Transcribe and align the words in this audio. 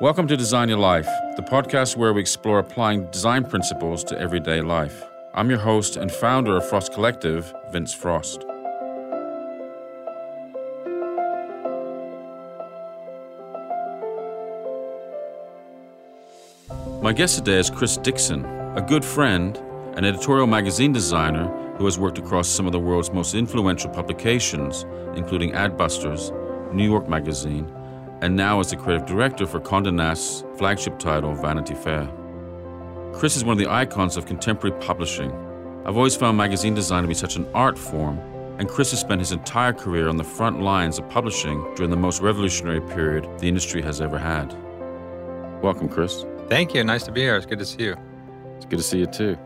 Welcome 0.00 0.26
to 0.28 0.36
Design 0.38 0.70
Your 0.70 0.78
Life, 0.78 1.06
the 1.36 1.42
podcast 1.42 1.94
where 1.94 2.14
we 2.14 2.22
explore 2.22 2.58
applying 2.58 3.04
design 3.10 3.44
principles 3.44 4.02
to 4.04 4.18
everyday 4.18 4.62
life. 4.62 5.04
I'm 5.34 5.50
your 5.50 5.58
host 5.58 5.96
and 5.96 6.10
founder 6.10 6.56
of 6.56 6.66
Frost 6.66 6.94
Collective, 6.94 7.52
Vince 7.70 7.92
Frost. 7.92 8.46
My 17.02 17.12
guest 17.12 17.36
today 17.36 17.58
is 17.58 17.68
Chris 17.68 17.98
Dixon, 17.98 18.46
a 18.76 18.80
good 18.80 19.04
friend, 19.04 19.58
an 19.98 20.06
editorial 20.06 20.46
magazine 20.46 20.94
designer 20.94 21.46
who 21.76 21.84
has 21.84 21.98
worked 21.98 22.16
across 22.16 22.48
some 22.48 22.64
of 22.64 22.72
the 22.72 22.80
world's 22.80 23.10
most 23.10 23.34
influential 23.34 23.90
publications, 23.90 24.86
including 25.14 25.52
Adbusters, 25.52 26.32
New 26.72 26.88
York 26.88 27.06
Magazine, 27.06 27.70
and 28.22 28.36
now 28.36 28.60
is 28.60 28.70
the 28.70 28.76
creative 28.76 29.06
director 29.06 29.46
for 29.46 29.60
Condé 29.60 29.92
Nast's 29.92 30.44
flagship 30.56 30.98
title, 30.98 31.34
Vanity 31.34 31.74
Fair. 31.74 32.08
Chris 33.14 33.36
is 33.36 33.44
one 33.44 33.52
of 33.52 33.58
the 33.58 33.70
icons 33.70 34.16
of 34.16 34.26
contemporary 34.26 34.78
publishing. 34.80 35.32
I've 35.86 35.96
always 35.96 36.16
found 36.16 36.36
magazine 36.36 36.74
design 36.74 37.02
to 37.02 37.08
be 37.08 37.14
such 37.14 37.36
an 37.36 37.46
art 37.54 37.78
form, 37.78 38.18
and 38.58 38.68
Chris 38.68 38.90
has 38.90 39.00
spent 39.00 39.20
his 39.20 39.32
entire 39.32 39.72
career 39.72 40.08
on 40.08 40.16
the 40.16 40.24
front 40.24 40.60
lines 40.60 40.98
of 40.98 41.08
publishing 41.08 41.62
during 41.74 41.90
the 41.90 41.96
most 41.96 42.20
revolutionary 42.20 42.82
period 42.82 43.26
the 43.38 43.48
industry 43.48 43.80
has 43.80 44.00
ever 44.00 44.18
had. 44.18 44.54
Welcome, 45.62 45.88
Chris. 45.88 46.24
Thank 46.48 46.74
you. 46.74 46.84
Nice 46.84 47.04
to 47.04 47.12
be 47.12 47.22
here. 47.22 47.36
It's 47.36 47.46
good 47.46 47.58
to 47.58 47.66
see 47.66 47.84
you. 47.84 47.96
It's 48.56 48.66
good 48.66 48.78
to 48.78 48.82
see 48.82 48.98
you 48.98 49.06
too. 49.06 49.38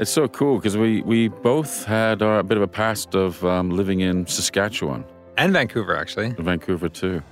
It's 0.00 0.10
so 0.10 0.26
cool 0.28 0.56
because 0.56 0.76
we, 0.76 1.02
we 1.02 1.28
both 1.28 1.84
had 1.84 2.22
our, 2.22 2.38
a 2.38 2.42
bit 2.42 2.56
of 2.56 2.62
a 2.62 2.68
past 2.68 3.14
of 3.14 3.44
um, 3.44 3.70
living 3.70 4.00
in 4.00 4.26
Saskatchewan. 4.26 5.04
And 5.36 5.52
Vancouver, 5.52 5.96
actually. 5.96 6.30
Vancouver 6.38 6.88
too. 6.88 7.22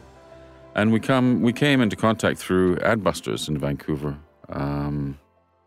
And 0.75 0.93
we 0.93 1.01
come 1.01 1.43
we 1.43 1.53
came 1.53 1.81
into 1.81 1.97
contact 1.97 2.39
through 2.39 2.77
Adbusters 2.77 3.49
in 3.49 3.59
Vancouver. 3.59 4.17
Um, 4.49 5.19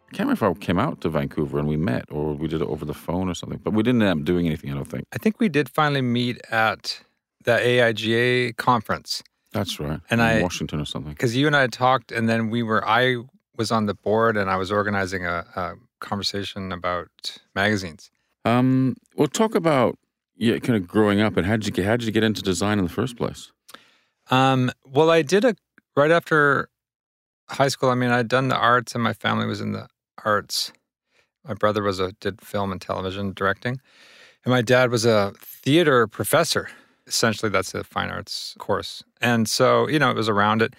I 0.08 0.16
can't 0.16 0.28
remember 0.30 0.52
if 0.52 0.58
I 0.58 0.60
came 0.60 0.80
out 0.80 1.02
to 1.02 1.10
Vancouver 1.10 1.60
and 1.60 1.68
we 1.68 1.78
met 1.78 2.06
or 2.10 2.34
we 2.34 2.48
did 2.48 2.62
it 2.62 2.68
over 2.68 2.86
the 2.86 2.94
phone 2.94 3.30
or 3.30 3.34
something. 3.34 3.60
But 3.64 3.74
we 3.74 3.84
didn't 3.84 4.02
end 4.02 4.22
up 4.22 4.26
doing 4.26 4.46
anything, 4.46 4.72
I 4.72 4.76
don't 4.76 4.86
think. 4.86 5.06
I 5.14 5.18
think 5.18 5.40
we 5.40 5.50
did 5.50 5.70
finally 5.70 6.02
meet 6.02 6.40
at 6.52 7.02
the 7.44 7.52
AIGA 7.52 8.56
conference. 8.58 9.24
That's 9.52 9.80
right. 9.80 10.00
And 10.10 10.22
in 10.22 10.28
I- 10.28 10.42
Washington 10.42 10.80
or 10.80 10.86
something. 10.86 11.14
Because 11.14 11.36
you 11.36 11.48
and 11.48 11.56
I 11.56 11.62
had 11.62 11.74
talked, 11.74 12.12
and 12.12 12.28
then 12.28 12.50
we 12.50 12.64
were, 12.64 12.86
I 12.88 13.18
was 13.58 13.72
on 13.72 13.86
the 13.86 13.94
board 13.94 14.38
and 14.38 14.50
I 14.50 14.58
was 14.58 14.72
organizing 14.72 15.26
a, 15.26 15.46
a 15.56 15.74
conversation 16.00 16.72
about 16.72 17.38
magazines. 17.56 18.12
Um, 18.44 18.96
well, 19.16 19.28
talk 19.28 19.56
about 19.56 19.98
yeah, 20.38 20.60
kind 20.60 20.76
of 20.76 20.88
growing 20.88 21.22
up 21.22 21.38
and 21.38 21.46
how 21.48 21.54
did 21.56 21.66
you 21.66 21.72
get 21.72 21.86
how 21.86 21.96
did 21.96 22.06
you 22.06 22.12
get 22.12 22.24
into 22.24 22.42
design 22.42 22.78
in 22.80 22.86
the 22.86 22.92
first 22.92 23.16
place? 23.16 23.52
Um, 24.30 24.72
well, 24.86 25.10
I 25.10 25.22
did 25.22 25.46
a, 25.46 25.56
right 25.96 26.12
after 26.12 26.70
high 27.50 27.68
school, 27.68 27.90
I 27.90 27.96
mean, 27.96 28.12
I'd 28.12 28.28
done 28.28 28.48
the 28.48 28.58
arts 28.58 28.96
and 28.96 29.04
my 29.04 29.14
family 29.14 29.46
was 29.46 29.62
in 29.62 29.72
the 29.72 29.88
arts. 30.24 30.72
My 31.48 31.54
brother 31.54 31.84
was 31.84 32.00
a, 32.00 32.12
did 32.14 32.42
film 32.42 32.72
and 32.72 32.82
television 32.82 33.34
directing. 33.34 33.80
And 34.44 34.52
my 34.52 34.62
dad 34.62 34.92
was 34.92 35.06
a 35.06 35.34
theater 35.40 36.08
professor. 36.08 36.70
Essentially, 37.08 37.50
that's 37.52 37.74
a 37.76 37.84
fine 37.84 38.10
arts 38.10 38.56
course. 38.58 39.04
And 39.22 39.48
so, 39.48 39.88
you 39.88 40.00
know, 40.00 40.10
it 40.10 40.16
was 40.16 40.30
around 40.30 40.62
it. 40.62 40.76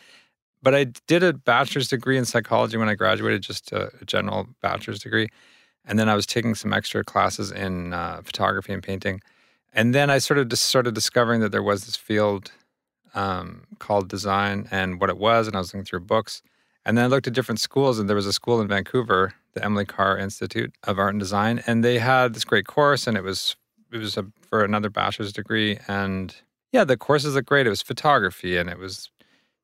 But 0.62 0.74
I 0.74 0.84
did 1.06 1.22
a 1.22 1.32
bachelor's 1.32 1.88
degree 1.88 2.18
in 2.18 2.24
psychology 2.24 2.76
when 2.76 2.88
I 2.88 2.94
graduated, 2.94 3.42
just 3.42 3.70
a, 3.70 3.92
a 4.00 4.04
general 4.04 4.48
bachelor's 4.60 4.98
degree. 4.98 5.28
And 5.84 5.98
then 5.98 6.08
I 6.08 6.16
was 6.16 6.26
taking 6.26 6.56
some 6.56 6.72
extra 6.72 7.04
classes 7.04 7.52
in 7.52 7.92
uh, 7.92 8.22
photography 8.24 8.72
and 8.72 8.82
painting. 8.82 9.20
And 9.72 9.94
then 9.94 10.10
I 10.10 10.18
sort 10.18 10.38
of 10.38 10.48
just 10.48 10.64
started 10.64 10.94
discovering 10.94 11.40
that 11.42 11.52
there 11.52 11.62
was 11.62 11.84
this 11.84 11.94
field 11.94 12.50
um, 13.16 13.66
called 13.80 14.08
design 14.08 14.68
and 14.70 15.00
what 15.00 15.10
it 15.10 15.18
was. 15.18 15.48
And 15.48 15.56
I 15.56 15.58
was 15.58 15.74
looking 15.74 15.84
through 15.84 16.00
books. 16.00 16.42
And 16.84 16.96
then 16.96 17.04
I 17.04 17.08
looked 17.08 17.26
at 17.26 17.32
different 17.32 17.58
schools, 17.58 17.98
and 17.98 18.08
there 18.08 18.14
was 18.14 18.26
a 18.26 18.32
school 18.32 18.60
in 18.60 18.68
Vancouver, 18.68 19.34
the 19.54 19.64
Emily 19.64 19.84
Carr 19.84 20.16
Institute 20.16 20.72
of 20.84 21.00
Art 21.00 21.14
and 21.14 21.20
Design, 21.20 21.60
and 21.66 21.82
they 21.82 21.98
had 21.98 22.32
this 22.32 22.44
great 22.44 22.68
course, 22.68 23.08
and 23.08 23.16
it 23.16 23.24
was 23.24 23.56
it 23.92 23.98
was 23.98 24.16
a, 24.16 24.26
for 24.40 24.62
another 24.64 24.88
bachelor's 24.88 25.32
degree. 25.32 25.80
And 25.88 26.36
yeah, 26.70 26.84
the 26.84 26.96
courses 26.96 27.34
looked 27.34 27.48
great. 27.48 27.66
It 27.66 27.70
was 27.70 27.82
photography, 27.82 28.56
and 28.56 28.70
it 28.70 28.78
was 28.78 29.10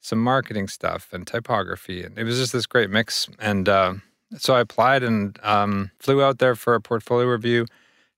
some 0.01 0.19
marketing 0.19 0.67
stuff 0.67 1.11
and 1.13 1.25
typography, 1.25 2.03
and 2.03 2.19
it 2.19 2.25
was 2.25 2.39
just 2.39 2.53
this 2.53 2.67
great 2.67 2.91
mix. 2.91 3.29
And 3.39 3.69
uh, 3.69 3.95
so 4.37 4.55
I 4.55 4.61
applied 4.61 5.05
and 5.05 5.39
um, 5.45 5.93
flew 6.01 6.25
out 6.25 6.39
there 6.39 6.57
for 6.57 6.75
a 6.75 6.81
portfolio 6.81 7.29
review, 7.29 7.67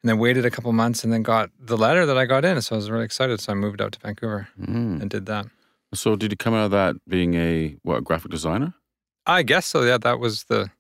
and 0.04 0.10
then 0.10 0.19
waited 0.19 0.44
a 0.44 0.50
couple 0.50 0.70
months, 0.75 1.03
and 1.03 1.10
then 1.10 1.22
got 1.22 1.48
the 1.59 1.78
letter 1.78 2.04
that 2.04 2.19
I 2.19 2.26
got 2.26 2.44
in. 2.44 2.60
So 2.60 2.75
I 2.75 2.76
was 2.76 2.91
really 2.91 3.06
excited. 3.06 3.41
So 3.41 3.53
I 3.53 3.54
moved 3.54 3.81
out 3.81 3.92
to 3.92 4.00
Vancouver 4.00 4.48
Mm. 4.60 5.00
and 5.00 5.09
did 5.09 5.25
that. 5.26 5.47
So 5.94 6.15
did 6.15 6.31
you 6.31 6.37
come 6.37 6.53
out 6.53 6.66
of 6.66 6.70
that 6.72 6.97
being 7.09 7.32
a 7.34 7.76
what 7.84 7.97
a 7.97 8.00
graphic 8.03 8.31
designer? 8.31 8.75
I 9.26 9.42
guess 9.42 9.65
so. 9.65 9.82
Yeah, 9.82 9.97
that 9.98 10.19
was 10.19 10.44
the 10.44 10.70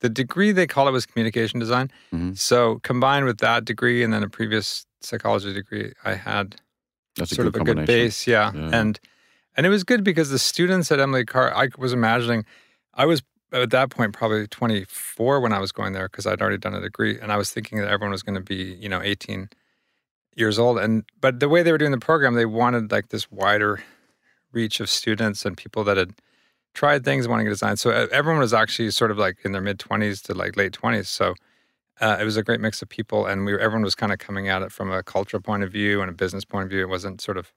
the 0.00 0.10
degree 0.10 0.52
they 0.52 0.66
call 0.66 0.88
it 0.88 0.90
was 0.90 1.06
communication 1.06 1.58
design. 1.58 1.90
Mhm. 2.12 2.36
So 2.36 2.80
combined 2.82 3.24
with 3.24 3.38
that 3.38 3.64
degree 3.64 4.04
and 4.04 4.12
then 4.12 4.22
a 4.22 4.28
previous 4.28 4.84
psychology 5.00 5.54
degree, 5.54 5.94
I 6.04 6.12
had 6.16 6.56
That's 7.16 7.30
sort 7.34 7.46
a 7.46 7.48
of 7.48 7.54
a 7.56 7.64
good 7.64 7.86
base. 7.86 8.26
Yeah. 8.26 8.52
Yeah. 8.54 8.70
and 8.78 9.00
and 9.56 9.64
it 9.64 9.70
was 9.70 9.84
good 9.84 10.04
because 10.04 10.28
the 10.28 10.38
students 10.38 10.92
at 10.92 11.00
Emily 11.00 11.24
Carr, 11.24 11.50
I 11.56 11.70
was 11.78 11.94
imagining, 11.94 12.44
I 12.92 13.06
was 13.06 13.22
at 13.62 13.70
that 13.70 13.90
point 13.90 14.12
probably 14.12 14.46
24 14.46 15.40
when 15.40 15.52
I 15.52 15.58
was 15.58 15.72
going 15.72 15.92
there 15.92 16.08
because 16.08 16.26
I'd 16.26 16.40
already 16.40 16.58
done 16.58 16.74
a 16.74 16.80
degree, 16.80 17.18
and 17.20 17.32
I 17.32 17.36
was 17.36 17.50
thinking 17.50 17.78
that 17.78 17.88
everyone 17.88 18.12
was 18.12 18.22
going 18.22 18.34
to 18.36 18.40
be 18.40 18.74
you 18.80 18.88
know 18.88 19.00
18 19.02 19.48
years 20.34 20.58
old, 20.58 20.78
and 20.78 21.04
but 21.20 21.40
the 21.40 21.48
way 21.48 21.62
they 21.62 21.72
were 21.72 21.78
doing 21.78 21.92
the 21.92 21.98
program, 21.98 22.34
they 22.34 22.46
wanted 22.46 22.90
like 22.90 23.08
this 23.08 23.30
wider 23.30 23.82
reach 24.52 24.80
of 24.80 24.88
students 24.88 25.44
and 25.44 25.56
people 25.56 25.84
that 25.84 25.96
had 25.96 26.12
tried 26.74 27.04
things 27.04 27.26
wanting 27.26 27.46
to 27.46 27.50
design. 27.50 27.76
So 27.76 27.90
everyone 27.90 28.40
was 28.40 28.52
actually 28.54 28.90
sort 28.90 29.10
of 29.10 29.18
like 29.18 29.38
in 29.44 29.52
their 29.52 29.62
mid 29.62 29.78
20s 29.78 30.22
to 30.24 30.34
like 30.34 30.56
late 30.56 30.72
20s. 30.72 31.06
So 31.06 31.34
uh, 32.00 32.18
it 32.20 32.24
was 32.24 32.36
a 32.36 32.42
great 32.42 32.60
mix 32.60 32.82
of 32.82 32.88
people, 32.88 33.24
and 33.26 33.46
we 33.46 33.52
were, 33.52 33.58
everyone 33.58 33.82
was 33.82 33.94
kind 33.94 34.12
of 34.12 34.18
coming 34.18 34.48
at 34.48 34.60
it 34.62 34.70
from 34.72 34.90
a 34.92 35.02
cultural 35.02 35.42
point 35.42 35.62
of 35.62 35.72
view 35.72 36.02
and 36.02 36.10
a 36.10 36.12
business 36.14 36.44
point 36.44 36.64
of 36.64 36.70
view. 36.70 36.80
It 36.82 36.90
wasn't 36.90 37.20
sort 37.22 37.38
of, 37.38 37.52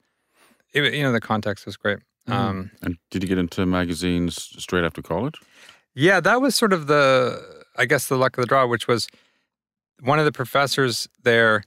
it, 0.72 0.94
you 0.94 1.02
know, 1.02 1.12
the 1.12 1.20
context 1.20 1.66
was 1.66 1.76
great. 1.76 1.98
Mhm. 2.28 2.32
Um, 2.32 2.70
And 2.82 2.96
did 3.10 3.22
you 3.22 3.28
get 3.28 3.38
into 3.38 3.66
magazines 3.66 4.36
straight 4.58 4.84
after 4.84 5.02
college? 5.02 5.38
Yeah, 5.94 6.20
that 6.20 6.40
was 6.40 6.54
sort 6.54 6.72
of 6.72 6.86
the, 6.86 7.64
I 7.76 7.86
guess, 7.86 8.08
the 8.08 8.16
luck 8.16 8.36
of 8.38 8.42
the 8.42 8.46
draw, 8.46 8.66
which 8.66 8.86
was 8.86 9.08
one 10.00 10.18
of 10.18 10.24
the 10.24 10.32
professors 10.32 11.08
there. 11.22 11.64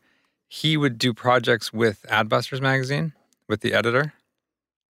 He 0.48 0.78
would 0.78 0.98
do 0.98 1.14
projects 1.14 1.74
with 1.74 2.06
Adbusters 2.10 2.62
magazine 2.62 3.14
with 3.50 3.62
the 3.62 3.74
editor, 3.74 4.14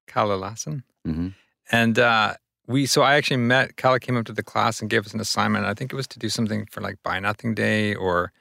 Kalle 0.07 0.37
Lasn. 0.37 0.83
Mm-hmm. 1.07 1.29
And 1.71 1.99
uh, 1.99 2.35
we, 2.67 2.85
so 2.85 3.03
I 3.03 3.15
actually 3.15 3.37
met, 3.37 3.77
Kalle 3.77 3.99
came 3.99 4.17
up 4.17 4.25
to 4.25 4.33
the 4.33 4.43
class 4.43 4.81
and 4.81 4.89
gave 4.89 5.05
us 5.05 5.13
an 5.13 5.19
assignment. 5.19 5.65
I 5.65 5.73
think 5.73 5.93
it 5.93 5.95
was 5.95 6.07
to 6.07 6.19
do 6.19 6.29
something 6.29 6.65
for 6.71 6.81
like 6.81 6.97
Buy 7.03 7.19
Nothing 7.19 7.53
Day 7.53 7.95
or 7.95 8.31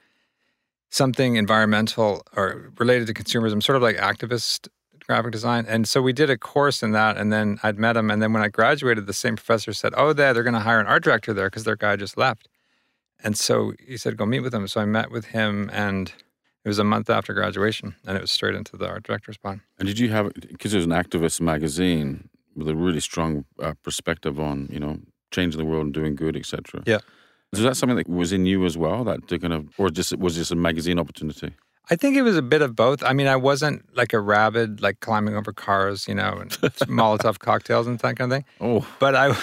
something 0.89 1.37
environmental 1.37 2.23
or 2.35 2.71
related 2.77 3.07
to 3.07 3.13
consumerism, 3.13 3.63
sort 3.63 3.77
of 3.77 3.81
like 3.81 3.97
activist 3.97 4.67
graphic 5.05 5.31
design. 5.31 5.65
And 5.67 5.87
so 5.87 6.01
we 6.01 6.13
did 6.13 6.29
a 6.29 6.37
course 6.37 6.83
in 6.83 6.91
that. 6.91 7.17
And 7.17 7.31
then 7.31 7.59
I'd 7.63 7.77
met 7.77 7.97
him. 7.97 8.09
And 8.11 8.21
then 8.21 8.33
when 8.33 8.43
I 8.43 8.47
graduated, 8.47 9.05
the 9.05 9.13
same 9.13 9.35
professor 9.35 9.73
said, 9.73 9.93
Oh, 9.97 10.13
there, 10.13 10.33
they're 10.33 10.43
going 10.43 10.53
to 10.53 10.59
hire 10.59 10.79
an 10.79 10.87
art 10.87 11.03
director 11.03 11.33
there 11.33 11.47
because 11.49 11.63
their 11.63 11.75
guy 11.75 11.95
just 11.95 12.17
left. 12.17 12.47
And 13.23 13.37
so 13.37 13.73
he 13.85 13.97
said, 13.97 14.17
Go 14.17 14.25
meet 14.25 14.41
with 14.41 14.53
him. 14.53 14.67
So 14.67 14.81
I 14.81 14.85
met 14.85 15.11
with 15.11 15.25
him 15.25 15.69
and 15.73 16.13
it 16.63 16.67
was 16.67 16.79
a 16.79 16.83
month 16.83 17.09
after 17.09 17.33
graduation 17.33 17.95
and 18.05 18.17
it 18.17 18.21
was 18.21 18.31
straight 18.31 18.55
into 18.55 18.77
the 18.77 18.87
art 18.87 19.03
director 19.03 19.33
spot. 19.33 19.59
And 19.79 19.87
did 19.87 19.99
you 19.99 20.09
have 20.09 20.33
because 20.33 20.73
it 20.73 20.77
was 20.77 20.85
an 20.85 20.91
activist 20.91 21.41
magazine 21.41 22.29
with 22.55 22.67
a 22.67 22.75
really 22.75 22.99
strong 22.99 23.45
uh, 23.59 23.73
perspective 23.83 24.39
on 24.39 24.67
you 24.71 24.79
know 24.79 24.99
changing 25.31 25.57
the 25.57 25.65
world 25.65 25.85
and 25.85 25.93
doing 25.93 26.15
good, 26.15 26.35
etc. 26.35 26.83
Yeah. 26.85 26.99
Was 27.51 27.63
that 27.63 27.75
something 27.75 27.97
that 27.97 28.07
was 28.07 28.31
in 28.31 28.45
you 28.45 28.65
as 28.65 28.77
well? 28.77 29.03
That 29.03 29.27
kind 29.27 29.53
of, 29.53 29.67
or 29.77 29.89
just 29.89 30.15
was 30.17 30.35
just 30.35 30.51
a 30.51 30.55
magazine 30.55 30.99
opportunity? 30.99 31.53
I 31.89 31.95
think 31.95 32.15
it 32.15 32.21
was 32.21 32.37
a 32.37 32.41
bit 32.41 32.61
of 32.61 32.75
both. 32.75 33.03
I 33.03 33.13
mean, 33.13 33.27
I 33.27 33.35
wasn't 33.35 33.83
like 33.95 34.13
a 34.13 34.19
rabid, 34.19 34.81
like 34.81 34.99
climbing 34.99 35.35
over 35.35 35.51
cars, 35.51 36.07
you 36.07 36.15
know, 36.15 36.37
and 36.39 36.51
Molotov 36.87 37.39
cocktails 37.39 37.87
and 37.87 37.99
that 37.99 38.15
kind 38.15 38.31
of 38.31 38.37
thing. 38.37 38.45
Oh, 38.61 38.87
But 38.99 39.15
I, 39.15 39.35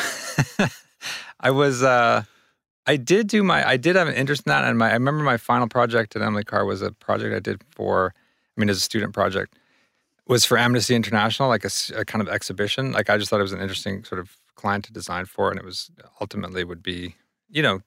I 1.40 1.50
was, 1.50 1.82
uh, 1.82 2.22
I 2.86 2.96
did 2.96 3.26
do 3.26 3.42
my, 3.42 3.68
I 3.68 3.76
did 3.76 3.96
have 3.96 4.08
an 4.08 4.14
interest 4.14 4.44
in 4.46 4.50
that. 4.50 4.64
And 4.64 4.78
my, 4.78 4.90
I 4.90 4.94
remember 4.94 5.22
my 5.22 5.36
final 5.36 5.68
project 5.68 6.16
at 6.16 6.22
Emily 6.22 6.44
Carr 6.44 6.64
was 6.64 6.80
a 6.80 6.92
project 6.92 7.34
I 7.34 7.40
did 7.40 7.62
for, 7.70 8.14
I 8.56 8.60
mean, 8.60 8.70
as 8.70 8.78
a 8.78 8.80
student 8.80 9.12
project, 9.12 9.58
was 10.26 10.44
for 10.44 10.58
Amnesty 10.58 10.94
International, 10.94 11.48
like 11.48 11.64
a 11.64 12.04
kind 12.04 12.22
of 12.22 12.28
exhibition. 12.28 12.92
Like 12.92 13.10
I 13.10 13.18
just 13.18 13.30
thought 13.30 13.40
it 13.40 13.42
was 13.42 13.52
an 13.52 13.60
interesting 13.60 14.04
sort 14.04 14.20
of 14.20 14.36
client 14.54 14.84
to 14.84 14.92
design 14.92 15.24
for, 15.24 15.50
and 15.50 15.58
it 15.58 15.64
was 15.64 15.90
ultimately 16.20 16.64
would 16.64 16.82
be, 16.82 17.14
you 17.48 17.62
know, 17.62 17.80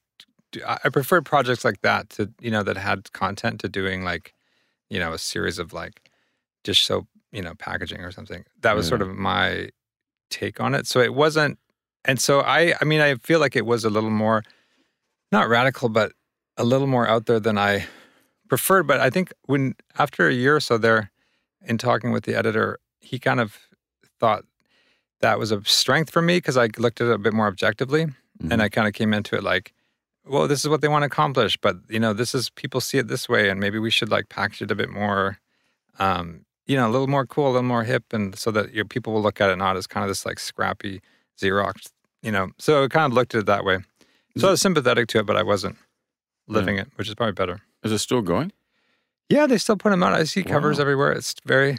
I 0.68 0.90
preferred 0.90 1.26
projects 1.26 1.64
like 1.64 1.82
that 1.82 2.10
to, 2.12 2.32
you 2.42 2.52
know, 2.52 2.64
that 2.64 2.78
had 2.78 3.14
content 3.14 3.60
to 3.62 3.70
doing 3.70 4.04
like, 4.04 4.34
you 4.92 5.00
know, 5.00 5.14
a 5.14 5.18
series 5.18 5.58
of 5.58 5.72
like 5.74 6.12
dish 6.64 6.84
soap, 6.86 7.08
you 7.32 7.42
know, 7.42 7.56
packaging 7.56 8.02
or 8.02 8.12
something. 8.12 8.44
That 8.62 8.76
was 8.76 8.88
sort 8.88 9.02
of 9.02 9.08
my 9.10 9.70
take 10.30 10.60
on 10.60 10.76
it. 10.76 10.86
So 10.86 11.00
it 11.00 11.14
wasn't, 11.14 11.58
and 12.06 12.20
so 12.20 12.42
I, 12.42 12.74
I 12.82 12.86
mean, 12.86 13.00
I 13.02 13.16
feel 13.16 13.40
like 13.40 13.56
it 13.56 13.66
was 13.66 13.86
a 13.86 13.90
little 13.90 14.10
more, 14.10 14.44
not 15.32 15.48
radical, 15.48 15.88
but 15.90 16.12
a 16.58 16.64
little 16.66 16.88
more 16.88 17.08
out 17.08 17.26
there 17.26 17.40
than 17.40 17.58
I 17.58 17.86
preferred. 18.50 18.86
But 18.86 19.00
I 19.00 19.10
think 19.10 19.32
when 19.46 19.76
after 19.98 20.28
a 20.28 20.34
year 20.34 20.58
or 20.58 20.60
so 20.60 20.78
there, 20.78 21.10
in 21.64 21.78
talking 21.78 22.12
with 22.12 22.26
the 22.26 22.36
editor, 22.36 22.80
he 23.00 23.18
kind 23.18 23.40
of 23.40 23.58
thought 24.20 24.44
that 25.22 25.40
was 25.40 25.52
a 25.52 25.64
strength 25.64 26.12
for 26.12 26.22
me 26.22 26.38
because 26.38 26.58
I 26.58 26.68
looked 26.78 27.00
at 27.00 27.08
it 27.08 27.14
a 27.14 27.18
bit 27.18 27.34
more 27.34 27.48
objectively, 27.48 28.06
Mhm. 28.42 28.52
and 28.52 28.62
I 28.62 28.68
kind 28.70 28.88
of 28.88 28.94
came 28.94 29.14
into 29.14 29.36
it 29.38 29.44
like, 29.44 29.74
well, 30.28 30.48
this 30.48 30.60
is 30.62 30.70
what 30.70 30.82
they 30.82 30.88
want 30.88 31.04
to 31.04 31.08
accomplish, 31.08 31.58
but 31.58 31.78
you 31.90 32.00
know, 32.00 32.14
this 32.14 32.34
is 32.36 32.50
people 32.52 32.82
see 32.82 32.98
it 32.98 33.08
this 33.08 33.28
way, 33.28 33.50
and 33.50 33.60
maybe 33.60 33.80
we 33.80 33.90
should 33.92 34.10
like 34.10 34.30
package 34.30 34.62
it 34.62 34.72
a 34.72 34.76
bit 34.76 34.90
more, 34.90 35.40
um, 36.00 36.46
you 36.68 36.76
know, 36.78 36.88
a 36.88 36.92
little 36.92 37.08
more 37.08 37.26
cool, 37.26 37.46
a 37.48 37.54
little 37.54 37.64
more 37.64 37.84
hip, 37.84 38.04
and 38.14 38.38
so 38.38 38.52
that 38.52 38.74
your 38.74 38.86
people 38.86 39.14
will 39.14 39.22
look 39.22 39.42
at 39.42 39.50
it 39.50 39.58
not 39.58 39.78
as 39.78 39.88
kind 39.88 40.04
of 40.04 40.10
this 40.10 40.26
like 40.26 40.40
scrappy 40.40 41.02
Xerox, 41.40 41.90
you 42.22 42.32
know. 42.32 42.52
So 42.60 42.84
I 42.84 42.88
kind 42.88 43.12
of 43.12 43.14
looked 43.16 43.34
at 43.36 43.40
it 43.40 43.46
that 43.48 43.66
way. 43.66 43.80
So 44.38 44.48
I 44.48 44.52
was 44.52 44.62
sympathetic 44.62 45.08
to 45.10 45.20
it, 45.20 45.26
but 45.26 45.36
I 45.36 45.44
wasn't 45.44 45.76
living 46.48 46.78
it, 46.78 46.88
which 46.96 47.10
is 47.10 47.16
probably 47.16 47.34
better. 47.34 47.62
Is 47.84 47.92
it 47.92 47.98
still 48.00 48.22
going? 48.22 48.52
Yeah, 49.28 49.48
they 49.48 49.58
still 49.58 49.76
put 49.78 49.90
them 49.90 50.04
out. 50.04 50.14
I 50.14 50.24
see 50.24 50.44
covers 50.44 50.78
Wow. 50.78 50.82
everywhere. 50.84 51.12
It's 51.12 51.36
very, 51.46 51.78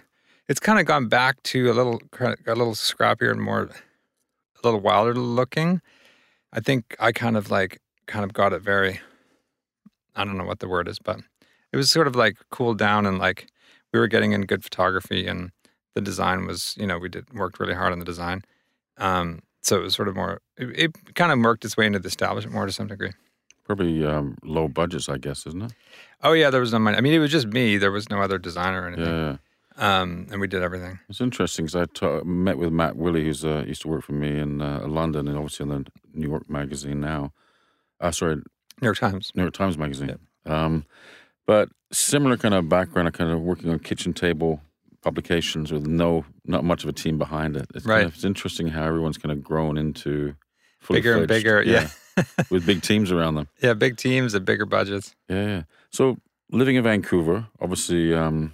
it's 0.49 0.61
kind 0.61 0.79
of 0.81 0.85
gone 0.85 1.09
back 1.09 1.43
to 1.45 1.71
a 1.71 1.75
little, 1.75 2.01
a 2.21 2.55
little 2.55 2.75
scrappier 2.75 3.31
and 3.31 3.41
more, 3.41 3.63
a 3.63 4.61
little 4.65 4.81
wilder 4.81 5.15
looking. 5.15 5.81
I 6.53 6.61
think 6.61 6.95
I 7.01 7.13
kind 7.13 7.37
of 7.37 7.51
like, 7.51 7.79
kind 8.07 8.25
of 8.25 8.33
got 8.33 8.53
it 8.53 8.63
very, 8.63 9.01
I 10.15 10.25
don't 10.25 10.37
know 10.37 10.45
what 10.45 10.61
the 10.61 10.69
word 10.69 10.89
is, 10.89 10.99
but 10.99 11.21
it 11.73 11.77
was 11.77 11.91
sort 11.91 12.07
of 12.07 12.17
like 12.17 12.37
cooled 12.51 12.79
down 12.79 13.07
and 13.07 13.19
like 13.19 13.49
we 13.93 14.01
were 14.01 14.09
getting 14.09 14.33
in 14.33 14.43
good 14.43 14.65
photography 14.65 15.27
and 15.27 15.51
the 15.95 16.01
design 16.01 16.47
was, 16.47 16.75
you 16.79 16.87
know, 16.87 16.99
we 16.99 17.09
did 17.09 17.33
worked 17.35 17.61
really 17.61 17.75
hard 17.75 17.93
on 17.93 17.99
the 17.99 18.05
design. 18.05 18.43
Um, 18.99 19.41
so 19.61 19.79
it 19.79 19.83
was 19.83 19.95
sort 19.95 20.09
of 20.09 20.17
more, 20.17 20.41
it, 20.57 20.79
it 20.79 21.15
kind 21.15 21.33
of 21.33 21.39
worked 21.39 21.65
its 21.65 21.77
way 21.77 21.87
into 21.87 21.99
the 21.99 22.09
establishment 22.09 22.55
more 22.55 22.67
to 22.67 22.73
some 22.73 22.89
degree. 22.89 23.13
Probably 23.65 24.05
um, 24.05 24.37
low 24.43 24.69
budgets, 24.69 25.09
I 25.09 25.19
guess, 25.19 25.47
isn't 25.47 25.63
it? 25.63 25.73
Oh 26.23 26.33
yeah, 26.33 26.51
there 26.51 26.61
was 26.61 26.73
no 26.73 26.79
money. 26.81 26.97
I 26.97 27.01
mean, 27.01 27.15
it 27.15 27.21
was 27.21 27.31
just 27.31 27.47
me. 27.47 27.77
There 27.77 27.93
was 27.93 28.11
no 28.11 28.21
other 28.21 28.39
designer 28.39 28.83
or 28.83 28.89
anything. 28.89 29.07
Yeah. 29.07 29.37
Um, 29.77 30.27
and 30.31 30.41
we 30.41 30.49
did 30.49 30.63
everything. 30.63 30.99
It's 31.09 31.21
interesting 31.21 31.67
because 31.67 31.89
I 32.03 32.23
met 32.25 32.59
with 32.59 32.73
Matt 32.73 32.97
Willey, 32.97 33.25
who's 33.25 33.45
uh, 33.45 33.65
used 33.67 33.83
to 33.83 33.89
work 33.89 34.05
for 34.05 34.13
me 34.13 34.39
in 34.39 34.61
uh, 34.61 34.87
London 34.87 35.29
and 35.29 35.37
obviously 35.37 35.65
in 35.65 35.71
the 35.71 35.87
New 36.13 36.29
York 36.29 36.51
Magazine 36.51 37.01
now. 37.01 37.33
Uh, 38.03 38.11
sorry, 38.11 38.37
New 38.37 38.43
York 38.83 38.99
Times. 38.99 39.31
New 39.35 39.43
York 39.43 39.55
Times 39.55 39.79
Magazine. 39.79 40.19
Um, 40.45 40.85
but 41.47 41.71
similar 41.93 42.37
kind 42.37 42.53
of 42.55 42.69
background, 42.69 43.13
kind 43.15 43.31
of 43.31 43.41
working 43.41 43.71
on 43.71 43.79
kitchen 43.79 44.13
table 44.13 44.61
publications 45.03 45.73
with 45.73 45.87
no, 45.87 46.25
not 46.45 46.65
much 46.65 46.83
of 46.85 46.89
a 46.89 46.93
team 46.93 47.17
behind 47.19 47.57
it. 47.57 47.67
It's 47.75 47.87
kind 47.87 47.99
Right. 47.99 48.07
of- 48.07 48.15
it's 48.15 48.25
interesting 48.25 48.69
how 48.69 48.85
everyone's 48.85 49.19
kind 49.19 49.33
of 49.33 49.43
grown 49.43 49.77
into 49.79 50.35
fully 50.81 50.99
Bigger 50.99 51.17
and 51.17 51.27
fledged- 51.29 51.45
bigger, 51.45 51.63
yeah. 51.63 51.89
with 52.51 52.67
big 52.67 52.83
teams 52.83 53.11
around 53.11 53.37
them. 53.37 53.49
Yeah, 53.63 53.75
big 53.75 53.97
teams 53.97 54.35
and 54.35 54.45
bigger 54.45 54.67
budgets. 54.67 55.15
Yeah, 55.29 55.47
yeah. 55.47 55.63
So 55.91 56.19
living 56.51 56.77
in 56.77 56.83
Vancouver, 56.85 57.47
obviously, 57.61 58.13
um, 58.15 58.53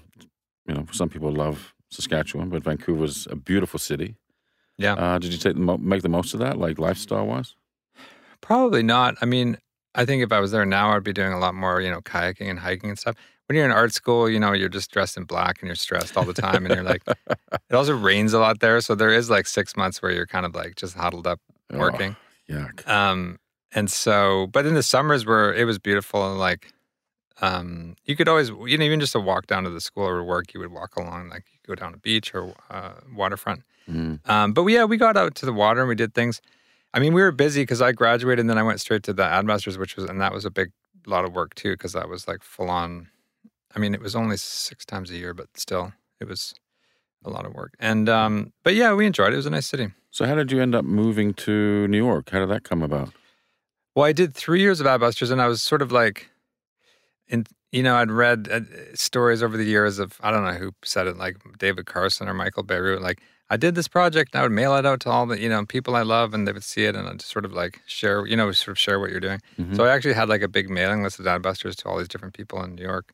you 0.67 0.75
know, 0.75 0.87
some 0.93 1.09
people 1.09 1.33
love 1.33 1.75
Saskatchewan, 1.91 2.50
but 2.50 2.62
Vancouver's 2.62 3.27
a 3.31 3.37
beautiful 3.37 3.79
city. 3.79 4.17
Yeah. 4.77 4.93
Uh, 4.95 5.19
did 5.19 5.33
you 5.33 5.39
take 5.39 5.55
the 5.55 5.61
mo- 5.61 5.79
make 5.79 6.03
the 6.03 6.09
most 6.11 6.35
of 6.35 6.41
that, 6.41 6.59
like 6.59 6.79
lifestyle 6.79 7.27
wise? 7.27 7.55
Probably 8.40 8.82
not. 8.82 9.17
I 9.20 9.26
mean, 9.26 9.58
I 9.94 10.05
think 10.05 10.23
if 10.23 10.32
I 10.32 10.40
was 10.40 10.52
there 10.52 10.64
now, 10.64 10.90
I'd 10.90 11.05
be 11.05 11.12
doing 11.12 11.32
a 11.32 11.38
lot 11.38 11.55
more, 11.55 11.81
you 11.81 11.90
know, 11.90 12.00
kayaking 12.00 12.49
and 12.49 12.58
hiking 12.58 12.90
and 12.90 12.99
stuff. 12.99 13.17
When 13.46 13.56
you're 13.56 13.64
in 13.64 13.70
art 13.70 13.93
school, 13.93 14.29
you 14.29 14.38
know, 14.38 14.52
you're 14.52 14.69
just 14.69 14.90
dressed 14.90 15.17
in 15.17 15.25
black 15.25 15.61
and 15.61 15.69
you're 15.69 15.76
stressed 15.76 16.17
all 16.17 16.25
the 16.25 16.35
time. 16.35 16.67
and 16.67 16.75
you're 16.75 16.85
like, 16.85 17.02
it 17.08 17.75
also 17.75 17.96
rains 17.96 18.35
a 18.35 18.38
lot 18.38 18.61
there. 18.61 18.81
So 18.81 18.94
there 18.94 19.11
is 19.11 19.31
like 19.31 19.46
six 19.46 19.76
months 19.76 20.02
where 20.02 20.12
you're 20.12 20.26
kind 20.26 20.44
of 20.44 20.55
like 20.55 20.76
just 20.76 20.94
huddled 20.94 21.26
up 21.26 21.40
working. 21.73 22.14
Oh, 22.50 22.52
yuck. 22.52 22.87
Um, 22.87 23.38
and 23.73 23.90
so, 23.90 24.49
but 24.49 24.67
in 24.67 24.75
the 24.75 24.82
summers 24.82 25.26
where 25.26 25.52
it 25.52 25.64
was 25.64 25.79
beautiful 25.79 26.31
and 26.31 26.38
like, 26.38 26.73
um, 27.40 27.96
you 28.05 28.17
could 28.17 28.29
always, 28.29 28.50
you 28.50 28.76
know, 28.79 28.85
even 28.85 29.00
just 29.00 29.14
a 29.14 29.20
walk 29.20 29.46
down 29.46 29.64
to 29.64 29.70
the 29.70 29.81
school 29.81 30.06
or 30.06 30.23
work, 30.25 30.52
you 30.55 30.61
would 30.61 30.73
walk 30.73 30.96
along, 30.96 31.29
like 31.29 31.44
you 31.52 31.58
go 31.67 31.75
down 31.75 31.94
a 31.94 31.99
beach 31.99 32.35
or 32.35 32.55
uh, 32.70 32.94
waterfront. 33.14 33.62
Mm. 33.88 34.29
Um, 34.29 34.52
but 34.52 34.64
yeah, 34.67 34.85
we 34.85 34.96
got 34.96 35.17
out 35.17 35.35
to 35.37 35.46
the 35.46 35.52
water 35.52 35.81
and 35.81 35.88
we 35.88 35.94
did 35.94 36.14
things. 36.14 36.40
I 36.99 37.00
mean, 37.00 37.15
we 37.15 37.23
were 37.23 37.31
busy 37.31 37.62
because 37.62 37.81
I 37.81 37.93
graduated 37.93 38.41
and 38.41 38.50
then 38.50 38.59
I 38.59 38.65
went 38.65 38.81
straight 38.81 39.05
to 39.05 39.12
the 39.12 39.23
Adbusters, 39.23 39.79
which 39.79 39.95
was, 39.95 40.06
and 40.06 40.21
that 40.21 40.33
was 40.33 40.45
a 40.45 40.50
big 40.50 40.73
lot 41.06 41.25
of 41.25 41.33
work 41.33 41.55
too, 41.55 41.75
because 41.75 41.93
that 41.93 42.09
was 42.09 42.27
like 42.27 42.43
full 42.43 42.69
on. 42.69 43.06
I 43.77 43.79
mean, 43.79 43.95
it 43.95 44.00
was 44.00 44.17
only 44.17 44.37
six 44.37 44.85
times 44.85 45.09
a 45.12 45.17
year, 45.17 45.33
but 45.33 45.47
still, 45.55 45.93
it 46.21 46.27
was 46.27 46.55
a 47.25 47.31
lot 47.31 47.47
of 47.47 47.55
work. 47.55 47.75
And, 47.79 48.09
um, 48.09 48.53
but 48.65 48.75
yeah, 48.75 48.95
we 48.95 49.06
enjoyed 49.06 49.29
it. 49.29 49.35
It 49.35 49.37
was 49.37 49.47
a 49.47 49.50
nice 49.50 49.69
city. 49.69 49.93
So 50.11 50.27
how 50.27 50.35
did 50.35 50.50
you 50.50 50.61
end 50.61 50.75
up 50.75 50.85
moving 50.85 51.35
to 51.35 51.87
New 51.87 51.99
York? 51.99 52.31
How 52.31 52.41
did 52.41 52.49
that 52.49 52.65
come 52.65 52.83
about? 52.83 53.11
Well, 53.95 54.05
I 54.05 54.11
did 54.11 54.35
three 54.35 54.61
years 54.61 54.81
of 54.81 54.87
Adbusters, 54.89 55.31
and 55.31 55.41
I 55.41 55.47
was 55.47 55.62
sort 55.62 55.83
of 55.83 55.93
like, 55.93 56.31
in 57.29 57.47
you 57.71 57.85
know, 57.85 57.95
I'd 57.95 58.11
read 58.11 58.49
uh, 58.50 58.61
stories 58.95 59.41
over 59.41 59.56
the 59.56 59.62
years 59.62 60.00
of 60.00 60.19
I 60.21 60.33
don't 60.33 60.45
know 60.45 60.55
who 60.55 60.73
said 60.83 61.06
it, 61.06 61.17
like 61.17 61.37
David 61.59 61.87
Carson 61.87 62.29
or 62.29 62.35
Michael 62.35 62.65
Bierut. 62.65 63.00
Like, 63.00 63.21
I 63.50 63.56
did 63.56 63.75
this 63.75 63.89
project, 63.89 64.35
and 64.35 64.41
I 64.41 64.43
would 64.43 64.53
mail 64.53 64.77
it 64.77 64.85
out 64.85 65.00
to 65.00 65.11
all 65.11 65.25
the 65.27 65.41
you 65.41 65.49
know 65.49 65.65
people 65.65 65.97
I 65.97 66.03
love, 66.03 66.35
and 66.35 66.47
they 66.47 66.53
would 66.53 66.65
see 66.65 66.85
it, 66.85 66.95
and 66.95 67.09
I'd 67.09 67.23
sort 67.23 67.45
of 67.45 67.53
like 67.53 67.81
share, 67.87 68.27
you 68.27 68.37
know, 68.37 68.53
sort 68.53 68.73
of 68.73 68.79
share 68.79 69.00
what 69.00 69.11
you're 69.11 69.21
doing. 69.21 69.41
Mhm. 69.59 69.77
So 69.77 69.85
I 69.85 69.95
actually 69.95 70.15
had 70.15 70.29
like 70.29 70.43
a 70.43 70.49
big 70.49 70.69
mailing 70.69 71.03
list 71.03 71.19
of 71.19 71.27
Adbusters 71.27 71.75
to 71.77 71.89
all 71.89 71.99
these 71.99 72.09
different 72.09 72.35
people 72.35 72.62
in 72.62 72.75
New 72.75 72.83
York, 72.83 73.12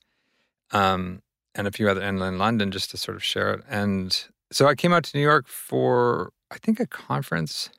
um, 0.72 1.22
and 1.54 1.66
a 1.66 1.70
few 1.72 1.88
other 1.88 2.00
and 2.00 2.20
in 2.20 2.38
London 2.38 2.70
just 2.70 2.90
to 2.90 2.96
sort 2.96 3.16
of 3.16 3.22
share 3.24 3.52
it. 3.54 3.62
And 3.68 4.24
so 4.50 4.66
I 4.66 4.74
came 4.74 4.92
out 4.92 5.04
to 5.04 5.16
New 5.16 5.22
York 5.22 5.46
for 5.46 6.30
I 6.50 6.58
think 6.58 6.80
a 6.80 6.86
conference 6.86 7.70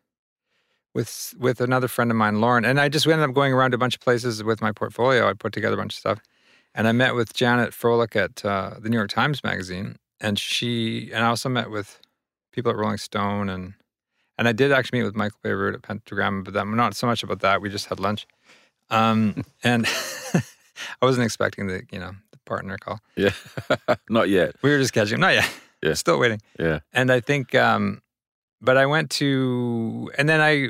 with 0.94 1.34
with 1.38 1.60
another 1.60 1.88
friend 1.90 2.10
of 2.10 2.18
mine, 2.18 2.40
Lauren, 2.40 2.63
and 2.66 2.80
I 2.80 2.88
just 2.90 3.06
ended 3.06 3.28
up 3.30 3.36
going 3.36 3.52
around 3.54 3.72
to 3.72 3.75
a 3.75 3.78
bunch 3.78 3.96
of 3.96 4.02
places 4.02 4.44
with 4.44 4.62
my 4.62 4.72
portfolio. 4.72 5.30
I 5.30 5.34
put 5.34 5.52
together 5.54 5.75
a 5.75 5.78
bunch 5.78 5.94
of 5.94 6.00
stuff, 6.00 6.19
and 6.74 6.88
I 6.88 6.94
met 6.94 7.16
with 7.16 7.34
Janet 7.34 7.72
Froelich 7.72 8.16
at 8.16 8.46
uh, 8.46 8.75
the 8.80 8.88
New 8.90 8.98
York 8.98 9.10
Times 9.10 9.44
Magazine, 9.44 9.98
and 10.22 10.40
she 10.40 11.12
and 11.13 11.25
I 11.25 11.28
also 11.28 11.50
met 11.50 11.69
with 11.69 12.00
people 12.56 12.72
at 12.72 12.78
Rolling 12.78 12.98
Stone, 12.98 13.50
and 13.50 13.74
and 14.38 14.48
I 14.48 14.52
did 14.52 14.72
actually 14.72 15.00
meet 15.00 15.06
with 15.06 15.16
Michael 15.16 15.40
Bierut 15.44 15.75
at 15.75 15.81
Pentagram, 15.81 16.44
but 16.44 16.54
that, 16.54 16.66
not 16.68 16.96
so 16.96 17.07
much 17.07 17.24
about 17.24 17.42
that. 17.42 17.62
We 17.62 17.69
just 17.69 17.88
had 17.88 18.00
lunch, 18.00 18.25
um, 18.90 19.44
and 19.63 19.86
I 20.34 21.06
wasn't 21.06 21.25
expecting 21.25 21.68
the 21.68 21.84
you 21.92 22.00
know 22.00 22.12
the 22.31 22.38
partner 22.46 22.78
call. 22.78 23.00
Yeah, 23.16 23.31
not 24.10 24.30
yet. 24.30 24.56
We 24.62 24.72
were 24.72 24.80
just 24.80 24.94
catching. 24.94 25.19
Not 25.19 25.34
yet. 25.34 25.50
Yeah. 25.86 25.94
Still 25.94 26.19
waiting. 26.19 26.42
Yeah. 26.60 26.80
And 26.94 27.12
I 27.12 27.19
think, 27.19 27.54
um, 27.54 28.02
but 28.60 28.75
I 28.75 28.88
went 28.88 29.12
to, 29.12 30.12
and 30.18 30.28
then 30.28 30.42
I, 30.42 30.69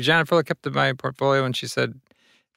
Janet 0.00 0.26
Fuller 0.26 0.42
kept 0.42 0.66
my 0.74 0.92
portfolio 0.92 1.44
and 1.44 1.56
she 1.56 1.68
said, 1.68 1.92
Do 1.92 2.00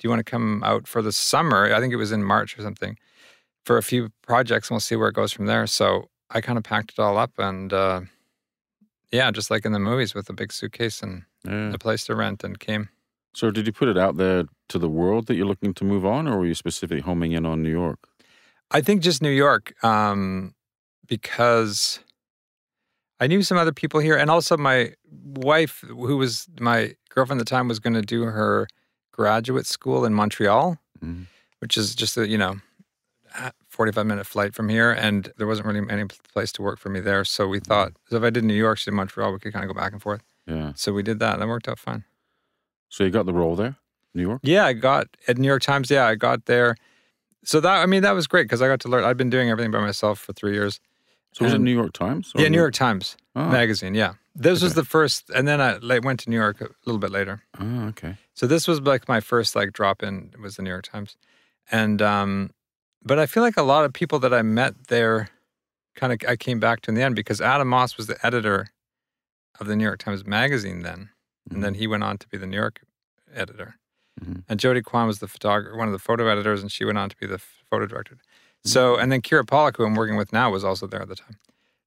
you 0.03 0.09
want 0.09 0.19
to 0.19 0.29
come 0.29 0.63
out 0.63 0.87
for 0.87 1.03
the 1.03 1.11
summer? 1.11 1.71
I 1.71 1.79
think 1.79 1.93
it 1.93 1.97
was 1.97 2.11
in 2.11 2.23
March 2.23 2.57
or 2.57 2.63
something 2.63 2.97
for 3.63 3.77
a 3.77 3.83
few 3.83 4.09
projects 4.23 4.69
and 4.69 4.75
we'll 4.75 4.79
see 4.79 4.95
where 4.95 5.09
it 5.09 5.13
goes 5.13 5.31
from 5.31 5.45
there. 5.45 5.67
So 5.67 6.09
I 6.31 6.41
kind 6.41 6.57
of 6.57 6.63
packed 6.63 6.93
it 6.93 6.99
all 6.99 7.17
up 7.17 7.31
and, 7.37 7.71
uh, 7.71 8.01
yeah, 9.11 9.31
just 9.31 9.49
like 9.51 9.65
in 9.65 9.71
the 9.71 9.79
movies 9.79 10.13
with 10.13 10.29
a 10.29 10.33
big 10.33 10.51
suitcase 10.51 11.01
and 11.03 11.23
Yeah. 11.43 11.73
a 11.73 11.77
place 11.77 12.05
to 12.05 12.15
rent 12.15 12.43
and 12.43 12.59
came. 12.59 12.89
So 13.33 13.51
did 13.51 13.65
you 13.67 13.73
put 13.73 13.87
it 13.87 13.97
out 13.97 14.17
there 14.17 14.43
to 14.69 14.79
the 14.79 14.89
world 14.89 15.27
that 15.27 15.35
you're 15.35 15.45
looking 15.47 15.73
to 15.75 15.83
move 15.85 16.05
on, 16.05 16.27
or 16.27 16.39
were 16.39 16.45
you 16.45 16.55
specifically 16.55 17.01
homing 17.01 17.31
in 17.31 17.45
on 17.45 17.61
New 17.63 17.69
York? 17.71 17.99
I 18.71 18.81
think 18.81 19.01
just 19.01 19.21
New 19.21 19.29
York, 19.31 19.73
um, 19.83 20.53
because 21.07 21.99
I 23.19 23.27
knew 23.27 23.41
some 23.41 23.57
other 23.57 23.71
people 23.73 23.99
here, 23.99 24.17
and 24.17 24.29
also 24.29 24.57
my 24.57 24.93
wife, 25.11 25.83
who 25.87 26.17
was 26.17 26.47
my 26.59 26.95
girlfriend 27.09 27.41
at 27.41 27.45
the 27.47 27.49
time, 27.49 27.67
was 27.67 27.79
going 27.79 27.93
to 27.95 28.01
do 28.01 28.23
her 28.23 28.67
graduate 29.11 29.65
school 29.65 30.05
in 30.05 30.13
Montreal, 30.13 30.77
Mhm. 31.03 31.25
which 31.59 31.77
is 31.77 31.95
just 31.95 32.17
a 32.17 32.27
you 32.27 32.37
know 32.37 32.59
forty-five 33.67 34.05
minute 34.05 34.25
flight 34.25 34.53
from 34.53 34.69
here, 34.69 34.91
and 34.91 35.31
there 35.37 35.47
wasn't 35.47 35.67
really 35.67 35.81
any 35.89 36.05
place 36.33 36.51
to 36.53 36.61
work 36.61 36.79
for 36.79 36.89
me 36.89 36.99
there. 36.99 37.23
So 37.25 37.47
we 37.47 37.59
thought, 37.59 37.93
so 38.09 38.17
if 38.17 38.23
I 38.23 38.29
did 38.29 38.43
New 38.43 38.53
York, 38.53 38.77
she 38.77 38.89
did 38.91 38.95
Montreal, 38.95 39.31
we 39.33 39.39
could 39.39 39.53
kind 39.53 39.63
of 39.63 39.73
go 39.73 39.79
back 39.79 39.91
and 39.93 40.01
forth. 40.01 40.21
Yeah. 40.47 40.73
So 40.75 40.93
we 40.93 41.03
did 41.03 41.19
that, 41.19 41.33
and 41.33 41.41
that 41.41 41.47
worked 41.47 41.67
out 41.67 41.79
fine. 41.79 42.03
So 42.89 43.03
you 43.03 43.09
got 43.11 43.25
the 43.25 43.33
role 43.33 43.55
there, 43.55 43.75
New 44.13 44.23
York. 44.23 44.39
Yeah, 44.43 44.65
I 44.65 44.73
got 44.73 45.07
at 45.27 45.37
New 45.37 45.47
York 45.47 45.61
Times. 45.61 45.89
Yeah, 45.91 46.05
I 46.07 46.15
got 46.15 46.45
there. 46.45 46.75
So 47.43 47.59
that 47.61 47.81
I 47.81 47.85
mean 47.85 48.01
that 48.03 48.11
was 48.15 48.27
great 48.27 48.43
because 48.45 48.61
I 48.61 48.67
got 48.67 48.79
to 48.81 48.87
learn. 48.89 49.03
I'd 49.03 49.17
been 49.17 49.29
doing 49.29 49.49
everything 49.49 49.71
by 49.71 49.79
myself 49.79 50.19
for 50.19 50.33
three 50.33 50.53
years. 50.53 50.79
So 51.31 51.45
was 51.45 51.53
it 51.53 51.59
New 51.59 51.71
York 51.73 51.93
Times? 51.93 52.33
Yeah, 52.35 52.47
New 52.47 52.57
York 52.57 52.73
Times 52.73 53.15
Oh, 53.35 53.45
magazine. 53.49 53.93
Yeah, 53.93 54.13
this 54.35 54.63
was 54.63 54.73
the 54.73 54.83
first, 54.83 55.29
and 55.29 55.47
then 55.47 55.61
I 55.61 55.77
like, 55.77 56.03
went 56.03 56.19
to 56.21 56.29
New 56.31 56.35
York 56.35 56.59
a 56.59 56.69
little 56.87 56.97
bit 56.99 57.11
later. 57.11 57.43
oh, 57.59 57.83
okay. 57.89 58.15
So 58.33 58.47
this 58.47 58.67
was 58.67 58.81
like 58.81 59.07
my 59.07 59.19
first 59.19 59.55
like 59.55 59.71
drop 59.71 60.01
in 60.01 60.31
was 60.41 60.55
the 60.55 60.63
New 60.63 60.71
York 60.71 60.85
Times, 60.91 61.17
and 61.71 62.01
um, 62.01 62.49
but 63.03 63.19
I 63.19 63.25
feel 63.25 63.43
like 63.43 63.57
a 63.57 63.63
lot 63.63 63.85
of 63.85 63.93
people 63.93 64.19
that 64.19 64.33
I 64.33 64.41
met 64.41 64.87
there, 64.87 65.29
kind 65.95 66.13
of 66.13 66.19
I 66.29 66.35
came 66.35 66.59
back 66.59 66.81
to 66.81 66.91
in 66.91 66.95
the 66.95 67.01
end 67.01 67.15
because 67.15 67.41
Adam 67.41 67.67
Moss 67.67 67.97
was 67.97 68.07
the 68.07 68.23
editor 68.25 68.69
of 69.59 69.67
the 69.67 69.75
New 69.75 69.83
York 69.83 69.99
Times 69.99 70.25
magazine 70.25 70.81
then, 70.83 71.09
and 71.51 71.63
then 71.63 71.73
he 71.75 71.87
went 71.87 72.03
on 72.03 72.17
to 72.17 72.27
be 72.27 72.37
the 72.37 72.47
New 72.47 72.57
York 72.57 72.81
editor, 73.33 73.75
Mhm. 74.21 74.43
and 74.49 74.59
Jody 74.59 74.81
Quon 74.81 75.07
was 75.07 75.19
the 75.19 75.27
photographer, 75.27 75.77
one 75.77 75.87
of 75.87 75.91
the 75.93 75.99
photo 75.99 76.27
editors, 76.27 76.61
and 76.61 76.71
she 76.71 76.85
went 76.85 76.97
on 76.97 77.09
to 77.09 77.17
be 77.17 77.25
the 77.27 77.39
photo 77.69 77.85
director. 77.85 78.17
So 78.65 78.97
and 78.97 79.11
then 79.11 79.21
Kira 79.21 79.45
Pollack, 79.47 79.77
who 79.77 79.85
I'm 79.85 79.95
working 79.95 80.17
with 80.17 80.33
now, 80.33 80.51
was 80.51 80.63
also 80.63 80.85
there 80.87 81.01
at 81.01 81.07
the 81.07 81.15
time. 81.15 81.37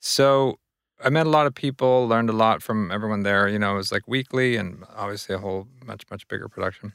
So 0.00 0.58
I 1.04 1.10
met 1.10 1.26
a 1.26 1.30
lot 1.30 1.46
of 1.46 1.54
people, 1.54 2.06
learned 2.08 2.30
a 2.30 2.32
lot 2.32 2.62
from 2.62 2.90
everyone 2.90 3.22
there. 3.24 3.48
You 3.48 3.58
know, 3.58 3.74
it 3.74 3.76
was 3.76 3.92
like 3.92 4.06
weekly 4.06 4.56
and 4.56 4.84
obviously 4.94 5.34
a 5.34 5.38
whole 5.38 5.66
much, 5.84 6.04
much 6.10 6.26
bigger 6.28 6.48
production. 6.48 6.94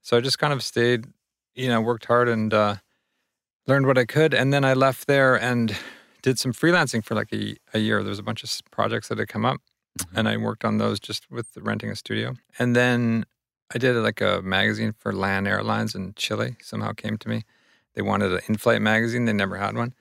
So 0.00 0.16
I 0.16 0.20
just 0.20 0.38
kind 0.38 0.52
of 0.52 0.62
stayed, 0.62 1.06
you 1.54 1.68
know, 1.68 1.80
worked 1.80 2.04
hard 2.06 2.28
and 2.28 2.54
uh, 2.54 2.76
learned 3.68 3.86
what 3.86 3.98
I 3.98 4.04
could. 4.04 4.34
And 4.34 4.52
then 4.52 4.64
I 4.64 4.72
left 4.72 5.06
there 5.06 5.40
and 5.40 5.76
did 6.22 6.38
some 6.38 6.52
freelancing 6.52 7.04
for 7.04 7.14
like 7.14 7.32
a, 7.32 7.56
a 7.74 7.78
year. 7.78 8.02
There 8.02 8.10
was 8.10 8.18
a 8.18 8.24
bunch 8.24 8.42
of 8.42 8.50
projects 8.70 9.08
that 9.08 9.18
had 9.18 9.28
come 9.28 9.44
up. 9.44 9.60
Mm-hmm. 9.98 10.18
and 10.18 10.28
I 10.28 10.36
worked 10.36 10.64
on 10.64 10.78
those 10.78 11.00
just 11.00 11.30
with 11.30 11.48
renting 11.56 11.90
a 11.90 11.96
studio. 11.96 12.34
And 12.58 12.76
then 12.76 13.24
I 13.74 13.78
did 13.78 13.96
like 13.96 14.20
a 14.20 14.40
magazine 14.42 14.94
for 14.96 15.12
LAN 15.12 15.46
Airlines 15.46 15.94
in 15.94 16.14
Chile. 16.14 16.56
Somehow 16.62 16.92
came 16.92 17.16
to 17.18 17.28
me. 17.28 17.44
They 17.94 18.02
wanted 18.02 18.32
an 18.32 18.40
in-flight 18.46 18.80
magazine. 18.80 19.24
They 19.24 19.32
never 19.32 19.56
had 19.56 19.76
one. 19.76 19.94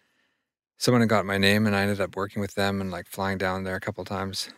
Someone 0.78 1.02
had 1.02 1.10
got 1.10 1.26
my 1.26 1.40
name, 1.40 1.66
and 1.66 1.76
I 1.76 1.82
ended 1.82 2.00
up 2.00 2.16
working 2.16 2.42
with 2.42 2.54
them 2.54 2.80
and 2.80 2.92
like 2.92 3.08
flying 3.08 3.40
down 3.40 3.64
there 3.64 3.76
a 3.76 3.80
couple 3.80 4.06
times 4.06 4.50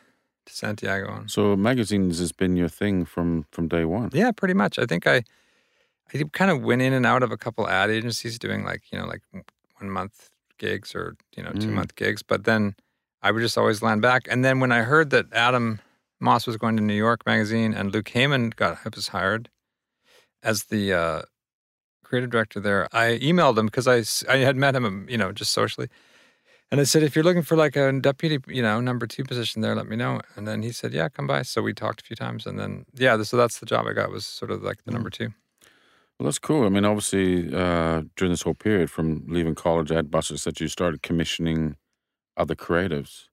to 0.46 0.54
Santiago. 0.54 1.24
So 1.28 1.56
magazines 1.56 2.20
has 2.20 2.34
been 2.34 2.58
your 2.58 2.68
thing 2.68 3.06
from 3.06 3.46
from 3.52 3.70
day 3.70 3.86
one. 3.86 4.10
Yeah, 4.12 4.32
pretty 4.32 4.54
much. 4.54 4.78
I 4.78 4.86
think 4.86 5.08
I 5.08 5.24
I 6.14 6.24
kind 6.34 6.52
of 6.52 6.62
went 6.62 6.82
in 6.82 6.94
and 6.94 7.06
out 7.06 7.24
of 7.24 7.32
a 7.32 7.38
couple 7.38 7.68
ad 7.68 7.90
agencies 7.90 8.40
doing 8.40 8.64
like 8.64 8.84
you 8.92 8.98
know 8.98 9.06
like 9.06 9.22
one 9.80 9.90
month 9.90 10.30
gigs 10.58 10.94
or 10.96 11.16
you 11.36 11.44
know 11.44 11.52
two 11.52 11.72
Mm. 11.72 11.76
month 11.76 11.96
gigs, 11.96 12.22
but 12.24 12.44
then 12.44 12.76
I 13.22 13.32
would 13.32 13.42
just 13.42 13.58
always 13.58 13.82
land 13.82 14.02
back. 14.02 14.28
And 14.30 14.44
then 14.46 14.60
when 14.60 14.72
I 14.72 14.82
heard 14.84 15.10
that 15.10 15.26
Adam 15.34 15.80
Moss 16.20 16.48
was 16.48 16.58
going 16.58 16.76
to 16.78 16.84
New 16.84 16.94
York 16.96 17.26
Magazine 17.26 17.74
and 17.74 17.94
Luke 17.94 18.10
Hayman 18.10 18.52
got 18.56 18.78
was 18.96 19.10
hired 19.10 19.50
as 20.44 20.66
the 20.66 20.94
uh, 20.94 21.22
creative 22.04 22.30
director 22.30 22.60
there, 22.60 22.88
I 22.94 23.20
emailed 23.22 23.58
him 23.58 23.66
because 23.66 23.88
I, 23.88 24.04
I 24.32 24.38
had 24.38 24.56
met 24.56 24.76
him 24.76 24.86
um, 24.86 25.06
you 25.10 25.18
know 25.18 25.32
just 25.32 25.52
socially. 25.52 25.90
And 26.72 26.80
I 26.80 26.84
said, 26.84 27.02
if 27.02 27.16
you're 27.16 27.24
looking 27.24 27.42
for 27.42 27.56
like 27.56 27.76
a 27.76 27.92
deputy, 28.00 28.38
you 28.48 28.62
know, 28.62 28.80
number 28.80 29.08
two 29.08 29.24
position 29.24 29.64
there, 29.64 29.74
let 29.74 29.88
me 29.88 29.96
know. 29.96 30.22
And 30.36 30.48
then 30.48 30.62
he 30.62 30.72
said, 30.72 30.94
yeah, 30.94 31.10
come 31.10 31.26
by. 31.26 31.42
So 31.42 31.64
we 31.64 31.74
talked 31.74 32.02
a 32.02 32.06
few 32.06 32.16
times, 32.16 32.46
and 32.46 32.60
then 32.60 32.86
yeah, 32.94 33.20
so 33.24 33.38
that's 33.38 33.60
the 33.60 33.66
job 33.66 33.88
I 33.88 33.94
got 33.94 34.12
was 34.12 34.26
sort 34.28 34.52
of 34.52 34.62
like 34.62 34.84
the 34.84 34.92
number 34.92 35.10
two. 35.10 35.30
Well, 36.20 36.26
that's 36.26 36.40
cool. 36.40 36.66
I 36.66 36.70
mean, 36.70 36.84
obviously, 36.84 37.54
uh, 37.54 38.04
during 38.18 38.32
this 38.32 38.42
whole 38.42 38.54
period 38.54 38.92
from 38.92 39.24
leaving 39.28 39.56
college 39.56 39.90
Adbusters, 39.90 40.44
that 40.44 40.60
you 40.60 40.68
started 40.68 41.02
commissioning 41.02 41.78
other 42.36 42.56
creatives. 42.56 43.30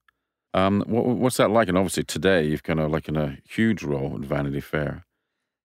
Um, 0.54 0.84
what, 0.86 1.04
what's 1.04 1.36
that 1.38 1.50
like? 1.50 1.68
And 1.68 1.76
obviously, 1.76 2.04
today 2.04 2.46
you've 2.46 2.62
kind 2.62 2.78
of 2.78 2.90
like 2.90 3.08
in 3.08 3.16
a 3.16 3.38
huge 3.44 3.82
role 3.82 4.14
at 4.14 4.20
Vanity 4.20 4.60
Fair, 4.60 5.04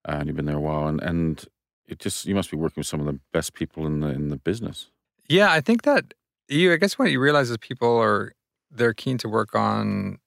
and 0.03 0.27
you've 0.27 0.35
been 0.35 0.45
there 0.45 0.57
a 0.57 0.61
while, 0.61 0.87
and, 0.87 0.99
and 1.01 1.45
it 1.87 1.99
just 1.99 2.25
you 2.25 2.33
must 2.33 2.49
be 2.49 2.57
working 2.57 2.81
with 2.81 2.87
some 2.87 2.99
of 2.99 3.05
the 3.05 3.19
best 3.31 3.53
people 3.53 3.85
in 3.85 3.99
the 3.99 4.07
in 4.07 4.29
the 4.29 4.37
business. 4.37 4.89
Yeah, 5.29 5.51
I 5.51 5.61
think 5.61 5.83
that 5.83 6.13
you. 6.47 6.73
I 6.73 6.77
guess 6.77 6.97
what 6.97 7.11
you 7.11 7.19
realize 7.19 7.51
is 7.51 7.57
people 7.57 7.97
are 7.97 8.33
they're 8.71 8.93
keen 8.93 9.17
to 9.19 9.29
work 9.29 9.55
on 9.55 10.17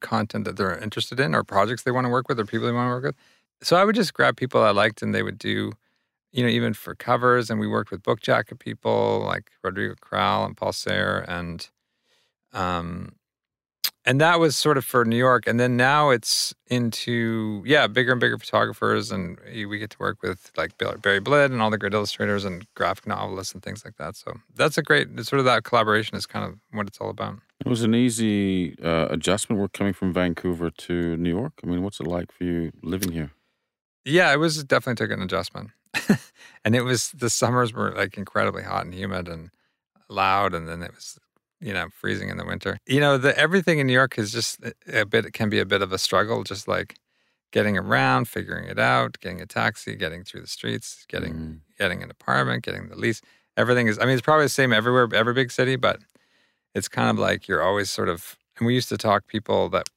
content 0.00 0.44
that 0.44 0.56
they're 0.56 0.76
interested 0.78 1.18
in, 1.18 1.34
or 1.34 1.42
projects 1.42 1.82
they 1.82 1.90
want 1.90 2.04
to 2.04 2.10
work 2.10 2.28
with, 2.28 2.38
or 2.38 2.44
people 2.44 2.66
they 2.66 2.72
want 2.72 2.88
to 2.88 2.94
work 2.94 3.04
with. 3.04 3.16
So 3.62 3.76
I 3.76 3.84
would 3.84 3.94
just 3.94 4.12
grab 4.12 4.36
people 4.36 4.62
I 4.62 4.70
liked, 4.70 5.00
and 5.02 5.14
they 5.14 5.22
would 5.22 5.38
do, 5.38 5.72
you 6.34 6.42
know, 6.42 6.50
even 6.50 6.74
for 6.74 6.94
covers. 6.94 7.48
And 7.48 7.60
we 7.60 7.68
worked 7.68 7.90
with 7.90 8.02
book 8.02 8.20
jacket 8.20 8.58
people 8.58 9.22
like 9.24 9.52
Rodrigo 9.62 9.94
Corral 10.00 10.44
and 10.44 10.56
Paul 10.56 10.72
Sahre, 10.72 11.24
and 11.28 11.68
um, 12.52 13.14
and 14.04 14.20
that 14.20 14.40
was 14.40 14.56
sort 14.56 14.76
of 14.76 14.84
for 14.84 15.04
New 15.04 15.16
York. 15.16 15.46
And 15.46 15.58
then 15.60 15.76
now 15.76 16.10
it's 16.10 16.52
into 16.66 17.62
yeah, 17.64 17.86
bigger 17.86 18.12
and 18.12 18.20
bigger 18.20 18.36
photographers, 18.36 19.12
and 19.12 19.38
we 19.46 19.78
get 19.78 19.90
to 19.90 19.98
work 19.98 20.22
with 20.22 20.50
like 20.56 20.76
Barry 20.76 21.20
Blitt 21.20 21.52
and 21.52 21.62
all 21.62 21.70
the 21.70 21.78
great 21.78 21.94
illustrators 21.94 22.44
and 22.44 22.66
graphic 22.74 23.06
novelists 23.06 23.54
and 23.54 23.62
things 23.62 23.84
like 23.84 23.96
that. 23.96 24.16
So 24.16 24.34
that's 24.56 24.76
a 24.76 24.82
great 24.82 25.08
sort 25.24 25.38
of 25.38 25.44
that 25.44 25.62
collaboration 25.62 26.16
is 26.16 26.26
kind 26.26 26.44
of 26.44 26.58
what 26.72 26.88
it's 26.88 26.98
all 26.98 27.10
about. 27.10 27.38
It 27.64 27.68
was 27.68 27.82
an 27.82 27.94
easy 27.94 28.76
uh, 28.82 29.06
adjustment. 29.08 29.60
We're 29.60 29.68
coming 29.68 29.92
from 29.92 30.12
Vancouver 30.12 30.70
to 30.70 31.16
New 31.16 31.30
York. 31.30 31.52
I 31.62 31.68
mean, 31.68 31.82
what's 31.82 32.00
it 32.00 32.06
like 32.08 32.32
for 32.32 32.42
you 32.42 32.72
living 32.82 33.12
here? 33.12 33.30
Yeah, 34.04 34.32
it 34.32 34.36
was 34.36 34.62
definitely 34.64 35.02
took 35.02 35.16
an 35.16 35.22
adjustment, 35.22 35.70
and 36.64 36.74
it 36.74 36.82
was 36.82 37.10
the 37.12 37.30
summers 37.30 37.72
were 37.72 37.92
like 37.92 38.16
incredibly 38.16 38.62
hot 38.62 38.84
and 38.84 38.94
humid 38.94 39.28
and 39.28 39.50
loud, 40.08 40.54
and 40.54 40.68
then 40.68 40.82
it 40.82 40.92
was 40.94 41.18
you 41.60 41.72
know 41.72 41.88
freezing 41.90 42.28
in 42.28 42.36
the 42.36 42.44
winter. 42.44 42.78
You 42.86 43.00
know, 43.00 43.18
the 43.18 43.36
everything 43.38 43.78
in 43.78 43.86
New 43.86 43.92
York 43.92 44.18
is 44.18 44.32
just 44.32 44.58
a- 44.64 45.00
a 45.02 45.04
bit. 45.06 45.24
It 45.24 45.32
can 45.32 45.48
be 45.48 45.60
a 45.60 45.66
bit 45.66 45.82
of 45.82 45.92
a 45.92 45.98
struggle, 45.98 46.44
just 46.44 46.68
like 46.68 46.96
getting 47.52 47.78
around, 47.78 48.26
figuring 48.28 48.66
it 48.68 48.78
out, 48.78 49.18
getting 49.20 49.40
a 49.40 49.46
taxi, 49.46 49.94
getting 49.94 50.24
through 50.24 50.40
the 50.40 50.46
streets, 50.48 51.04
getting 51.08 51.34
Mm. 51.34 51.60
getting 51.78 52.02
an 52.02 52.10
apartment, 52.10 52.64
getting 52.64 52.88
the 52.88 52.96
lease. 52.96 53.20
Everything 53.56 53.86
is. 53.86 53.98
I 53.98 54.02
mean, 54.04 54.14
it's 54.14 54.22
probably 54.22 54.46
the 54.46 54.48
same 54.48 54.72
everywhere, 54.72 55.08
every 55.14 55.34
big 55.34 55.50
city, 55.52 55.76
but 55.76 56.00
it's 56.74 56.88
kind 56.88 57.08
of 57.10 57.18
like 57.18 57.46
you're 57.48 57.62
always 57.62 57.90
sort 57.90 58.08
of. 58.08 58.36
And 58.58 58.66
we 58.66 58.74
used 58.74 58.88
to 58.88 58.96
talk 58.96 59.26
people 59.26 59.68
that, 59.70 59.88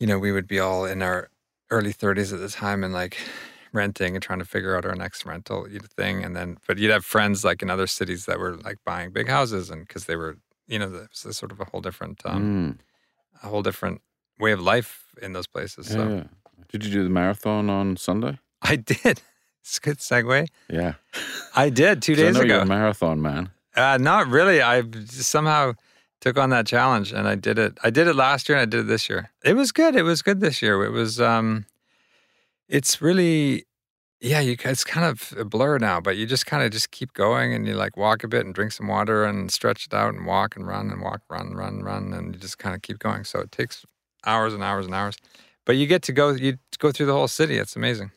you 0.00 0.06
know, 0.06 0.18
we 0.18 0.32
would 0.32 0.46
be 0.46 0.58
all 0.58 0.84
in 0.84 1.02
our 1.02 1.28
early 1.70 1.92
30s 1.92 2.32
at 2.32 2.38
the 2.38 2.48
time 2.48 2.84
and 2.84 2.92
like 2.92 3.16
renting 3.72 4.14
and 4.14 4.22
trying 4.22 4.38
to 4.38 4.44
figure 4.44 4.76
out 4.76 4.84
our 4.84 4.94
next 4.94 5.24
rental 5.26 5.66
thing. 5.96 6.24
And 6.24 6.34
then, 6.36 6.58
but 6.66 6.78
you'd 6.78 6.90
have 6.90 7.04
friends 7.04 7.44
like 7.44 7.62
in 7.62 7.70
other 7.70 7.86
cities 7.86 8.26
that 8.26 8.38
were 8.38 8.56
like 8.56 8.78
buying 8.84 9.10
big 9.10 9.28
houses 9.28 9.70
and 9.70 9.86
because 9.86 10.04
they 10.06 10.16
were, 10.16 10.36
you 10.68 10.78
know, 10.78 10.92
it 10.94 11.08
was 11.24 11.36
sort 11.36 11.52
of 11.52 11.60
a 11.60 11.64
whole 11.64 11.80
different, 11.80 12.22
um, 12.24 12.42
Mm. 12.42 13.44
a 13.44 13.48
whole 13.48 13.62
different 13.62 14.00
way 14.38 14.52
of 14.52 14.60
life 14.60 15.04
in 15.22 15.32
those 15.32 15.46
places. 15.46 15.86
So 15.88 16.08
yeah. 16.08 16.24
Did 16.70 16.84
you 16.84 16.90
do 16.90 17.04
the 17.04 17.10
marathon 17.10 17.70
on 17.70 17.96
Sunday? 17.96 18.38
I 18.62 18.76
did. 18.76 19.22
It's 19.68 19.78
a 19.78 19.80
good 19.80 19.98
segue. 19.98 20.46
Yeah. 20.70 20.92
I 21.56 21.70
did 21.70 22.00
two 22.00 22.14
days 22.22 22.36
ago. 22.38 22.60
a 22.60 22.64
marathon 22.64 23.20
man. 23.20 23.50
Uh, 23.74 23.98
not 24.00 24.28
really. 24.28 24.62
I 24.62 24.84
somehow 25.08 25.72
took 26.20 26.38
on 26.38 26.50
that 26.50 26.68
challenge 26.68 27.12
and 27.12 27.26
I 27.26 27.34
did 27.34 27.58
it. 27.58 27.76
I 27.82 27.90
did 27.90 28.06
it 28.06 28.14
last 28.14 28.48
year 28.48 28.56
and 28.58 28.62
I 28.62 28.70
did 28.70 28.80
it 28.84 28.88
this 28.88 29.08
year. 29.08 29.30
It 29.44 29.54
was 29.54 29.72
good. 29.72 29.96
It 29.96 30.04
was 30.04 30.22
good 30.22 30.38
this 30.40 30.62
year. 30.62 30.84
It 30.84 30.90
was. 30.90 31.20
um 31.20 31.66
It's 32.68 33.00
really, 33.00 33.64
yeah. 34.20 34.40
You 34.40 34.56
it's 34.64 34.84
kind 34.84 35.06
of 35.06 35.32
a 35.38 35.44
blur 35.44 35.78
now, 35.78 36.00
but 36.00 36.16
you 36.16 36.26
just 36.26 36.46
kind 36.46 36.64
of 36.64 36.70
just 36.70 36.90
keep 36.90 37.12
going 37.12 37.54
and 37.54 37.66
you 37.66 37.74
like 37.74 37.96
walk 37.96 38.24
a 38.24 38.28
bit 38.28 38.44
and 38.44 38.54
drink 38.54 38.72
some 38.72 38.88
water 38.88 39.24
and 39.24 39.50
stretch 39.50 39.86
it 39.86 39.94
out 39.94 40.14
and 40.14 40.26
walk 40.26 40.56
and 40.56 40.66
run 40.66 40.90
and 40.90 41.02
walk, 41.02 41.22
run, 41.30 41.54
run, 41.54 41.82
run, 41.82 42.12
and 42.12 42.34
you 42.34 42.40
just 42.40 42.58
kind 42.58 42.74
of 42.74 42.82
keep 42.82 42.98
going. 42.98 43.24
So 43.24 43.40
it 43.40 43.52
takes 43.52 43.84
hours 44.24 44.52
and 44.52 44.62
hours 44.62 44.86
and 44.86 44.94
hours, 44.94 45.16
but 45.64 45.76
you 45.76 45.86
get 45.86 46.02
to 46.02 46.12
go. 46.12 46.30
You 46.30 46.58
go 46.78 46.92
through 46.92 47.06
the 47.06 47.12
whole 47.14 47.28
city. 47.28 47.58
It's 47.58 47.76
amazing. 47.76 48.10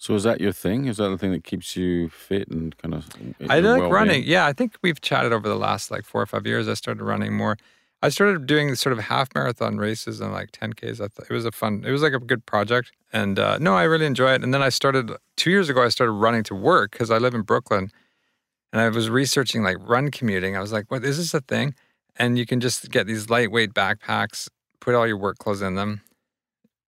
So 0.00 0.14
is 0.14 0.22
that 0.22 0.40
your 0.40 0.52
thing? 0.52 0.86
Is 0.86 0.96
that 0.96 1.10
the 1.10 1.18
thing 1.18 1.30
that 1.32 1.44
keeps 1.44 1.76
you 1.76 2.08
fit 2.08 2.48
and 2.48 2.76
kind 2.78 2.94
of? 2.94 3.06
I 3.50 3.60
like 3.60 3.92
running. 3.92 4.24
Yeah, 4.24 4.46
I 4.46 4.54
think 4.54 4.76
we've 4.82 4.98
chatted 5.00 5.30
over 5.30 5.46
the 5.46 5.56
last 5.56 5.90
like 5.90 6.06
four 6.06 6.22
or 6.22 6.26
five 6.26 6.46
years. 6.46 6.68
I 6.68 6.74
started 6.74 7.04
running 7.04 7.34
more. 7.34 7.58
I 8.02 8.08
started 8.08 8.46
doing 8.46 8.74
sort 8.76 8.94
of 8.94 8.98
half 9.00 9.28
marathon 9.34 9.76
races 9.76 10.20
and 10.20 10.32
like 10.32 10.52
10Ks. 10.52 11.00
I 11.00 11.08
thought 11.08 11.26
it 11.28 11.32
was 11.34 11.44
a 11.44 11.52
fun, 11.52 11.84
it 11.86 11.90
was 11.90 12.02
like 12.02 12.14
a 12.14 12.18
good 12.18 12.46
project. 12.46 12.92
And 13.12 13.38
uh, 13.38 13.58
no, 13.58 13.74
I 13.74 13.82
really 13.84 14.06
enjoy 14.06 14.32
it. 14.32 14.42
And 14.42 14.54
then 14.54 14.62
I 14.62 14.70
started, 14.70 15.12
two 15.36 15.50
years 15.50 15.68
ago, 15.68 15.82
I 15.82 15.88
started 15.90 16.12
running 16.12 16.42
to 16.44 16.54
work 16.54 16.92
because 16.92 17.10
I 17.10 17.18
live 17.18 17.34
in 17.34 17.42
Brooklyn 17.42 17.90
and 18.72 18.80
I 18.80 18.88
was 18.88 19.10
researching 19.10 19.62
like 19.62 19.76
run 19.80 20.10
commuting. 20.10 20.56
I 20.56 20.60
was 20.60 20.72
like, 20.72 20.90
what, 20.90 21.04
is 21.04 21.18
this 21.18 21.34
a 21.34 21.40
thing? 21.42 21.74
And 22.16 22.38
you 22.38 22.46
can 22.46 22.60
just 22.60 22.90
get 22.90 23.06
these 23.06 23.28
lightweight 23.28 23.74
backpacks, 23.74 24.48
put 24.80 24.94
all 24.94 25.06
your 25.06 25.16
work 25.18 25.36
clothes 25.38 25.60
in 25.60 25.74
them, 25.74 26.00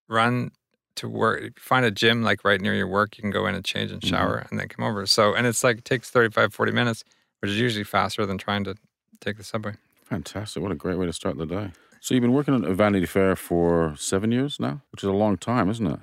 run 0.09 0.51
to 0.97 1.09
work, 1.09 1.59
find 1.59 1.85
a 1.85 1.91
gym 1.91 2.23
like 2.23 2.45
right 2.45 2.61
near 2.61 2.75
your 2.75 2.87
work. 2.89 3.17
You 3.19 3.23
can 3.23 3.31
go 3.31 3.47
in 3.47 3.55
and 3.55 3.65
change 3.65 3.91
and 3.91 4.01
Mhm. 4.03 4.09
shower 4.09 4.47
and 4.51 4.59
then 4.59 4.69
come 4.69 4.85
over. 4.85 5.07
So, 5.07 5.35
and 5.35 5.47
it's 5.47 5.63
like, 5.65 5.79
it 5.79 5.85
takes 5.85 6.09
35, 6.11 6.55
40 6.55 6.73
minutes, 6.73 7.05
which 7.41 7.51
is 7.51 7.59
usually 7.59 7.85
faster 7.85 8.25
than 8.25 8.39
trying 8.39 8.65
to 8.65 8.75
take 9.21 9.37
the 9.37 9.45
subway. 9.45 9.75
Fantastic! 10.13 10.63
What 10.63 10.71
a 10.71 10.75
great 10.75 10.99
way 10.99 11.07
to 11.07 11.13
start 11.13 11.39
the 11.39 11.47
day. 11.47 11.71
So 12.01 12.13
you've 12.13 12.21
been 12.21 12.35
working 12.35 12.55
at 12.55 12.71
Vanity 12.73 13.07
Fair 13.07 13.35
for 13.35 13.95
seven 13.97 14.31
years 14.31 14.61
now, 14.61 14.83
which 14.93 15.03
is 15.03 15.09
a 15.09 15.13
long 15.13 15.39
time, 15.39 15.71
isn't 15.71 15.87
it? 15.87 16.01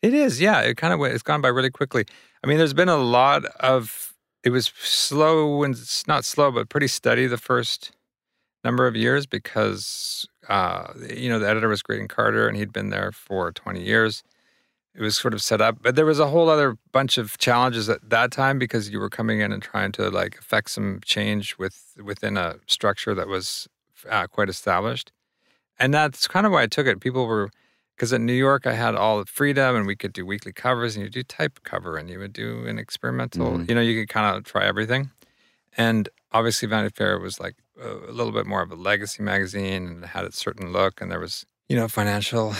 It 0.00 0.14
is, 0.14 0.40
yeah. 0.40 0.62
It 0.62 0.78
kind 0.78 0.94
of 0.94 0.98
went, 0.98 1.12
it's 1.12 1.22
gone 1.22 1.42
by 1.42 1.48
really 1.48 1.68
quickly. 1.68 2.06
I 2.42 2.46
mean, 2.46 2.56
there's 2.56 2.72
been 2.72 2.88
a 2.88 2.96
lot 2.96 3.44
of. 3.60 4.14
It 4.44 4.48
was 4.48 4.72
slow 4.78 5.62
and 5.62 5.74
it's 5.74 6.06
not 6.06 6.24
slow, 6.24 6.52
but 6.52 6.70
pretty 6.70 6.86
steady 6.86 7.26
the 7.26 7.36
first 7.36 7.92
number 8.64 8.86
of 8.86 8.96
years 8.96 9.26
because 9.26 10.26
uh, 10.48 10.94
you 11.14 11.28
know 11.28 11.38
the 11.38 11.46
editor 11.46 11.68
was 11.68 11.82
Graydon 11.82 12.08
Carter 12.08 12.48
and 12.48 12.56
he'd 12.56 12.72
been 12.72 12.88
there 12.88 13.12
for 13.12 13.52
20 13.52 13.82
years. 13.82 14.22
It 14.96 15.02
was 15.02 15.16
sort 15.16 15.34
of 15.34 15.42
set 15.42 15.60
up, 15.60 15.78
but 15.82 15.96
there 15.96 16.06
was 16.06 16.20
a 16.20 16.28
whole 16.28 16.48
other 16.48 16.76
bunch 16.92 17.18
of 17.18 17.36
challenges 17.38 17.88
at 17.88 18.08
that 18.10 18.30
time 18.30 18.58
because 18.60 18.90
you 18.90 19.00
were 19.00 19.10
coming 19.10 19.40
in 19.40 19.50
and 19.52 19.60
trying 19.62 19.90
to 19.92 20.08
like 20.08 20.38
affect 20.38 20.70
some 20.70 21.00
change 21.04 21.58
with 21.58 21.94
within 22.02 22.36
a 22.36 22.56
structure 22.66 23.12
that 23.14 23.26
was 23.26 23.68
uh, 24.08 24.26
quite 24.28 24.48
established, 24.48 25.10
and 25.80 25.92
that's 25.92 26.28
kind 26.28 26.46
of 26.46 26.52
why 26.52 26.62
I 26.62 26.66
took 26.68 26.86
it. 26.86 27.00
People 27.00 27.26
were 27.26 27.50
because 27.96 28.12
in 28.12 28.24
New 28.26 28.32
York 28.34 28.66
I 28.66 28.74
had 28.74 28.94
all 28.94 29.18
the 29.18 29.26
freedom 29.26 29.74
and 29.76 29.86
we 29.86 29.94
could 29.96 30.12
do 30.12 30.24
weekly 30.26 30.52
covers 30.52 30.96
and 30.96 31.04
you 31.04 31.10
do 31.10 31.22
type 31.22 31.60
cover 31.64 31.96
and 31.96 32.08
you 32.10 32.18
would 32.18 32.32
do 32.32 32.66
an 32.66 32.76
experimental, 32.78 33.52
Mhm. 33.52 33.68
you 33.68 33.74
know, 33.76 33.80
you 33.80 34.00
could 34.00 34.08
kind 34.08 34.36
of 34.36 34.42
try 34.44 34.64
everything. 34.64 35.10
And 35.76 36.08
obviously 36.32 36.66
Vanity 36.68 36.92
Fair 36.96 37.20
was 37.20 37.38
like 37.38 37.54
a, 37.80 37.88
a 38.10 38.12
little 38.12 38.32
bit 38.32 38.46
more 38.46 38.62
of 38.62 38.72
a 38.72 38.74
legacy 38.74 39.22
magazine 39.22 39.86
and 39.86 40.02
it 40.04 40.08
had 40.08 40.24
a 40.24 40.32
certain 40.32 40.72
look 40.72 41.00
and 41.00 41.08
there 41.10 41.20
was, 41.20 41.46
you 41.68 41.76
know, 41.76 41.86
financial 41.86 42.54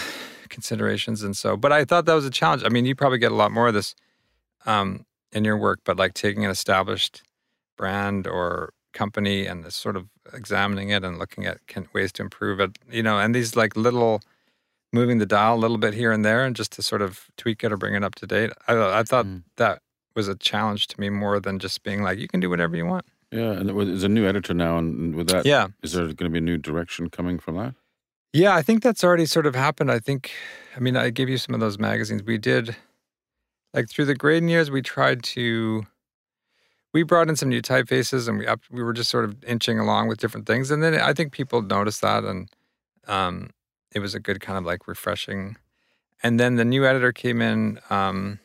considerations 0.49 1.23
and 1.23 1.37
so, 1.37 1.57
but 1.57 1.73
I 1.73 1.85
thought 1.85 2.05
that 2.07 2.15
was 2.15 2.27
a 2.27 2.31
challenge. 2.31 2.63
I 2.65 2.69
mean, 2.69 2.85
you 2.87 2.95
probably 2.95 3.19
get 3.19 3.33
a 3.33 3.35
lot 3.35 3.53
more 3.53 3.69
of 3.69 3.75
this 3.75 3.95
um, 4.67 5.05
in 5.33 5.45
your 5.45 5.57
work, 5.57 5.81
but 5.85 5.97
like 5.97 6.15
taking 6.15 6.45
an 6.45 6.51
established 6.51 7.23
brand 7.77 8.27
or 8.27 8.73
company 8.93 9.47
and 9.47 9.71
sort 9.73 9.97
of 9.97 10.07
examining 10.33 10.91
it 10.91 11.03
and 11.05 11.19
looking 11.19 11.45
at 11.47 11.67
can, 11.67 11.89
ways 11.93 12.13
to 12.13 12.23
improve 12.23 12.61
it, 12.61 12.79
you 12.91 13.03
know, 13.03 13.19
and 13.19 13.35
these 13.35 13.57
like 13.57 13.77
little 13.77 14.21
moving 14.93 15.19
the 15.19 15.27
dial 15.27 15.57
a 15.57 15.59
little 15.59 15.79
bit 15.79 15.93
here 15.95 16.13
and 16.13 16.25
there 16.25 16.45
and 16.45 16.55
just 16.55 16.71
to 16.73 16.83
sort 16.83 17.03
of 17.03 17.27
tweak 17.37 17.65
it 17.65 17.73
or 17.73 17.77
bring 17.77 17.95
it 17.95 18.05
up 18.05 18.15
to 18.15 18.27
date. 18.27 18.51
I, 18.69 19.01
I 19.01 19.03
thought 19.03 19.27
Mm. 19.27 19.43
that 19.57 19.81
was 20.15 20.29
a 20.29 20.37
challenge 20.37 20.87
to 20.89 21.01
me 21.01 21.11
more 21.11 21.41
than 21.41 21.59
just 21.59 21.83
being 21.83 22.03
like, 22.05 22.19
you 22.21 22.29
can 22.29 22.39
do 22.39 22.49
whatever 22.49 22.77
you 22.77 22.87
want. 22.87 23.05
Yeah, 23.33 23.51
and 23.51 23.69
there 23.69 23.85
there's 23.85 24.05
a 24.05 24.09
new 24.09 24.25
editor 24.29 24.55
now, 24.55 24.79
and 24.79 25.17
with 25.17 25.29
that, 25.31 25.45
Yeah. 25.45 25.67
is 25.83 25.93
there 25.95 26.05
going 26.05 26.17
to 26.17 26.29
be 26.31 26.39
a 26.39 26.41
new 26.41 26.57
direction 26.57 27.11
coming 27.11 27.41
from 27.41 27.57
that? 27.57 27.75
Yeah, 28.35 28.57
I 28.57 28.63
think 28.63 28.83
that's 28.83 29.05
already 29.05 29.27
sort 29.27 29.47
of 29.47 29.55
happened. 29.55 29.93
I 29.93 30.01
think, 30.01 30.33
I 30.77 30.81
mean, 30.81 30.97
I 30.97 31.11
gave 31.11 31.29
you 31.29 31.39
some 31.39 31.55
of 31.55 31.61
those 31.61 31.79
magazines. 31.79 32.25
We 32.25 32.37
did, 32.37 32.75
like 33.73 33.89
through 33.89 34.07
the 34.07 34.17
Graydon 34.17 34.49
years, 34.49 34.73
we 34.73 34.83
tried 34.83 35.23
to, 35.23 35.87
we 36.93 37.05
brought 37.05 37.29
in 37.29 37.37
some 37.37 37.49
new 37.49 37.63
typefaces 37.63 38.27
and 38.29 38.39
we 38.41 38.47
up, 38.49 38.63
we 38.73 38.83
were 38.83 38.93
just 38.93 39.09
sort 39.09 39.25
of 39.25 39.37
inching 39.45 39.79
along 39.79 40.09
with 40.09 40.19
different 40.19 40.49
things. 40.49 40.73
And 40.73 40.83
then 40.83 40.97
I 40.97 41.13
think 41.13 41.31
people 41.31 41.63
noticed 41.63 42.01
that 42.01 42.25
and 42.25 42.51
um, 43.07 43.51
it 43.93 44.01
was 44.01 44.17
a 44.17 44.21
good 44.21 44.41
kind 44.41 44.59
of 44.59 44.65
like 44.65 44.89
refreshing. 44.89 45.57
And 46.21 46.41
then 46.41 46.57
the 46.57 46.65
new 46.65 46.85
editor 46.85 47.13
came 47.13 47.41
in 47.41 47.79
um, 47.89 48.41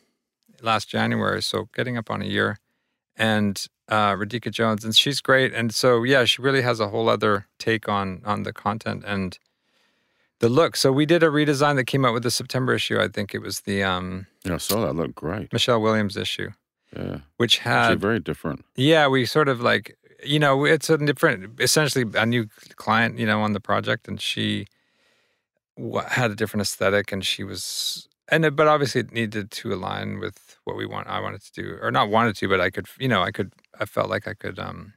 last 0.62 0.88
January, 0.88 1.42
so 1.42 1.68
getting 1.74 1.98
up 1.98 2.12
on 2.12 2.22
a 2.22 2.26
year. 2.26 2.58
And 3.16 3.66
uh, 3.88 4.12
Radhika 4.12 4.52
Jones, 4.52 4.84
and 4.84 4.94
she's 4.94 5.20
great. 5.20 5.52
And 5.52 5.74
so, 5.74 6.04
yeah, 6.04 6.24
she 6.26 6.40
really 6.40 6.62
has 6.62 6.78
a 6.78 6.90
whole 6.90 7.08
other 7.08 7.48
take 7.58 7.88
on 7.88 8.22
on 8.24 8.44
the 8.44 8.52
content 8.52 9.02
and 9.04 9.36
the 10.40 10.48
look. 10.48 10.76
So 10.76 10.90
we 10.92 11.06
did 11.06 11.22
a 11.22 11.26
redesign 11.28 11.76
that 11.76 11.84
came 11.84 12.04
out 12.04 12.12
with 12.14 12.22
the 12.24 12.30
September 12.30 12.74
issue. 12.74 12.98
I 13.00 13.08
think 13.08 13.34
it 13.34 13.40
was 13.42 13.60
the 13.60 13.82
um, 13.82 14.26
Yeah, 14.44 14.54
I 14.54 14.58
saw 14.58 14.84
that. 14.86 14.94
Looked 14.94 15.14
great. 15.14 15.52
Michelle 15.52 15.80
Williams 15.80 16.16
issue, 16.16 16.50
Yeah, 16.96 17.18
which 17.36 17.58
actually 17.60 17.92
had 17.94 18.00
very 18.00 18.20
different. 18.20 18.64
yeah, 18.76 19.06
we 19.08 19.24
sort 19.26 19.48
of 19.48 19.60
like 19.60 19.96
you 20.24 20.38
know 20.38 20.64
it's 20.64 20.90
a 20.90 20.98
different, 20.98 21.60
essentially 21.60 22.04
a 22.14 22.26
new 22.26 22.46
client, 22.76 23.18
you 23.18 23.26
know, 23.26 23.40
on 23.42 23.52
the 23.52 23.60
project, 23.60 24.08
and 24.08 24.20
she 24.20 24.66
had 26.08 26.30
a 26.30 26.34
different 26.34 26.62
aesthetic, 26.62 27.12
and 27.12 27.24
she 27.24 27.44
was 27.44 28.08
and 28.28 28.44
it- 28.44 28.54
but 28.56 28.68
obviously 28.68 29.00
it 29.00 29.12
needed 29.12 29.50
to 29.50 29.72
align 29.72 30.18
with 30.20 30.58
what 30.64 30.76
we 30.76 30.86
want. 30.86 31.08
I 31.08 31.20
wanted 31.20 31.42
to 31.42 31.52
do, 31.62 31.78
or 31.82 31.90
not 31.90 32.10
wanted 32.10 32.36
to, 32.36 32.48
but 32.48 32.60
I 32.60 32.70
could, 32.70 32.86
you 32.98 33.08
know, 33.08 33.22
I 33.22 33.30
could. 33.32 33.52
I 33.78 33.86
felt 33.86 34.10
like 34.10 34.28
I 34.28 34.34
could 34.34 34.58
um 34.58 34.92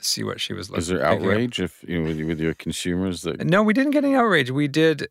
see 0.00 0.24
what 0.24 0.40
she 0.40 0.52
was. 0.52 0.70
Is 0.70 0.88
there 0.88 1.04
outrage 1.04 1.60
if 1.60 1.84
you 1.86 2.00
know 2.00 2.08
with, 2.08 2.20
with 2.22 2.40
your 2.40 2.54
consumers 2.54 3.22
that 3.22 3.44
No, 3.44 3.62
we 3.62 3.72
didn't 3.72 3.92
get 3.92 4.04
any 4.04 4.14
outrage. 4.14 4.50
We 4.50 4.68
did. 4.68 5.08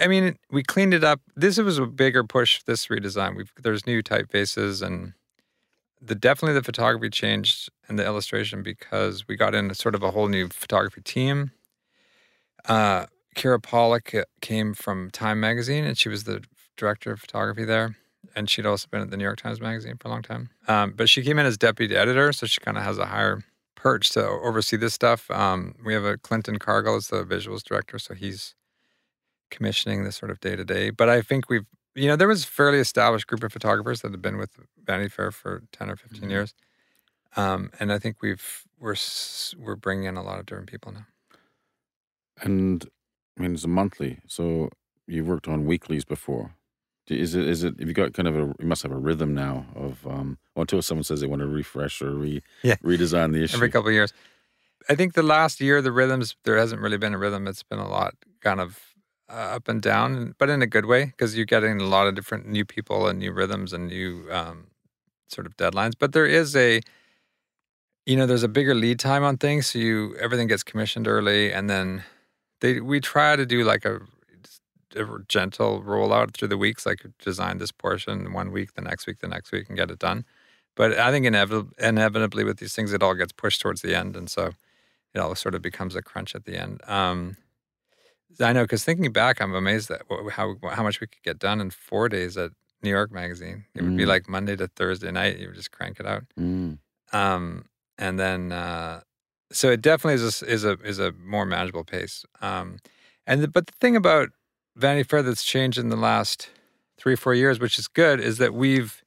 I 0.00 0.06
mean, 0.06 0.38
we 0.50 0.62
cleaned 0.62 0.94
it 0.94 1.04
up. 1.04 1.20
This 1.36 1.58
was 1.58 1.78
a 1.78 1.86
bigger 1.86 2.24
push. 2.24 2.62
This 2.62 2.86
redesign. 2.86 3.36
We've 3.36 3.52
there's 3.60 3.86
new 3.86 4.02
typefaces 4.02 4.82
and 4.84 5.14
the 6.00 6.14
definitely 6.14 6.54
the 6.54 6.64
photography 6.64 7.10
changed 7.10 7.68
and 7.88 7.98
the 7.98 8.04
illustration 8.04 8.62
because 8.62 9.28
we 9.28 9.36
got 9.36 9.54
in 9.54 9.72
sort 9.74 9.94
of 9.94 10.02
a 10.02 10.10
whole 10.10 10.28
new 10.28 10.48
photography 10.48 11.02
team. 11.02 11.50
Uh, 12.64 13.06
Kira 13.36 13.62
Pollack 13.62 14.14
uh, 14.14 14.24
came 14.40 14.74
from 14.74 15.10
Time 15.10 15.40
Magazine 15.40 15.84
and 15.84 15.96
she 15.98 16.08
was 16.08 16.24
the 16.24 16.42
director 16.76 17.12
of 17.12 17.20
photography 17.20 17.64
there. 17.64 17.96
And 18.36 18.48
she'd 18.48 18.66
also 18.66 18.86
been 18.90 19.00
at 19.00 19.10
the 19.10 19.16
New 19.16 19.24
York 19.24 19.40
Times 19.40 19.60
Magazine 19.60 19.96
for 19.98 20.08
a 20.08 20.10
long 20.10 20.22
time. 20.22 20.50
Um, 20.68 20.92
but 20.96 21.08
she 21.08 21.22
came 21.22 21.38
in 21.38 21.46
as 21.46 21.58
deputy 21.58 21.96
editor, 21.96 22.32
so 22.32 22.46
she 22.46 22.60
kind 22.60 22.76
of 22.76 22.84
has 22.84 22.96
a 22.96 23.06
higher 23.06 23.42
perch 23.80 24.10
to 24.10 24.24
oversee 24.26 24.76
this 24.76 24.94
stuff. 24.94 25.30
Um, 25.30 25.74
we 25.84 25.94
have 25.94 26.04
a 26.04 26.18
Clinton 26.18 26.58
Cargill 26.58 26.96
as 26.96 27.08
the 27.08 27.24
visuals 27.24 27.62
director, 27.64 27.98
so 27.98 28.14
he's 28.14 28.54
commissioning 29.50 30.04
this 30.04 30.16
sort 30.16 30.30
of 30.30 30.40
day 30.40 30.56
to 30.56 30.64
day. 30.64 30.90
But 30.90 31.08
I 31.08 31.22
think 31.22 31.48
we've, 31.50 31.66
you 31.94 32.08
know, 32.08 32.16
there 32.16 32.28
was 32.28 32.44
a 32.44 32.48
fairly 32.48 32.78
established 32.78 33.26
group 33.26 33.42
of 33.44 33.52
photographers 33.52 34.02
that 34.02 34.12
have 34.12 34.22
been 34.22 34.38
with 34.38 34.52
Vanity 34.84 35.08
Fair 35.10 35.32
for 35.32 35.62
ten 35.72 35.90
or 35.90 35.96
15 35.96 36.30
Mhm. 36.30 36.30
years, 36.30 36.54
um, 37.36 37.70
and 37.80 37.92
I 37.92 37.98
think 38.00 38.22
we've 38.22 38.64
we're 38.78 38.96
we're 39.58 39.76
bringing 39.76 40.06
in 40.06 40.16
a 40.16 40.22
lot 40.24 40.40
of 40.40 40.46
different 40.46 40.70
people 40.70 40.92
now. 40.92 41.06
and 42.42 42.88
I 43.38 43.42
mean 43.42 43.54
it's 43.54 43.64
a 43.64 43.68
monthly, 43.68 44.20
so 44.26 44.70
you've 45.06 45.28
worked 45.28 45.48
on 45.48 45.66
weeklies 45.66 46.04
before. 46.04 46.54
Is 47.08 47.34
it 47.34 47.46
is 47.48 47.64
it 47.64 47.78
have 47.80 47.88
you 47.88 47.94
got 47.94 48.12
kind 48.14 48.28
of 48.28 48.36
a 48.36 48.54
you 48.60 48.66
must 48.66 48.82
have 48.82 48.92
a 48.92 48.96
rhythm 48.98 49.34
now 49.34 49.66
of 49.74 50.06
um 50.06 50.38
well, 50.60 50.64
until 50.64 50.82
someone 50.82 51.04
says 51.04 51.20
they 51.20 51.26
want 51.26 51.40
to 51.40 51.48
refresh 51.48 52.02
or 52.02 52.10
re 52.10 52.42
Yeah. 52.62 52.76
redesign 52.84 53.32
the 53.32 53.42
issue. 53.42 53.56
Every 53.56 53.70
couple 53.70 53.88
of 53.88 53.94
years, 53.94 54.12
I 54.88 54.94
think 54.94 55.14
the 55.14 55.22
last 55.22 55.60
year 55.60 55.80
the 55.82 55.92
rhythms 55.92 56.36
there 56.44 56.58
hasn't 56.58 56.80
really 56.82 56.98
been 56.98 57.14
a 57.14 57.18
rhythm. 57.18 57.46
It's 57.46 57.62
been 57.62 57.78
a 57.78 57.88
lot 57.88 58.14
kind 58.40 58.60
of 58.60 58.78
uh, 59.30 59.56
up 59.56 59.68
and 59.68 59.80
down, 59.80 60.34
but 60.38 60.50
in 60.50 60.60
a 60.62 60.66
good 60.66 60.84
way 60.86 61.06
because 61.06 61.36
you're 61.36 61.46
getting 61.46 61.80
a 61.80 61.84
lot 61.84 62.06
of 62.06 62.14
different 62.14 62.46
new 62.48 62.64
people 62.64 63.06
and 63.08 63.18
new 63.18 63.32
rhythms 63.32 63.72
and 63.72 63.86
new 63.88 64.26
um, 64.30 64.66
sort 65.28 65.46
of 65.46 65.56
deadlines. 65.56 65.92
But 65.98 66.12
there 66.12 66.26
is 66.26 66.56
a, 66.56 66.80
you 68.06 68.16
know, 68.16 68.26
there's 68.26 68.42
a 68.42 68.48
bigger 68.48 68.74
lead 68.74 68.98
time 68.98 69.22
on 69.24 69.36
things, 69.38 69.68
so 69.68 69.78
you 69.78 70.16
everything 70.20 70.48
gets 70.48 70.62
commissioned 70.62 71.06
early, 71.08 71.52
and 71.52 71.70
then 71.70 72.02
they 72.60 72.80
we 72.80 73.00
try 73.00 73.36
to 73.36 73.46
do 73.46 73.62
like 73.64 73.84
a, 73.84 74.00
a 74.96 75.04
gentle 75.28 75.82
rollout 75.82 76.34
through 76.34 76.48
the 76.48 76.58
weeks, 76.58 76.84
like 76.84 77.06
design 77.22 77.58
this 77.58 77.70
portion 77.72 78.32
one 78.32 78.50
week, 78.50 78.74
the 78.74 78.82
next 78.82 79.06
week, 79.06 79.20
the 79.20 79.28
next 79.28 79.52
week, 79.52 79.68
and 79.68 79.76
get 79.78 79.90
it 79.90 79.98
done. 80.00 80.24
But 80.76 80.98
I 80.98 81.10
think 81.10 81.26
inevitably, 81.26 81.72
inevitably 81.78 82.44
with 82.44 82.58
these 82.58 82.74
things, 82.74 82.92
it 82.92 83.02
all 83.02 83.14
gets 83.14 83.32
pushed 83.32 83.60
towards 83.60 83.82
the 83.82 83.94
end, 83.94 84.16
and 84.16 84.30
so 84.30 84.52
it 85.14 85.18
all 85.18 85.34
sort 85.34 85.54
of 85.54 85.62
becomes 85.62 85.96
a 85.96 86.02
crunch 86.02 86.34
at 86.34 86.44
the 86.44 86.56
end. 86.56 86.80
Um, 86.86 87.36
I 88.40 88.52
know 88.52 88.62
because 88.64 88.84
thinking 88.84 89.12
back, 89.12 89.40
I'm 89.40 89.54
amazed 89.54 89.90
at 89.90 90.02
how 90.32 90.56
how 90.70 90.82
much 90.82 91.00
we 91.00 91.06
could 91.08 91.22
get 91.22 91.38
done 91.38 91.60
in 91.60 91.70
four 91.70 92.08
days 92.08 92.36
at 92.36 92.52
New 92.82 92.90
York 92.90 93.10
Magazine. 93.12 93.64
It 93.74 93.82
would 93.82 93.96
be 93.96 94.04
Mm. 94.04 94.08
like 94.08 94.28
Monday 94.28 94.56
to 94.56 94.68
Thursday 94.68 95.10
night. 95.10 95.38
You 95.38 95.48
would 95.48 95.56
just 95.56 95.72
crank 95.72 95.98
it 96.00 96.06
out, 96.06 96.22
Mm. 96.38 96.78
um, 97.12 97.64
and 97.98 98.18
then 98.18 98.52
uh, 98.52 99.00
so 99.52 99.68
it 99.70 99.82
definitely 99.82 100.14
is 100.24 100.42
a, 100.42 100.46
is 100.46 100.64
a 100.64 100.72
is 100.84 100.98
a 101.00 101.12
more 101.12 101.44
manageable 101.44 101.84
pace. 101.84 102.24
Um, 102.40 102.78
and 103.26 103.42
the, 103.42 103.48
but 103.48 103.66
the 103.66 103.72
thing 103.80 103.96
about 103.96 104.30
Vanity 104.76 105.02
Fair 105.02 105.22
that's 105.22 105.42
changed 105.44 105.76
in 105.78 105.88
the 105.88 105.96
last 105.96 106.48
three 106.96 107.16
four 107.16 107.34
years, 107.34 107.58
which 107.58 107.78
is 107.78 107.88
good, 107.88 108.20
is 108.20 108.38
that 108.38 108.54
we've 108.54 109.02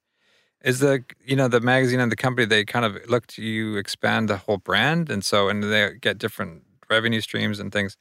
is 0.64 0.80
the 0.80 1.04
you 1.26 1.36
know 1.36 1.48
the 1.48 1.60
magazine 1.62 2.00
and 2.00 2.12
the 2.12 2.16
company 2.16 2.46
they 2.46 2.64
kind 2.66 2.86
of 2.86 2.98
look 3.10 3.28
to 3.28 3.42
you 3.44 3.76
expand 3.78 4.30
the 4.30 4.38
whole 4.38 4.58
brand, 4.58 5.10
and 5.10 5.24
so 5.24 5.50
and 5.50 5.64
they 5.64 5.94
get 6.02 6.18
different 6.18 6.64
revenue 6.90 7.22
streams 7.22 7.60
and 7.60 7.72
things 7.72 7.98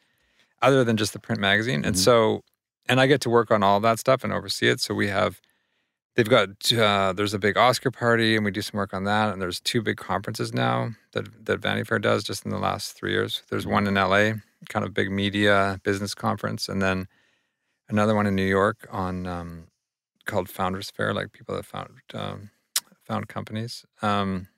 other 0.60 0.84
than 0.84 0.96
just 0.96 1.12
the 1.12 1.18
print 1.18 1.40
magazine. 1.40 1.84
And 1.84 1.96
Mhm. 1.96 1.98
so, 1.98 2.44
and 2.88 3.00
I 3.00 3.06
get 3.06 3.20
to 3.22 3.30
work 3.30 3.50
on 3.50 3.62
all 3.62 3.80
that 3.80 3.98
stuff 3.98 4.22
and 4.22 4.32
oversee 4.32 4.68
it. 4.68 4.80
So 4.80 4.94
we 4.94 5.08
have, 5.08 5.40
they've 6.14 6.28
got, 6.28 6.72
uh, 6.72 7.12
there's 7.12 7.34
a 7.34 7.38
big 7.38 7.56
Oscar 7.56 7.90
party 7.90 8.36
and 8.36 8.44
we 8.44 8.52
do 8.52 8.62
some 8.62 8.78
work 8.78 8.94
on 8.94 9.02
that. 9.04 9.32
And 9.32 9.42
there's 9.42 9.58
two 9.60 9.82
big 9.82 9.96
conferences 9.96 10.52
now 10.54 10.90
that, 11.12 11.46
that 11.46 11.58
Vanity 11.58 11.82
Fair 11.84 11.98
does 11.98 12.22
just 12.22 12.44
in 12.44 12.52
the 12.52 12.58
last 12.58 12.92
three 12.92 13.10
years. 13.10 13.42
There's 13.50 13.66
one 13.66 13.88
in 13.88 13.94
LA, 13.94 14.34
kind 14.68 14.84
of 14.84 14.94
big 14.94 15.10
media 15.10 15.80
business 15.82 16.14
conference. 16.14 16.68
And 16.68 16.80
then 16.80 17.08
another 17.88 18.14
one 18.14 18.26
in 18.28 18.36
New 18.36 18.46
York 18.46 18.86
on, 18.90 19.26
um, 19.26 19.64
called 20.32 20.48
Founders 20.48 20.90
Fair, 20.90 21.12
like 21.14 21.32
people 21.32 21.54
that 21.54 21.64
found, 21.66 21.88
um, 22.14 22.50
found 23.06 23.28
companies. 23.28 23.84
Um, 24.02 24.48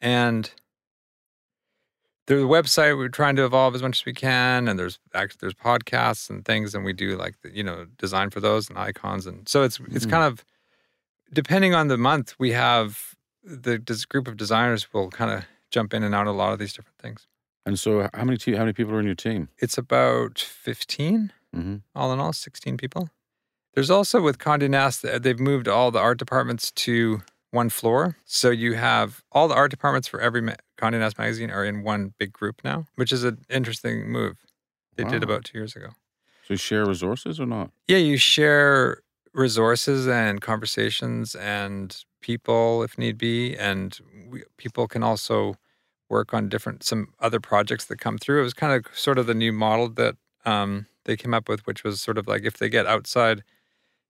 and 0.00 0.50
there's 2.26 2.42
a 2.42 2.46
website 2.46 2.96
we're 2.96 3.08
trying 3.08 3.36
to 3.36 3.44
evolve 3.44 3.74
as 3.74 3.82
much 3.82 4.00
as 4.00 4.04
we 4.06 4.12
can 4.14 4.66
and 4.68 4.78
there's 4.78 4.98
actually 5.14 5.38
there's 5.42 5.54
podcasts 5.54 6.30
and 6.30 6.44
things 6.44 6.74
and 6.74 6.84
we 6.84 6.92
do 6.92 7.16
like 7.16 7.34
the, 7.42 7.54
you 7.54 7.62
know 7.62 7.86
design 7.98 8.30
for 8.30 8.40
those 8.40 8.68
and 8.68 8.78
icons 8.78 9.26
and 9.26 9.46
so 9.48 9.62
it's 9.62 9.78
it's 9.90 10.06
Mhm. 10.06 10.10
kind 10.10 10.24
of 10.24 10.44
depending 11.32 11.74
on 11.74 11.88
the 11.88 11.98
month 11.98 12.34
we 12.38 12.52
have 12.52 13.14
the 13.42 13.76
this 13.78 14.06
group 14.06 14.26
of 14.26 14.36
designers 14.38 14.92
will 14.94 15.10
kind 15.10 15.30
of 15.30 15.44
jump 15.70 15.92
in 15.92 16.02
and 16.02 16.14
out 16.14 16.26
a 16.26 16.30
lot 16.32 16.52
of 16.54 16.58
these 16.58 16.72
different 16.72 16.98
things 16.98 17.26
And 17.66 17.78
so 17.78 18.08
how 18.14 18.24
many 18.24 18.38
te- 18.38 18.54
how 18.56 18.60
many 18.64 18.72
people 18.72 18.94
are 18.94 19.00
in 19.00 19.06
your 19.06 19.14
team? 19.28 19.48
it's 19.58 19.76
about 19.78 20.38
15 20.38 21.32
Mm-hmm. 21.54 21.76
all 21.94 22.12
in 22.12 22.18
all 22.20 22.32
16 22.32 22.76
people 22.78 23.10
there's 23.74 23.90
also 23.90 24.20
with 24.20 24.38
Condé 24.38 24.68
Nast 24.70 25.02
they've 25.22 25.38
moved 25.38 25.68
all 25.68 25.90
the 25.90 25.98
art 25.98 26.18
departments 26.18 26.70
to 26.72 27.22
one 27.50 27.68
floor. 27.68 28.16
So 28.24 28.50
you 28.50 28.74
have 28.74 29.22
all 29.30 29.46
the 29.46 29.54
art 29.54 29.70
departments 29.70 30.08
for 30.08 30.20
every 30.20 30.40
ma- 30.40 30.54
Condé 30.76 30.98
Nast 30.98 31.18
magazine 31.18 31.50
are 31.50 31.64
in 31.64 31.84
one 31.84 32.14
big 32.18 32.32
group 32.32 32.60
now 32.64 32.86
which 32.96 33.12
is 33.12 33.24
an 33.24 33.38
interesting 33.50 34.10
move. 34.10 34.36
They 34.96 35.04
did 35.04 35.22
about 35.22 35.44
two 35.44 35.58
years 35.58 35.74
ago. 35.74 35.88
So 36.46 36.54
you 36.54 36.56
share 36.56 36.86
resources 36.86 37.40
or 37.40 37.46
not? 37.46 37.70
yeah 37.88 37.98
you 37.98 38.16
share 38.16 39.02
resources 39.32 40.06
and 40.06 40.40
conversations 40.40 41.34
and 41.34 42.04
people 42.20 42.82
if 42.82 42.96
need 42.96 43.18
be 43.18 43.56
and 43.56 43.98
we, 44.30 44.44
people 44.56 44.86
can 44.86 45.02
also 45.02 45.56
work 46.08 46.32
on 46.32 46.48
different 46.48 46.84
some 46.84 47.08
other 47.18 47.40
projects 47.40 47.86
that 47.86 47.98
come 47.98 48.18
through. 48.18 48.40
It 48.40 48.44
was 48.44 48.54
kind 48.54 48.72
of 48.72 48.96
sort 48.96 49.18
of 49.18 49.26
the 49.26 49.34
new 49.34 49.52
model 49.52 49.88
that 49.90 50.16
um, 50.44 50.86
they 51.04 51.16
came 51.16 51.34
up 51.34 51.48
with 51.48 51.66
which 51.66 51.82
was 51.82 52.00
sort 52.00 52.18
of 52.18 52.26
like 52.26 52.44
if 52.44 52.58
they 52.58 52.68
get 52.68 52.86
outside 52.86 53.42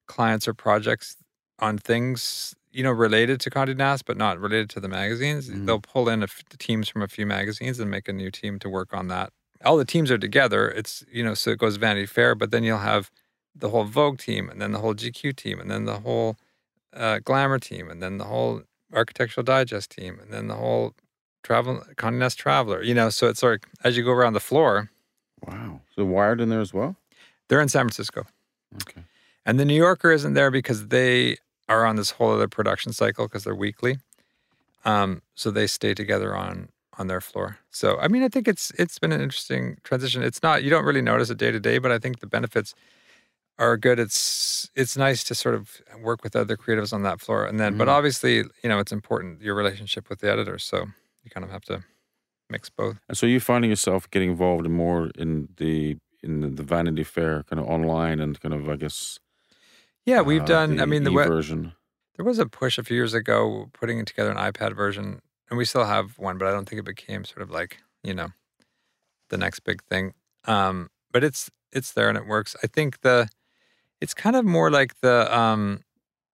clients 0.06 0.46
or 0.48 0.54
projects 0.54 1.16
on 1.58 1.78
things 1.78 2.54
you 2.72 2.82
know 2.82 2.90
related 2.90 3.40
to 3.40 3.50
Condé 3.50 3.76
Nast 3.76 4.04
but 4.04 4.16
not 4.16 4.38
related 4.40 4.68
to 4.70 4.80
the 4.80 4.88
magazines 4.88 5.48
Mhm. 5.48 5.66
they'll 5.66 5.80
pull 5.80 6.08
in 6.08 6.20
a 6.22 6.24
f- 6.24 6.42
teams 6.58 6.88
from 6.88 7.02
a 7.02 7.08
few 7.08 7.26
magazines 7.26 7.78
and 7.80 7.90
make 7.90 8.08
a 8.08 8.12
new 8.12 8.30
team 8.30 8.58
to 8.58 8.68
work 8.68 8.92
on 8.92 9.08
that 9.08 9.32
all 9.64 9.76
the 9.76 9.84
teams 9.84 10.10
are 10.10 10.18
together 10.18 10.68
it's 10.68 11.04
you 11.10 11.22
know 11.24 11.34
so 11.34 11.50
it 11.50 11.58
goes 11.58 11.76
Vanity 11.76 12.06
Fair 12.06 12.34
but 12.34 12.50
then 12.50 12.64
you'll 12.64 12.78
have 12.78 13.10
the 13.56 13.68
whole 13.68 13.84
Vogue 13.84 14.18
team, 14.18 14.48
and 14.50 14.60
then 14.60 14.72
the 14.72 14.80
whole 14.80 14.94
GQ 14.96 15.36
team, 15.36 15.60
and 15.60 15.70
then 15.70 15.84
the 15.84 16.00
whole 16.00 16.36
uh, 16.92 17.20
Glamour 17.20 17.60
team, 17.60 17.88
and 17.88 18.02
then 18.02 18.18
the 18.18 18.24
whole 18.24 18.62
Architectural 18.92 19.44
Digest 19.44 19.90
team, 19.90 20.18
and 20.20 20.32
then 20.32 20.48
the 20.48 20.56
whole 20.56 20.92
Travel 21.44 21.84
Condé 21.94 22.14
Nast 22.18 22.36
Traveler. 22.36 22.82
You 22.82 22.94
know, 22.94 23.10
so 23.10 23.28
it's 23.28 23.38
sort 23.38 23.62
of 23.64 23.70
as 23.84 23.96
you 23.96 24.02
go 24.02 24.10
around 24.10 24.32
the 24.32 24.40
floor, 24.40 24.90
Wow. 25.46 25.82
So 25.94 26.04
Wired 26.04 26.40
in 26.40 26.48
there 26.48 26.60
as 26.60 26.74
well? 26.74 26.96
they're 27.48 27.60
in 27.60 27.68
San 27.68 27.82
Francisco, 27.84 28.26
Okay. 28.82 29.04
And 29.46 29.58
the 29.58 29.64
New 29.64 29.76
Yorker 29.76 30.10
isn't 30.10 30.34
there 30.34 30.50
because 30.50 30.88
they 30.88 31.36
are 31.68 31.84
on 31.84 31.96
this 31.96 32.12
whole 32.12 32.32
other 32.32 32.48
production 32.48 32.92
cycle 32.92 33.26
because 33.26 33.44
they're 33.44 33.54
weekly. 33.54 33.98
Um, 34.84 35.22
so 35.34 35.50
they 35.50 35.66
stay 35.66 35.94
together 35.94 36.36
on 36.36 36.68
on 36.98 37.06
their 37.06 37.20
floor. 37.20 37.58
So 37.70 37.98
I 37.98 38.08
mean, 38.08 38.22
I 38.22 38.28
think 38.28 38.48
it's 38.48 38.70
it's 38.78 38.98
been 38.98 39.12
an 39.12 39.20
interesting 39.20 39.78
transition. 39.82 40.22
It's 40.22 40.42
not 40.42 40.62
you 40.62 40.70
don't 40.70 40.84
really 40.84 41.02
notice 41.02 41.30
it 41.30 41.38
day 41.38 41.50
to 41.50 41.60
day, 41.60 41.78
but 41.78 41.90
I 41.90 41.98
think 41.98 42.20
the 42.20 42.26
benefits 42.26 42.74
are 43.58 43.76
good. 43.76 43.98
It's 43.98 44.70
it's 44.74 44.96
nice 44.96 45.24
to 45.24 45.34
sort 45.34 45.54
of 45.54 45.80
work 46.00 46.22
with 46.22 46.36
other 46.36 46.56
creatives 46.56 46.92
on 46.92 47.02
that 47.02 47.20
floor, 47.20 47.44
and 47.44 47.58
then 47.58 47.72
mm-hmm. 47.72 47.78
but 47.78 47.88
obviously 47.88 48.36
you 48.36 48.68
know 48.68 48.78
it's 48.78 48.92
important 48.92 49.42
your 49.42 49.54
relationship 49.54 50.08
with 50.08 50.20
the 50.20 50.30
editor. 50.30 50.58
So 50.58 50.86
you 51.22 51.30
kind 51.30 51.44
of 51.44 51.50
have 51.50 51.64
to 51.64 51.84
mix 52.50 52.68
both. 52.68 52.98
And 53.08 53.16
so 53.16 53.26
you're 53.26 53.40
finding 53.40 53.70
yourself 53.70 54.08
getting 54.10 54.30
involved 54.30 54.68
more 54.68 55.10
in 55.16 55.48
the 55.56 55.96
in 56.22 56.40
the, 56.40 56.48
the 56.48 56.62
Vanity 56.62 57.04
Fair 57.04 57.42
kind 57.44 57.60
of 57.60 57.66
online 57.66 58.20
and 58.20 58.40
kind 58.40 58.54
of 58.54 58.68
I 58.68 58.76
guess. 58.76 59.18
Yeah, 60.06 60.20
we've 60.20 60.42
uh, 60.42 60.46
done. 60.46 60.80
I 60.80 60.86
mean, 60.86 61.04
the 61.04 61.12
web 61.12 61.28
version. 61.28 61.72
There 62.16 62.24
was 62.24 62.38
a 62.38 62.46
push 62.46 62.78
a 62.78 62.84
few 62.84 62.96
years 62.96 63.14
ago 63.14 63.70
putting 63.72 64.04
together 64.04 64.30
an 64.30 64.36
iPad 64.36 64.76
version, 64.76 65.20
and 65.50 65.58
we 65.58 65.64
still 65.64 65.84
have 65.84 66.18
one, 66.18 66.38
but 66.38 66.46
I 66.46 66.52
don't 66.52 66.68
think 66.68 66.78
it 66.78 66.84
became 66.84 67.24
sort 67.24 67.42
of 67.42 67.50
like 67.50 67.78
you 68.02 68.14
know 68.14 68.28
the 69.30 69.38
next 69.38 69.60
big 69.60 69.82
thing. 69.82 70.14
Um, 70.44 70.90
but 71.12 71.24
it's 71.24 71.50
it's 71.72 71.92
there 71.92 72.08
and 72.08 72.18
it 72.18 72.26
works. 72.26 72.54
I 72.62 72.66
think 72.66 73.00
the 73.00 73.28
it's 74.00 74.14
kind 74.14 74.36
of 74.36 74.44
more 74.44 74.70
like 74.70 75.00
the 75.00 75.34
um, 75.36 75.80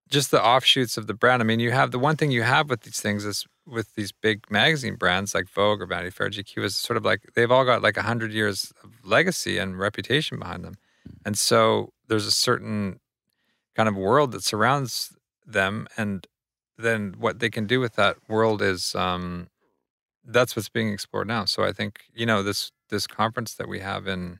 just 0.09 0.31
the 0.31 0.43
offshoots 0.43 0.97
of 0.97 1.07
the 1.07 1.13
brand. 1.13 1.41
I 1.41 1.45
mean, 1.45 1.59
you 1.59 1.71
have 1.71 1.91
the 1.91 1.99
one 1.99 2.17
thing 2.17 2.31
you 2.31 2.43
have 2.43 2.69
with 2.69 2.81
these 2.81 2.99
things 2.99 3.25
is 3.25 3.45
with 3.65 3.93
these 3.95 4.11
big 4.11 4.49
magazine 4.49 4.95
brands 4.95 5.33
like 5.33 5.49
Vogue 5.49 5.81
or 5.81 5.85
Vanity 5.85 6.09
Fair, 6.09 6.29
GQ 6.29 6.63
is 6.63 6.75
sort 6.75 6.97
of 6.97 7.05
like 7.05 7.21
they've 7.35 7.51
all 7.51 7.65
got 7.65 7.81
like 7.81 7.97
a 7.97 8.01
hundred 8.01 8.31
years 8.31 8.73
of 8.83 8.91
legacy 9.03 9.57
and 9.57 9.79
reputation 9.79 10.37
behind 10.39 10.63
them, 10.63 10.75
hmm. 11.05 11.13
and 11.25 11.37
so 11.37 11.93
there's 12.07 12.25
a 12.25 12.31
certain 12.31 12.99
kind 13.75 13.87
of 13.89 13.95
world 13.95 14.31
that 14.31 14.43
surrounds 14.43 15.15
them 15.45 15.87
and 15.97 16.27
then 16.77 17.15
what 17.17 17.39
they 17.39 17.49
can 17.49 17.67
do 17.67 17.79
with 17.79 17.95
that 17.95 18.17
world 18.27 18.61
is 18.61 18.95
um, 18.95 19.47
that's 20.25 20.55
what's 20.55 20.69
being 20.69 20.91
explored 20.91 21.27
now. 21.27 21.45
So 21.45 21.63
i 21.63 21.71
think 21.71 22.01
you 22.13 22.25
know 22.25 22.43
this 22.43 22.71
this 22.89 23.07
conference 23.07 23.53
that 23.55 23.67
we 23.67 23.79
have 23.79 24.07
in 24.07 24.39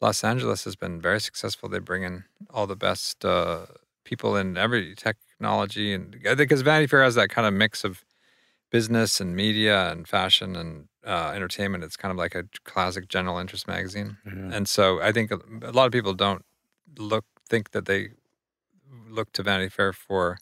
los 0.00 0.22
angeles 0.22 0.64
has 0.64 0.76
been 0.76 1.00
very 1.00 1.20
successful. 1.20 1.68
They 1.68 1.78
bring 1.78 2.02
in 2.02 2.24
all 2.50 2.66
the 2.66 2.76
best 2.76 3.24
uh, 3.24 3.66
people 4.04 4.36
in 4.36 4.56
every 4.56 4.94
technology 4.94 5.94
and 5.94 6.16
because 6.36 6.62
vanity 6.62 6.86
fair 6.86 7.02
has 7.02 7.14
that 7.14 7.30
kind 7.30 7.46
of 7.46 7.54
mix 7.54 7.84
of 7.84 8.04
business 8.70 9.20
and 9.20 9.36
media 9.36 9.90
and 9.90 10.06
fashion 10.06 10.56
and 10.56 10.88
uh, 11.06 11.32
entertainment. 11.34 11.84
It's 11.84 11.96
kind 11.96 12.10
of 12.10 12.18
like 12.18 12.34
a 12.34 12.44
classic 12.64 13.08
general 13.08 13.38
interest 13.38 13.68
magazine. 13.68 14.18
Mm-hmm. 14.26 14.52
and 14.52 14.68
so 14.68 15.00
i 15.00 15.12
think 15.12 15.30
a, 15.30 15.38
a 15.62 15.72
lot 15.72 15.86
of 15.86 15.92
people 15.92 16.14
don't 16.14 16.44
look 16.98 17.24
think 17.48 17.70
that 17.72 17.86
they 17.86 18.10
look 19.08 19.32
to 19.32 19.42
Vanity 19.42 19.68
Fair 19.68 19.92
for 19.92 20.38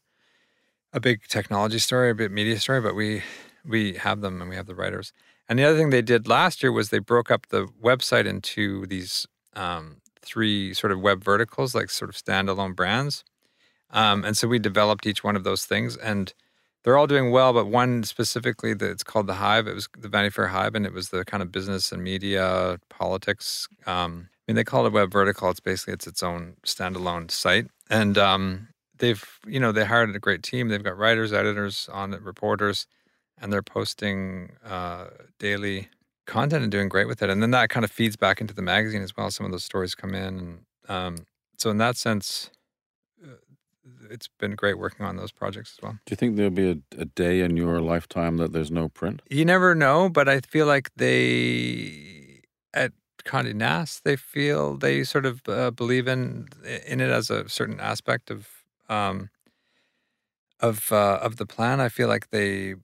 a 0.92 1.00
big 1.00 1.22
technology 1.28 1.78
story, 1.78 2.10
a 2.10 2.14
big 2.14 2.30
media 2.30 2.58
story, 2.58 2.80
but 2.80 2.94
we 2.94 3.22
we 3.64 3.94
have 3.94 4.20
them 4.20 4.40
and 4.40 4.50
we 4.50 4.56
have 4.56 4.66
the 4.66 4.74
writers. 4.74 5.12
And 5.48 5.58
the 5.58 5.64
other 5.64 5.76
thing 5.76 5.90
they 5.90 6.02
did 6.02 6.28
last 6.28 6.62
year 6.62 6.72
was 6.72 6.88
they 6.88 6.98
broke 6.98 7.30
up 7.30 7.48
the 7.48 7.66
website 7.82 8.26
into 8.26 8.86
these 8.86 9.26
um, 9.54 9.96
three 10.20 10.72
sort 10.74 10.92
of 10.92 11.00
web 11.00 11.22
verticals, 11.22 11.74
like 11.74 11.90
sort 11.90 12.08
of 12.08 12.16
standalone 12.16 12.74
brands. 12.74 13.24
Um, 13.90 14.24
and 14.24 14.36
so 14.36 14.48
we 14.48 14.58
developed 14.58 15.06
each 15.06 15.22
one 15.22 15.36
of 15.36 15.44
those 15.44 15.66
things, 15.66 15.96
and 15.96 16.32
they're 16.82 16.96
all 16.96 17.06
doing 17.06 17.30
well. 17.30 17.52
But 17.52 17.66
one 17.66 18.04
specifically, 18.04 18.74
that 18.74 18.90
it's 18.90 19.02
called 19.02 19.26
the 19.26 19.34
Hive. 19.34 19.66
It 19.66 19.74
was 19.74 19.88
the 19.98 20.08
Vanity 20.08 20.30
Fair 20.30 20.48
Hive, 20.48 20.74
and 20.74 20.86
it 20.86 20.92
was 20.92 21.10
the 21.10 21.24
kind 21.24 21.42
of 21.42 21.52
business 21.52 21.92
and 21.92 22.02
media, 22.02 22.78
politics. 22.88 23.68
Um, 23.86 24.28
mean, 24.52 24.56
they 24.56 24.64
call 24.64 24.84
it 24.84 24.88
a 24.88 24.90
web 24.90 25.10
vertical. 25.10 25.48
It's 25.50 25.60
basically 25.60 25.94
it's 25.94 26.06
its 26.06 26.22
own 26.22 26.56
standalone 26.66 27.30
site, 27.30 27.68
and 27.88 28.18
um, 28.18 28.68
they've 28.98 29.24
you 29.46 29.58
know 29.58 29.72
they 29.72 29.84
hired 29.84 30.14
a 30.14 30.18
great 30.18 30.42
team. 30.42 30.68
They've 30.68 30.82
got 30.82 30.98
writers, 30.98 31.32
editors 31.32 31.88
on 31.90 32.12
it, 32.12 32.20
reporters, 32.20 32.86
and 33.40 33.50
they're 33.50 33.62
posting 33.62 34.52
uh, 34.64 35.06
daily 35.38 35.88
content 36.26 36.62
and 36.62 36.70
doing 36.70 36.88
great 36.88 37.08
with 37.08 37.22
it. 37.22 37.30
And 37.30 37.42
then 37.42 37.50
that 37.52 37.70
kind 37.70 37.82
of 37.82 37.90
feeds 37.90 38.16
back 38.16 38.40
into 38.40 38.54
the 38.54 38.62
magazine 38.62 39.02
as 39.02 39.16
well. 39.16 39.30
Some 39.30 39.46
of 39.46 39.52
those 39.52 39.64
stories 39.64 39.94
come 39.94 40.14
in, 40.14 40.38
and 40.38 40.58
um, 40.88 41.26
so 41.56 41.70
in 41.70 41.78
that 41.78 41.96
sense, 41.96 42.50
uh, 43.24 43.36
it's 44.10 44.28
been 44.38 44.52
great 44.52 44.78
working 44.78 45.06
on 45.06 45.16
those 45.16 45.32
projects 45.32 45.76
as 45.78 45.82
well. 45.82 45.92
Do 45.92 46.12
you 46.12 46.16
think 46.16 46.36
there'll 46.36 46.50
be 46.50 46.70
a, 46.70 47.00
a, 47.00 47.06
day 47.06 47.40
in 47.40 47.56
your 47.56 47.80
lifetime 47.80 48.36
that 48.36 48.52
there's 48.52 48.70
no 48.70 48.90
print? 48.90 49.22
You 49.30 49.46
never 49.46 49.74
know, 49.74 50.10
but 50.10 50.28
I 50.28 50.40
feel 50.40 50.66
like 50.66 50.90
they 50.96 52.42
at 52.74 52.92
Condé 53.24 53.54
Nast, 53.54 54.04
they 54.04 54.16
feel 54.16 54.76
they 54.76 55.04
sort 55.04 55.26
of 55.26 55.42
uh, 55.48 55.70
believe 55.70 56.08
in 56.08 56.48
in 56.86 57.00
it 57.00 57.10
as 57.10 57.30
a 57.30 57.48
certain 57.48 57.80
aspect 57.80 58.30
of 58.30 58.48
um, 58.88 59.30
of 60.60 60.92
uh, 60.92 61.18
of 61.22 61.36
the 61.36 61.46
plan. 61.46 61.80
I 61.80 61.88
feel 61.88 62.08
like 62.08 62.30
they 62.30 62.74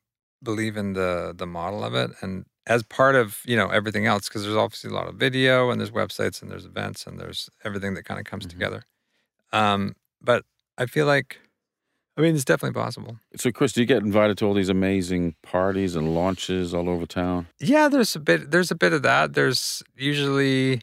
believe 0.42 0.76
in 0.76 0.92
the 0.94 1.34
the 1.36 1.46
model 1.46 1.84
of 1.84 1.94
it, 1.94 2.10
and 2.20 2.44
as 2.66 2.82
part 2.82 3.14
of 3.14 3.40
you 3.44 3.56
know 3.56 3.68
everything 3.68 4.06
else, 4.06 4.28
because 4.28 4.44
there's 4.44 4.56
obviously 4.56 4.90
a 4.90 4.94
lot 4.94 5.08
of 5.08 5.14
video 5.14 5.70
and 5.70 5.80
there's 5.80 5.90
websites 5.90 6.42
and 6.42 6.50
there's 6.50 6.66
events 6.66 7.06
and 7.06 7.18
there's 7.18 7.48
everything 7.64 7.94
that 7.94 8.04
kind 8.04 8.20
of 8.20 8.26
comes 8.26 8.44
mm-hmm. 8.44 8.58
together. 8.58 8.82
Um, 9.52 9.94
but 10.20 10.44
I 10.76 10.86
feel 10.86 11.06
like 11.06 11.40
I 12.18 12.20
mean, 12.20 12.34
it's 12.34 12.44
definitely 12.44 12.74
possible. 12.74 13.16
So, 13.36 13.52
Chris, 13.52 13.72
do 13.72 13.80
you 13.80 13.86
get 13.86 14.02
invited 14.02 14.36
to 14.38 14.46
all 14.46 14.52
these 14.52 14.68
amazing 14.68 15.36
parties 15.42 15.94
and 15.94 16.16
launches 16.16 16.74
all 16.74 16.88
over 16.88 17.06
town? 17.06 17.46
Yeah, 17.60 17.86
there's 17.88 18.16
a 18.16 18.18
bit. 18.18 18.50
There's 18.50 18.72
a 18.72 18.74
bit 18.74 18.92
of 18.92 19.02
that. 19.02 19.34
There's 19.34 19.84
usually, 19.96 20.82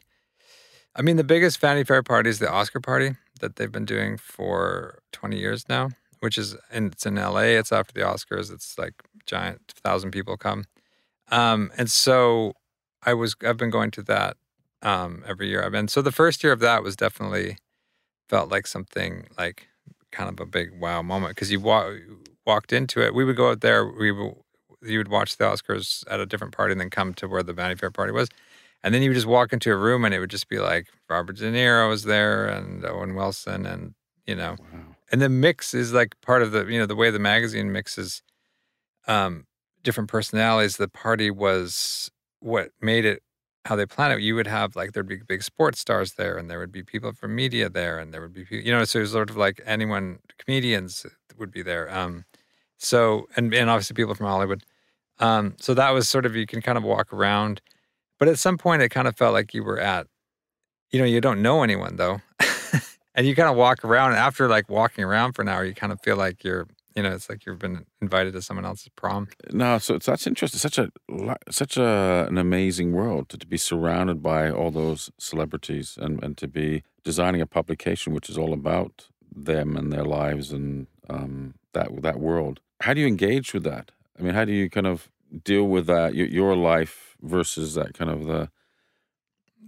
I 0.94 1.02
mean, 1.02 1.16
the 1.16 1.24
biggest 1.24 1.60
Vanity 1.60 1.84
Fair 1.84 2.02
party 2.02 2.30
is 2.30 2.38
the 2.38 2.50
Oscar 2.50 2.80
party 2.80 3.16
that 3.40 3.56
they've 3.56 3.70
been 3.70 3.84
doing 3.84 4.16
for 4.16 5.00
20 5.12 5.38
years 5.38 5.68
now, 5.68 5.90
which 6.20 6.38
is 6.38 6.56
and 6.72 6.94
it's 6.94 7.04
in 7.04 7.16
LA. 7.16 7.58
It's 7.60 7.70
after 7.70 7.92
the 7.92 8.06
Oscars. 8.06 8.50
It's 8.50 8.78
like 8.78 8.94
giant, 9.26 9.74
thousand 9.84 10.12
people 10.12 10.38
come, 10.38 10.64
um, 11.30 11.70
and 11.76 11.90
so 11.90 12.54
I 13.04 13.12
was. 13.12 13.36
I've 13.44 13.58
been 13.58 13.68
going 13.68 13.90
to 13.90 14.02
that 14.04 14.38
um, 14.80 15.22
every 15.26 15.48
year. 15.48 15.62
I've 15.62 15.72
been. 15.72 15.88
So 15.88 16.00
the 16.00 16.12
first 16.12 16.42
year 16.42 16.54
of 16.54 16.60
that 16.60 16.82
was 16.82 16.96
definitely 16.96 17.58
felt 18.26 18.50
like 18.50 18.66
something 18.66 19.26
like 19.36 19.68
kind 20.16 20.30
of 20.30 20.40
a 20.40 20.46
big 20.46 20.70
wow 20.80 21.02
moment 21.02 21.34
because 21.34 21.52
you 21.52 21.60
wa- 21.60 21.92
walked 22.46 22.72
into 22.72 23.02
it. 23.02 23.14
We 23.14 23.24
would 23.24 23.36
go 23.36 23.50
out 23.50 23.60
there. 23.60 23.86
We 23.86 24.10
would, 24.10 24.34
you 24.82 24.98
would 24.98 25.08
watch 25.08 25.36
the 25.36 25.44
Oscars 25.44 26.04
at 26.10 26.20
a 26.20 26.26
different 26.26 26.54
party 26.54 26.72
and 26.72 26.80
then 26.80 26.90
come 26.90 27.12
to 27.14 27.28
where 27.28 27.42
the 27.42 27.52
Vanity 27.52 27.78
Fair 27.78 27.90
party 27.90 28.12
was. 28.12 28.28
And 28.82 28.94
then 28.94 29.02
you 29.02 29.10
would 29.10 29.14
just 29.14 29.26
walk 29.26 29.52
into 29.52 29.70
a 29.72 29.76
room 29.76 30.04
and 30.04 30.14
it 30.14 30.20
would 30.20 30.30
just 30.30 30.48
be 30.48 30.58
like 30.58 30.88
Robert 31.10 31.36
De 31.36 31.52
Niro 31.52 31.88
was 31.88 32.04
there 32.04 32.46
and 32.46 32.84
Owen 32.84 33.14
Wilson 33.14 33.66
and 33.66 33.94
you 34.26 34.34
know, 34.34 34.56
wow. 34.72 34.96
and 35.12 35.22
the 35.22 35.28
mix 35.28 35.72
is 35.74 35.92
like 35.92 36.20
part 36.20 36.42
of 36.42 36.50
the 36.50 36.66
you 36.66 36.78
know 36.80 36.86
the 36.86 36.96
way 36.96 37.10
the 37.10 37.18
magazine 37.18 37.70
mixes 37.70 38.22
um, 39.06 39.46
different 39.84 40.10
personalities. 40.10 40.78
The 40.78 40.88
party 40.88 41.30
was 41.30 42.10
what 42.40 42.70
made 42.80 43.04
it 43.04 43.22
how 43.66 43.76
they 43.76 43.86
plan 43.86 44.12
it, 44.12 44.20
you 44.20 44.34
would 44.34 44.46
have 44.46 44.76
like 44.76 44.92
there'd 44.92 45.08
be 45.08 45.16
big 45.16 45.42
sports 45.42 45.80
stars 45.80 46.14
there, 46.14 46.38
and 46.38 46.50
there 46.50 46.58
would 46.58 46.72
be 46.72 46.82
people 46.82 47.12
from 47.12 47.34
media 47.34 47.68
there, 47.68 47.98
and 47.98 48.14
there 48.14 48.20
would 48.20 48.32
be 48.32 48.44
people, 48.44 48.66
you 48.66 48.72
know, 48.72 48.84
so 48.84 49.00
it 49.00 49.02
was 49.02 49.12
sort 49.12 49.30
of 49.30 49.36
like 49.36 49.60
anyone, 49.66 50.18
comedians 50.38 51.04
would 51.38 51.50
be 51.50 51.62
there. 51.62 51.92
Um, 51.94 52.24
so 52.78 53.28
and 53.36 53.52
and 53.54 53.68
obviously 53.70 53.94
people 53.94 54.14
from 54.14 54.26
Hollywood. 54.26 54.64
Um, 55.18 55.54
so 55.58 55.74
that 55.74 55.90
was 55.90 56.08
sort 56.08 56.26
of 56.26 56.36
you 56.36 56.46
can 56.46 56.62
kind 56.62 56.78
of 56.78 56.84
walk 56.84 57.12
around, 57.12 57.60
but 58.18 58.28
at 58.28 58.38
some 58.38 58.58
point 58.58 58.82
it 58.82 58.90
kind 58.90 59.08
of 59.08 59.16
felt 59.16 59.32
like 59.32 59.54
you 59.54 59.64
were 59.64 59.80
at, 59.80 60.06
you 60.90 60.98
know, 60.98 61.06
you 61.06 61.20
don't 61.20 61.42
know 61.42 61.62
anyone 61.62 61.96
though, 61.96 62.20
and 63.14 63.26
you 63.26 63.34
kind 63.34 63.48
of 63.48 63.56
walk 63.56 63.84
around. 63.84 64.10
And 64.10 64.20
after 64.20 64.48
like 64.48 64.68
walking 64.68 65.04
around 65.04 65.32
for 65.32 65.42
an 65.42 65.48
hour, 65.48 65.64
you 65.64 65.74
kind 65.74 65.92
of 65.92 66.00
feel 66.02 66.16
like 66.16 66.44
you're 66.44 66.66
you 66.96 67.02
know, 67.02 67.12
it's 67.12 67.28
like 67.28 67.44
you've 67.44 67.58
been 67.58 67.84
invited 68.00 68.32
to 68.32 68.42
someone 68.42 68.64
else's 68.64 68.88
prom. 68.96 69.28
No, 69.52 69.76
so 69.76 69.98
that's 69.98 70.26
interesting. 70.26 70.58
Such 70.58 70.78
a 70.78 70.90
such 71.50 71.76
a, 71.76 72.26
an 72.26 72.38
amazing 72.38 72.92
world 72.92 73.28
to, 73.28 73.36
to 73.36 73.46
be 73.46 73.58
surrounded 73.58 74.22
by 74.22 74.50
all 74.50 74.70
those 74.70 75.10
celebrities 75.18 75.98
and, 76.00 76.22
and 76.24 76.38
to 76.38 76.48
be 76.48 76.82
designing 77.04 77.42
a 77.42 77.46
publication 77.46 78.14
which 78.14 78.30
is 78.30 78.38
all 78.38 78.54
about 78.54 79.08
them 79.30 79.76
and 79.76 79.92
their 79.92 80.04
lives 80.04 80.52
and 80.52 80.86
um, 81.10 81.54
that 81.74 81.88
that 82.02 82.18
world. 82.18 82.60
How 82.80 82.94
do 82.94 83.00
you 83.02 83.06
engage 83.06 83.52
with 83.52 83.64
that? 83.64 83.92
I 84.18 84.22
mean, 84.22 84.34
how 84.34 84.46
do 84.46 84.52
you 84.52 84.70
kind 84.70 84.86
of 84.86 85.10
deal 85.44 85.64
with 85.64 85.86
that 85.86 86.14
your, 86.14 86.26
your 86.28 86.56
life 86.56 87.16
versus 87.20 87.74
that 87.74 87.92
kind 87.92 88.10
of 88.10 88.24
the 88.24 88.48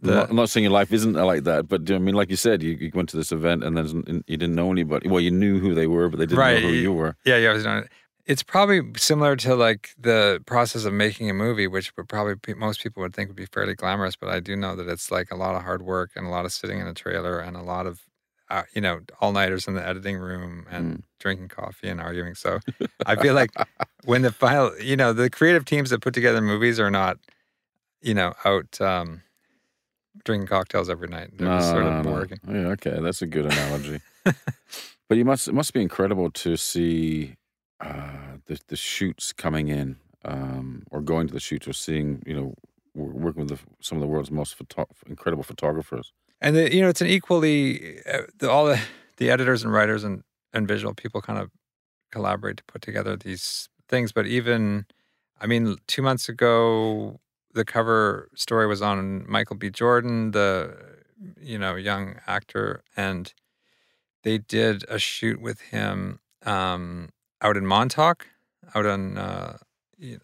the, 0.00 0.28
I'm 0.28 0.37
not 0.37 0.48
saying 0.48 0.64
your 0.64 0.72
life 0.72 0.92
isn't 0.92 1.14
like 1.14 1.44
that, 1.44 1.68
but 1.68 1.90
I 1.90 1.98
mean, 1.98 2.14
like 2.14 2.30
you 2.30 2.37
said, 2.37 2.62
you, 2.62 2.72
you 2.72 2.90
went 2.94 3.08
to 3.11 3.16
this 3.16 3.32
event 3.32 3.64
and 3.64 3.76
then 3.76 4.22
you 4.26 4.37
didn't 4.37 4.54
know 4.54 4.70
anybody. 4.70 5.08
Well, 5.08 5.20
you 5.20 5.30
knew 5.30 5.58
who 5.58 5.74
they 5.74 5.87
were, 5.87 6.08
but 6.08 6.18
they 6.18 6.26
didn't 6.26 6.38
right. 6.38 6.62
know 6.62 6.68
who 6.68 6.74
you 6.74 6.92
were. 6.92 7.16
Yeah, 7.24 7.37
yeah, 7.37 7.50
I 7.50 7.52
was 7.54 7.64
doing 7.64 7.78
it. 7.78 7.88
It's 8.26 8.42
probably 8.42 8.82
similar 8.96 9.37
to 9.37 9.56
like 9.56 9.90
the 9.98 10.42
process 10.44 10.84
of 10.84 10.92
making 10.92 11.30
a 11.30 11.34
movie, 11.34 11.66
which 11.66 11.96
would 11.96 12.08
probably 12.08 12.54
most 12.54 12.82
people 12.82 13.02
would 13.02 13.14
think 13.14 13.28
would 13.28 13.37
be 13.37 13.46
fairly 13.46 13.74
glamorous. 13.74 14.16
But 14.16 14.28
I 14.28 14.40
do 14.40 14.54
know 14.54 14.76
that 14.76 14.87
it's 14.87 15.11
like 15.11 15.30
a 15.30 15.34
lot 15.37 15.54
of 15.54 15.62
hard 15.62 15.82
work 15.82 16.11
and 16.14 16.26
a 16.26 16.30
lot 16.30 16.44
of 16.44 16.52
sitting 16.52 16.78
in 16.78 16.87
a 16.87 16.92
trailer 16.92 17.40
and 17.40 17.56
a 17.56 17.62
lot 17.62 17.87
of, 17.87 18.02
uh, 18.50 18.64
you 18.74 18.82
know, 18.82 19.00
all 19.20 19.32
nighters 19.32 19.66
in 19.66 19.74
the 19.74 19.87
editing 19.87 20.18
room 20.18 20.66
and 20.70 20.98
mm. 20.98 21.02
drinking 21.18 21.48
coffee 21.48 21.88
and 21.88 22.00
arguing. 22.00 22.34
So 22.34 22.61
I 23.06 23.16
feel 23.16 23.34
like 23.34 23.50
when 24.04 24.22
the 24.22 24.30
final, 24.30 24.78
you 24.78 24.96
know, 24.96 25.14
the 25.14 25.30
creative 25.30 25.64
teams 25.64 25.88
that 25.90 26.02
put 26.02 26.12
together 26.12 26.42
movies 26.42 26.78
are 26.78 26.90
not, 26.90 27.16
you 28.02 28.12
know, 28.12 28.34
out. 28.44 28.78
Um, 28.80 29.22
drinking 30.24 30.48
cocktails 30.48 30.88
every 30.88 31.09
night. 31.09 31.31
They're 31.37 31.48
no, 31.48 31.61
sort 31.61 31.85
of 31.85 32.04
no, 32.04 32.11
boring. 32.11 32.40
No. 32.44 32.61
Yeah, 32.61 32.66
okay, 32.68 32.98
that's 33.00 33.22
a 33.22 33.26
good 33.26 33.46
analogy. 33.46 34.00
but 34.24 35.18
you 35.18 35.24
must 35.24 35.48
it 35.48 35.54
must 35.54 35.72
be 35.72 35.83
incredible 35.83 36.31
to 36.31 36.57
see 36.57 37.37
uh, 37.81 38.37
the 38.46 38.59
the 38.68 38.76
shoots 38.76 39.33
coming 39.33 39.68
in 39.68 39.96
um, 40.24 40.85
or 40.90 41.00
going 41.00 41.26
to 41.28 41.35
the 41.35 41.40
shoots 41.40 41.66
or 41.68 41.72
seeing, 41.72 42.22
you 42.26 42.35
know, 42.35 42.54
working 42.94 43.46
with 43.46 43.50
the, 43.50 43.59
some 43.81 43.96
of 43.98 44.02
the 44.02 44.09
world's 44.09 44.31
most 44.31 44.54
photo- 44.54 44.88
incredible 45.07 45.42
photographers. 45.42 46.12
And 46.40 46.57
the, 46.57 46.74
you 46.74 46.81
know, 46.81 46.88
it's 46.88 47.00
an 47.00 47.07
equally 47.07 48.00
uh, 48.07 48.22
the, 48.38 48.50
all 48.50 48.66
the 48.66 48.81
the 49.16 49.31
editors 49.31 49.64
and 49.64 49.72
writers 49.72 50.04
and 50.04 50.22
and 50.52 50.66
visual 50.66 50.94
people 50.94 51.20
kind 51.20 51.38
of 51.38 51.50
collaborate 52.12 52.59
to 52.59 52.64
put 52.64 52.83
together 52.83 53.16
these 53.16 53.68
things. 53.88 54.12
But 54.12 54.26
even, 54.26 54.87
I 55.40 55.46
mean, 55.46 55.76
two 55.87 56.02
months 56.02 56.28
ago, 56.28 57.20
the 57.59 57.64
cover 57.64 58.29
story 58.35 58.66
was 58.66 58.81
on 58.81 59.25
Michael 59.29 59.57
B. 59.57 59.68
Jordan, 59.71 60.31
the 60.31 60.97
you 61.40 61.59
know 61.59 61.75
young 61.77 62.05
actor, 62.27 62.83
and 62.97 63.33
they 64.23 64.38
did 64.38 64.85
a 64.88 64.99
shoot 64.99 65.40
with 65.40 65.61
him 65.75 66.21
um, 66.47 67.11
out 67.42 67.57
in 67.57 67.66
Montauk, 67.66 68.27
out 68.75 68.87
on 68.87 69.18
uh, 69.18 69.59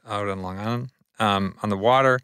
out 0.09 0.29
on 0.29 0.39
Long 0.43 0.59
Island, 0.59 0.91
um, 1.19 1.45
on 1.63 1.69
the 1.71 1.77
water, 1.91 2.19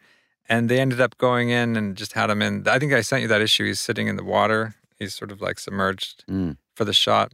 and 0.48 0.68
they 0.68 0.78
ended 0.80 1.00
up 1.00 1.18
going 1.18 1.50
in 1.50 1.76
and 1.76 1.96
just 1.96 2.12
had 2.14 2.30
him 2.30 2.40
in. 2.42 2.66
I 2.68 2.78
think 2.78 2.92
I 2.92 3.02
sent 3.02 3.22
you 3.22 3.28
that 3.28 3.40
issue. 3.42 3.64
He's 3.66 3.80
sitting 3.80 4.06
in 4.08 4.16
the 4.16 4.24
water. 4.24 4.74
He's 4.98 5.14
sort 5.14 5.32
of 5.32 5.40
like 5.40 5.58
submerged 5.58 6.24
Mm. 6.28 6.56
for 6.74 6.84
the 6.84 6.92
shot. 6.92 7.32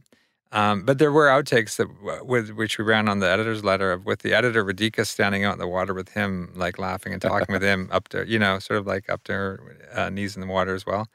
Um, 0.51 0.83
but 0.83 0.97
there 0.97 1.11
were 1.11 1.27
outtakes 1.27 1.75
that 1.75 2.25
with 2.25 2.51
which 2.51 2.77
we 2.77 2.85
ran 2.85 3.09
on 3.09 3.19
the 3.19 3.29
editor's 3.29 3.63
letter 3.63 3.91
of 3.91 4.05
with 4.05 4.19
the 4.19 4.33
editor 4.33 4.63
Radhika 4.63 5.05
standing 5.05 5.43
out 5.43 5.53
in 5.53 5.59
the 5.59 5.67
water 5.67 5.93
with 5.93 6.09
him, 6.09 6.53
like 6.55 6.79
laughing 6.79 7.11
and 7.11 7.21
talking 7.21 7.51
with 7.53 7.63
him 7.63 7.89
up 7.91 8.07
to 8.09 8.25
you 8.27 8.39
know, 8.39 8.59
sort 8.59 8.79
of 8.79 8.87
like 8.87 9.09
up 9.09 9.23
to 9.25 9.33
her 9.33 9.77
uh, 9.93 10.09
knees 10.09 10.35
in 10.35 10.41
the 10.41 10.47
water 10.47 10.73
as 10.73 10.85
well. 10.85 11.07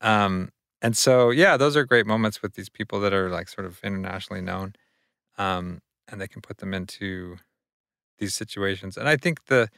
Um, 0.00 0.50
and 0.80 0.96
so 0.96 1.30
yeah, 1.30 1.56
those 1.56 1.76
are 1.76 1.84
great 1.84 2.06
moments 2.06 2.40
with 2.40 2.54
these 2.54 2.70
people 2.70 2.98
that 3.00 3.12
are 3.12 3.28
like 3.28 3.48
sort 3.48 3.66
of 3.66 3.78
internationally 3.84 4.42
known, 4.42 4.74
um, 5.36 5.80
and 6.08 6.20
they 6.20 6.28
can 6.28 6.40
put 6.40 6.58
them 6.58 6.72
into 6.72 7.36
these 8.18 8.34
situations. 8.34 8.96
And 8.96 9.08
I 9.08 9.16
think 9.16 9.46
the 9.46 9.68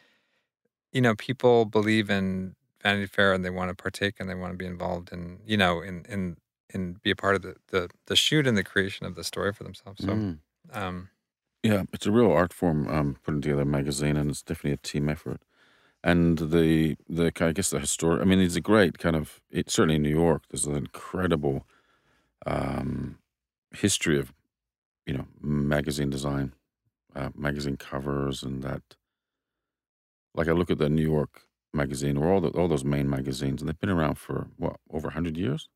you 0.92 1.00
know 1.00 1.14
people 1.16 1.64
believe 1.64 2.10
in 2.10 2.54
Vanity 2.82 3.06
Fair 3.06 3.32
and 3.32 3.44
they 3.44 3.50
want 3.50 3.70
to 3.70 3.74
partake 3.74 4.16
and 4.20 4.30
they 4.30 4.34
want 4.34 4.52
to 4.52 4.56
be 4.56 4.66
involved 4.66 5.12
in 5.12 5.40
you 5.44 5.56
know 5.56 5.80
in 5.80 6.04
in 6.08 6.36
and 6.74 7.00
be 7.02 7.10
a 7.10 7.16
part 7.16 7.36
of 7.36 7.42
the, 7.42 7.56
the 7.68 7.90
the 8.06 8.16
shoot 8.16 8.46
and 8.46 8.56
the 8.56 8.64
creation 8.64 9.06
of 9.06 9.14
the 9.16 9.24
story 9.24 9.52
for 9.52 9.64
themselves. 9.64 10.02
So, 10.02 10.22
Mm. 10.22 10.38
um, 10.72 11.10
Yeah, 11.62 11.84
it's 11.92 12.06
a 12.06 12.12
real 12.12 12.30
art 12.30 12.52
form. 12.52 12.86
Um, 12.88 13.16
putting 13.22 13.40
together 13.40 13.62
a 13.62 13.66
magazine, 13.66 14.16
and 14.16 14.30
it's 14.30 14.42
definitely 14.42 14.72
a 14.72 14.76
team 14.76 15.08
effort. 15.08 15.42
And 16.04 16.38
the 16.38 16.96
the 17.08 17.32
I 17.40 17.52
guess 17.52 17.70
the 17.70 17.80
historic. 17.80 18.22
I 18.22 18.24
mean, 18.26 18.40
it's 18.40 18.56
a 18.56 18.60
great 18.62 18.98
kind 18.98 19.16
of. 19.16 19.40
It 19.50 19.70
certainly 19.70 19.96
in 19.96 20.02
New 20.02 20.10
York. 20.10 20.44
There's 20.50 20.66
an 20.66 20.76
incredible 20.76 21.66
um, 22.46 23.18
history 23.72 24.18
of 24.18 24.34
you 25.06 25.14
know 25.16 25.26
magazine 25.40 26.10
design, 26.10 26.54
uh, 27.14 27.30
magazine 27.36 27.76
covers, 27.78 28.42
and 28.44 28.62
that. 28.64 28.96
Like 30.34 30.48
I 30.48 30.52
look 30.52 30.70
at 30.70 30.78
the 30.78 30.88
New 30.88 31.02
York 31.02 31.42
magazine, 31.72 32.16
or 32.16 32.30
all 32.32 32.40
the, 32.40 32.48
all 32.50 32.68
those 32.68 32.84
main 32.84 33.08
magazines, 33.08 33.60
and 33.62 33.68
they've 33.68 33.78
been 33.80 33.90
around 33.90 34.16
for 34.16 34.48
what 34.56 34.80
over 34.90 35.10
hundred 35.10 35.36
years. 35.36 35.68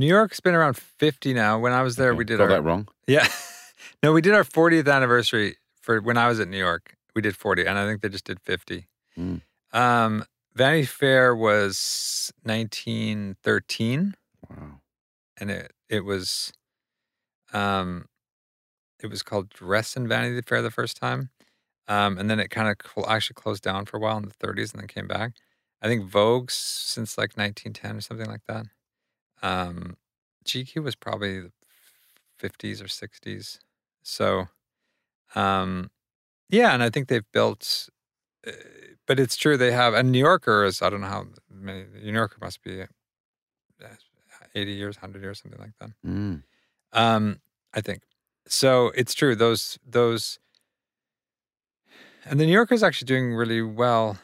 New 0.00 0.06
York's 0.06 0.40
been 0.40 0.54
around 0.54 0.76
fifty 0.76 1.32
now. 1.34 1.58
When 1.58 1.72
I 1.72 1.82
was 1.82 1.96
there, 1.96 2.10
Okay, 2.10 2.18
we 2.18 2.24
did 2.24 2.38
got 2.38 2.44
our 2.44 2.48
that 2.56 2.62
wrong. 2.62 2.88
yeah, 3.06 3.28
no, 4.02 4.12
we 4.12 4.20
did 4.22 4.32
our 4.34 4.44
40th 4.44 4.90
anniversary 4.92 5.56
for 5.80 6.00
when 6.00 6.16
I 6.16 6.26
was 6.28 6.40
at 6.40 6.48
New 6.48 6.58
York. 6.58 6.94
We 7.14 7.22
did 7.22 7.36
40, 7.36 7.66
and 7.66 7.78
I 7.78 7.86
think 7.86 8.00
they 8.02 8.08
just 8.08 8.24
did 8.24 8.40
50. 8.40 8.86
Mm. 9.18 9.42
Um, 9.72 10.24
Vanity 10.54 10.86
Fair 10.86 11.34
was 11.36 12.32
1913. 12.44 14.14
Wow. 14.48 14.80
and 15.38 15.50
it 15.50 15.72
it 15.88 16.04
was 16.04 16.52
um 17.52 18.06
it 19.02 19.08
was 19.08 19.22
called 19.22 19.48
Dress 19.50 19.96
and 19.96 20.08
Vanity 20.08 20.40
Fair 20.46 20.62
the 20.62 20.70
first 20.70 20.96
time. 20.96 21.30
Um, 21.88 22.18
and 22.18 22.28
then 22.30 22.38
it 22.40 22.48
kind 22.50 22.68
of 22.68 22.76
cl- 22.94 23.08
actually 23.08 23.34
closed 23.34 23.62
down 23.62 23.84
for 23.86 23.96
a 23.96 24.00
while 24.00 24.16
in 24.18 24.24
the 24.24 24.46
30s 24.46 24.72
and 24.72 24.80
then 24.80 24.86
came 24.88 25.08
back. 25.08 25.32
I 25.82 25.88
think 25.88 26.04
Vogue's 26.08 26.54
since 26.54 27.18
like 27.18 27.36
1910 27.36 27.96
or 27.96 28.00
something 28.00 28.26
like 28.28 28.42
that. 28.46 28.66
Um, 29.42 29.96
GQ 30.44 30.82
was 30.82 30.94
probably 30.94 31.40
the 31.40 31.52
50s 32.40 32.80
or 32.80 32.86
60s. 32.86 33.58
So, 34.02 34.48
um, 35.34 35.90
yeah, 36.48 36.72
and 36.72 36.82
I 36.82 36.90
think 36.90 37.08
they've 37.08 37.30
built, 37.32 37.88
uh, 38.46 38.52
but 39.06 39.20
it's 39.20 39.36
true 39.36 39.56
they 39.56 39.72
have. 39.72 39.94
And 39.94 40.10
New 40.10 40.18
Yorker 40.18 40.64
is 40.64 40.82
I 40.82 40.90
don't 40.90 41.00
know 41.00 41.06
how 41.06 41.26
many. 41.50 41.84
New 42.02 42.12
Yorker 42.12 42.38
must 42.40 42.62
be 42.62 42.82
uh, 42.82 42.86
80 44.54 44.72
years, 44.72 44.96
100 44.96 45.22
years, 45.22 45.40
something 45.40 45.60
like 45.60 45.72
that. 45.80 45.90
Mm. 46.04 46.42
Um, 46.92 47.40
I 47.72 47.80
think 47.80 48.02
so. 48.46 48.90
It's 48.96 49.14
true. 49.14 49.36
Those 49.36 49.78
those, 49.86 50.38
and 52.24 52.40
the 52.40 52.46
New 52.46 52.52
Yorker 52.52 52.74
is 52.74 52.82
actually 52.82 53.06
doing 53.06 53.34
really 53.34 53.62
well, 53.62 54.18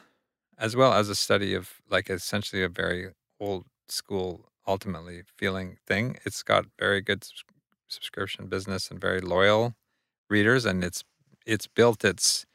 as 0.57 0.75
well 0.75 0.93
as 0.93 1.07
a 1.07 1.15
study 1.15 1.53
of 1.53 1.75
like 1.89 2.09
essentially 2.09 2.61
a 2.61 2.69
very 2.69 3.11
old 3.39 3.65
school, 3.87 4.46
ultimately 4.67 5.23
feeling 5.37 5.77
thing. 5.87 6.17
It's 6.25 6.43
got 6.43 6.65
very 6.79 7.01
good 7.01 7.23
subs- 7.23 7.43
subscription 7.87 8.47
business 8.47 8.91
and 8.91 8.99
very 9.01 9.21
loyal 9.21 9.75
readers, 10.29 10.65
and 10.65 10.83
it's 10.83 11.03
it's 11.45 11.67
built 11.67 12.05
its 12.05 12.45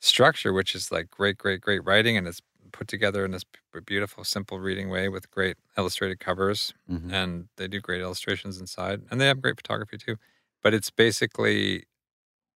structure, 0.00 0.52
which 0.52 0.74
is 0.74 0.92
like 0.92 1.10
great, 1.10 1.38
great, 1.38 1.60
great 1.60 1.84
writing, 1.84 2.16
and 2.16 2.26
it's 2.28 2.40
put 2.72 2.88
together 2.88 3.24
in 3.24 3.30
this 3.30 3.44
beautiful, 3.86 4.24
simple 4.24 4.58
reading 4.60 4.90
way 4.90 5.08
with 5.08 5.30
great 5.30 5.56
illustrated 5.78 6.18
covers 6.20 6.74
Mhm. 6.90 7.12
and 7.12 7.48
they 7.56 7.68
do 7.68 7.80
great 7.80 8.00
illustrations 8.02 8.60
inside 8.60 9.02
and 9.10 9.20
they 9.20 9.26
have 9.26 9.40
great 9.40 9.56
photography 9.56 9.96
too 9.98 10.16
but 10.62 10.74
it's 10.74 10.90
basically 10.90 11.84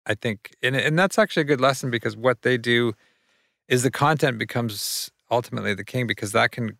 i 0.06 0.14
think 0.14 0.52
and, 0.62 0.76
and 0.76 0.98
that's 0.98 1.18
actually 1.18 1.42
a 1.42 1.44
good 1.46 1.60
lesson 1.60 1.90
because 1.90 2.16
what 2.16 2.42
they 2.42 2.58
do 2.58 2.94
is 3.68 3.82
the 3.82 3.90
content 3.90 4.38
becomes 4.38 5.10
ultimately 5.30 5.74
the 5.74 5.84
king 5.84 6.06
because 6.06 6.32
that 6.32 6.52
can 6.52 6.76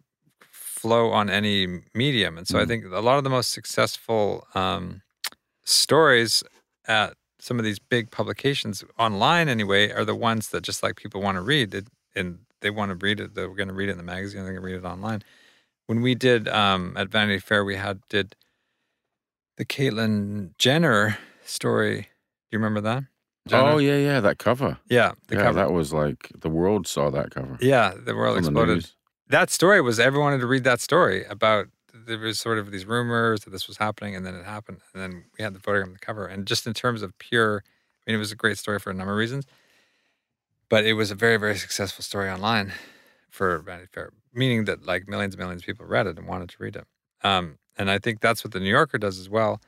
flow 0.80 1.04
on 1.10 1.28
any 1.40 1.56
medium 1.94 2.32
and 2.38 2.46
so 2.48 2.58
i 2.58 2.64
Mhm. 2.64 2.68
think 2.68 2.84
a 2.86 3.00
lot 3.08 3.18
of 3.18 3.24
the 3.24 3.30
most 3.38 3.50
successful 3.58 4.46
um, 4.54 5.02
stories 5.64 6.42
at 6.86 7.14
some 7.38 7.58
of 7.58 7.64
these 7.64 7.78
big 7.78 8.10
publications 8.10 8.76
online 8.98 9.48
anyway 9.48 9.90
are 9.92 10.04
the 10.04 10.14
ones 10.30 10.48
that 10.50 10.62
just 10.62 10.82
like 10.82 10.96
people 10.96 11.20
want 11.26 11.36
to 11.36 11.42
read 11.42 11.74
it 11.74 11.86
and 12.14 12.38
they 12.62 12.70
want 12.70 12.90
to 12.90 12.96
read 13.06 13.18
it 13.20 13.34
they're 13.34 13.48
going 13.60 13.68
to 13.68 13.74
read 13.80 13.88
it 13.88 13.92
in 13.92 13.98
the 14.04 14.12
magazine 14.16 14.42
they're 14.42 14.52
going 14.52 14.62
to 14.66 14.72
read 14.72 14.82
it 14.84 14.88
online 14.94 15.20
when 15.86 16.00
we 16.02 16.14
did 16.14 16.46
um, 16.48 16.94
at 16.96 17.08
Vanity 17.08 17.40
Fair, 17.40 17.64
we 17.64 17.74
had 17.74 17.98
did 18.08 18.36
the 19.56 19.64
Caitlyn 19.64 20.56
Jenner 20.56 21.18
story. 21.44 21.96
Do 22.02 22.06
you 22.52 22.58
remember 22.60 22.80
that? 22.82 23.02
Jenner? 23.48 23.70
Oh 23.70 23.78
yeah, 23.78 23.96
yeah, 23.96 24.20
that 24.20 24.38
cover. 24.38 24.78
yeah, 24.88 25.12
the 25.26 25.34
yeah, 25.34 25.42
cover. 25.42 25.54
that 25.58 25.72
was 25.72 25.92
like 25.92 26.30
the 26.38 26.48
world 26.48 26.86
saw 26.86 27.10
that 27.10 27.32
cover. 27.32 27.58
yeah, 27.60 27.92
the 27.96 28.14
world 28.14 28.36
on 28.38 28.44
exploded. 28.44 28.76
news. 28.76 28.94
That 29.30 29.48
story 29.48 29.80
was 29.80 30.00
everyone 30.00 30.32
wanted 30.32 30.40
to 30.40 30.48
read 30.48 30.64
that 30.64 30.80
story 30.80 31.24
about. 31.24 31.68
There 31.94 32.18
was 32.18 32.40
sort 32.40 32.58
of 32.58 32.72
these 32.72 32.84
rumors 32.84 33.42
that 33.44 33.50
this 33.50 33.68
was 33.68 33.76
happening, 33.76 34.16
and 34.16 34.26
then 34.26 34.34
it 34.34 34.44
happened, 34.44 34.80
and 34.92 35.00
then 35.00 35.24
we 35.38 35.44
had 35.44 35.54
the 35.54 35.60
photograph 35.60 35.86
on 35.86 35.92
the 35.92 36.00
cover. 36.00 36.26
And 36.26 36.46
just 36.46 36.66
in 36.66 36.74
terms 36.74 37.00
of 37.00 37.16
pure, 37.18 37.62
I 37.64 38.10
mean, 38.10 38.16
it 38.16 38.18
was 38.18 38.32
a 38.32 38.36
great 38.36 38.58
story 38.58 38.80
for 38.80 38.90
a 38.90 38.94
number 38.94 39.12
of 39.12 39.18
reasons, 39.18 39.46
but 40.68 40.84
it 40.84 40.94
was 40.94 41.12
a 41.12 41.14
very, 41.14 41.36
very 41.36 41.56
successful 41.56 42.02
story 42.02 42.28
online 42.28 42.72
for 43.30 43.58
Vanity 43.58 43.88
Fair, 43.92 44.10
meaning 44.34 44.64
that 44.64 44.84
like 44.84 45.08
millions 45.08 45.34
and 45.34 45.40
millions 45.40 45.62
of 45.62 45.66
people 45.66 45.86
read 45.86 46.08
it 46.08 46.18
and 46.18 46.26
wanted 46.26 46.48
to 46.48 46.56
read 46.58 46.74
it. 46.74 46.86
Um, 47.22 47.58
and 47.78 47.88
I 47.88 47.98
think 47.98 48.20
that's 48.20 48.42
what 48.42 48.52
the 48.52 48.60
New 48.60 48.70
Yorker 48.70 48.98
does 48.98 49.20
as 49.20 49.28
well, 49.28 49.60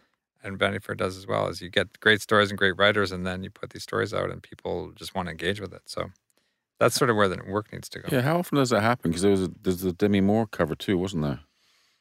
and 0.42 0.58
Vanity 0.58 0.80
Fair 0.80 0.96
does 0.96 1.16
as 1.16 1.26
well. 1.28 1.48
Is 1.48 1.62
you 1.62 1.68
get 1.70 2.00
great 2.00 2.20
stories 2.20 2.50
and 2.50 2.58
great 2.58 2.76
writers, 2.76 3.12
and 3.12 3.24
then 3.24 3.44
you 3.44 3.50
put 3.50 3.70
these 3.70 3.84
stories 3.84 4.12
out, 4.12 4.30
and 4.30 4.42
people 4.42 4.90
just 4.96 5.14
want 5.14 5.26
to 5.26 5.30
engage 5.30 5.60
with 5.60 5.72
it. 5.72 5.82
So 5.86 6.10
that's 6.78 6.94
sort 6.96 7.10
of 7.10 7.16
where 7.16 7.28
the 7.28 7.38
work 7.46 7.72
needs 7.72 7.88
to 7.90 8.00
go. 8.00 8.08
Yeah, 8.10 8.22
how 8.22 8.38
often 8.38 8.56
does 8.58 8.70
that 8.70 8.80
happen? 8.82 9.10
Because 9.10 9.22
there 9.22 9.30
was 9.30 9.42
a, 9.42 9.50
there's 9.62 9.84
a 9.84 9.92
Demi 9.92 10.20
Moore 10.20 10.46
cover 10.46 10.74
too, 10.74 10.98
wasn't 10.98 11.22
there? 11.22 11.40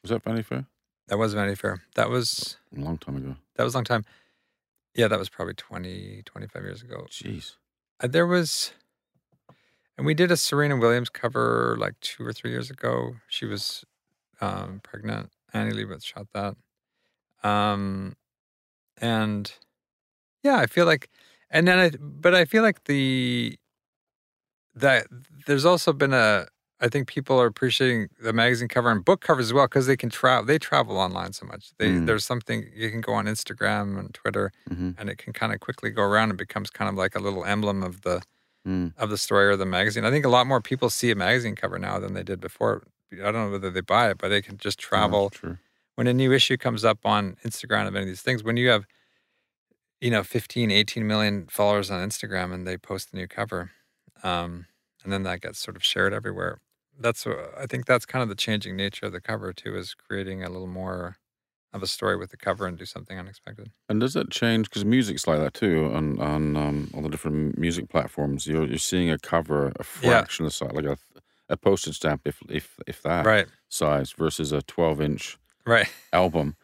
Was 0.02 0.10
that 0.10 0.24
Vanity 0.24 0.44
Fair? 0.44 0.66
That 1.08 1.18
was 1.18 1.34
Vanity 1.34 1.56
Fair. 1.56 1.84
That 1.96 2.10
was 2.10 2.58
A 2.76 2.80
long 2.80 2.98
time 2.98 3.18
ago. 3.18 3.36
that 3.56 3.64
was 3.64 3.74
a 3.74 3.78
long 3.78 3.84
time. 3.86 4.06
Yeah, 4.96 5.08
that 5.08 5.20
was 5.20 5.30
probably 5.30 5.54
20, 5.54 6.24
25 6.26 6.64
years 6.64 6.82
ago. 6.82 7.06
Jeez. 7.10 7.56
Uh, 8.02 8.08
there 8.08 8.26
was, 8.28 8.74
and 9.98 10.06
we 10.06 10.14
did 10.14 10.32
a 10.32 10.38
Serena 10.38 10.76
Williams 10.78 11.10
cover 11.10 11.78
like 11.80 12.00
two 12.02 12.26
or 12.26 12.34
three 12.34 12.52
years 12.52 12.70
ago. 12.70 13.16
She 13.28 13.46
was 13.46 13.86
um, 14.42 14.82
pregnant. 14.84 15.30
Annie 15.54 15.72
Leibovitz 15.74 16.06
shot 16.06 16.28
that. 16.34 16.56
Um, 17.48 18.16
and 19.00 19.52
yeah, 20.44 20.58
I 20.58 20.66
feel 20.66 20.86
like, 20.86 21.10
and 21.50 21.68
then 21.68 21.78
I, 21.80 21.92
but 22.00 22.34
I 22.36 22.46
feel 22.46 22.64
like 22.64 22.84
the, 22.86 23.58
that 24.76 25.08
there's 25.48 25.66
also 25.66 25.94
been 25.94 26.14
a, 26.14 26.48
I 26.80 26.88
think 26.88 27.08
people 27.08 27.40
are 27.40 27.46
appreciating 27.46 28.08
the 28.24 28.34
magazine 28.34 28.68
cover 28.68 28.90
and 28.90 29.04
book 29.06 29.22
covers 29.22 29.48
as 29.48 29.54
well 29.54 29.66
because 29.66 29.86
they 29.88 29.98
can 29.98 30.10
travel. 30.10 30.46
They 30.46 30.58
travel 30.58 30.98
online 30.98 31.34
so 31.34 31.46
much. 31.46 31.72
They 31.78 31.92
Mm. 31.92 32.06
there's 32.08 32.26
something 32.26 32.66
you 32.74 32.90
can 32.90 33.02
go 33.02 33.14
on 33.14 33.26
Instagram 33.26 34.00
and 34.00 34.14
Twitter, 34.14 34.52
hmm 34.68 34.92
and 34.98 35.10
it 35.10 35.18
can 35.18 35.34
kind 35.34 35.54
of 35.54 35.60
quickly 35.60 35.90
go 35.90 36.02
around 36.04 36.30
and 36.30 36.38
becomes 36.38 36.70
kind 36.70 36.90
of 36.90 36.96
like 36.96 37.16
a 37.16 37.20
little 37.20 37.46
emblem 37.46 37.84
of 37.84 38.02
the 38.02 38.22
Mm. 38.68 38.94
of 38.98 39.10
the 39.10 39.18
story 39.18 39.48
or 39.48 39.56
the 39.56 39.66
magazine. 39.66 40.06
I 40.06 40.12
think 40.12 40.24
a 40.24 40.30
lot 40.30 40.46
more 40.46 40.62
people 40.62 40.90
see 40.92 41.10
a 41.10 41.16
magazine 41.16 41.56
cover 41.56 41.80
now 41.80 41.98
than 42.00 42.14
they 42.14 42.22
did 42.24 42.40
before. 42.40 42.84
I 43.14 43.32
don't 43.32 43.34
know 43.34 43.50
whether 43.52 43.72
they 43.72 43.82
buy 43.82 44.12
it, 44.12 44.18
but 44.20 44.30
they 44.30 44.42
can 44.42 44.58
just 44.58 44.78
travel. 44.80 45.32
true. 45.32 45.58
When 45.96 46.06
a 46.08 46.14
new 46.14 46.32
issue 46.32 46.58
comes 46.58 46.86
up 46.86 47.00
on 47.06 47.38
Instagram 47.44 47.88
of 47.88 47.96
any 47.96 48.04
of 48.04 48.08
these 48.08 48.22
things, 48.22 48.44
when 48.44 48.58
you 48.58 48.70
have, 48.70 48.86
you 50.00 50.10
know, 50.12 50.24
15, 50.24 50.72
18 50.72 51.06
million 51.08 51.48
followers 51.48 51.92
on 51.92 52.08
Instagram 52.08 52.54
and 52.54 52.66
they 52.68 52.78
post 52.78 53.12
the 53.12 53.18
new 53.18 53.28
cover, 53.28 53.72
um, 54.24 54.68
and 55.04 55.12
then 55.14 55.24
that 55.24 55.42
gets 55.42 55.60
sort 55.60 55.76
of 55.78 55.84
shared 55.84 56.14
everywhere. 56.14 56.60
That's 57.00 57.26
I 57.28 57.66
think 57.68 57.86
that's 57.86 58.06
kind 58.06 58.24
of 58.24 58.30
the 58.30 58.36
changing 58.36 58.76
nature 58.76 59.08
of 59.08 59.14
the 59.14 59.22
cover 59.22 59.54
too, 59.54 59.76
is 59.78 59.94
creating 59.96 60.44
a 60.44 60.50
little 60.50 60.68
more 60.68 61.18
of 61.74 61.84
a 61.84 61.88
story 61.88 62.18
with 62.18 62.32
the 62.32 62.38
cover 62.38 62.68
and 62.68 62.78
do 62.78 62.86
something 62.86 63.20
unexpected. 63.20 63.72
And 63.90 64.00
does 64.00 64.14
that 64.14 64.30
change? 64.32 64.70
Because 64.70 64.86
music's 64.86 65.28
like 65.28 65.40
that 65.40 65.54
too 65.54 65.92
on 65.94 66.20
on 66.20 66.56
um, 66.56 66.92
all 66.94 67.02
the 67.02 67.10
different 67.10 67.58
music 67.58 67.90
platforms. 67.90 68.48
You're 68.48 68.68
you're 68.68 68.78
seeing 68.78 69.10
a 69.10 69.18
cover 69.20 69.72
a 69.80 69.84
Yeah. 70.02 70.24
fraction 70.24 70.46
of 70.46 70.52
the 70.52 70.56
size, 70.56 70.72
like 70.74 70.86
a 70.86 70.98
a 71.50 71.58
postage 71.58 71.98
stamp, 71.98 72.22
if 72.26 72.42
if 72.50 72.78
if 72.88 73.02
that 73.04 73.30
Right, 73.30 73.48
size, 73.70 74.14
versus 74.14 74.52
a 74.52 74.62
12 74.62 75.02
inch 75.02 75.38
right. 75.66 75.88
album. 76.14 76.58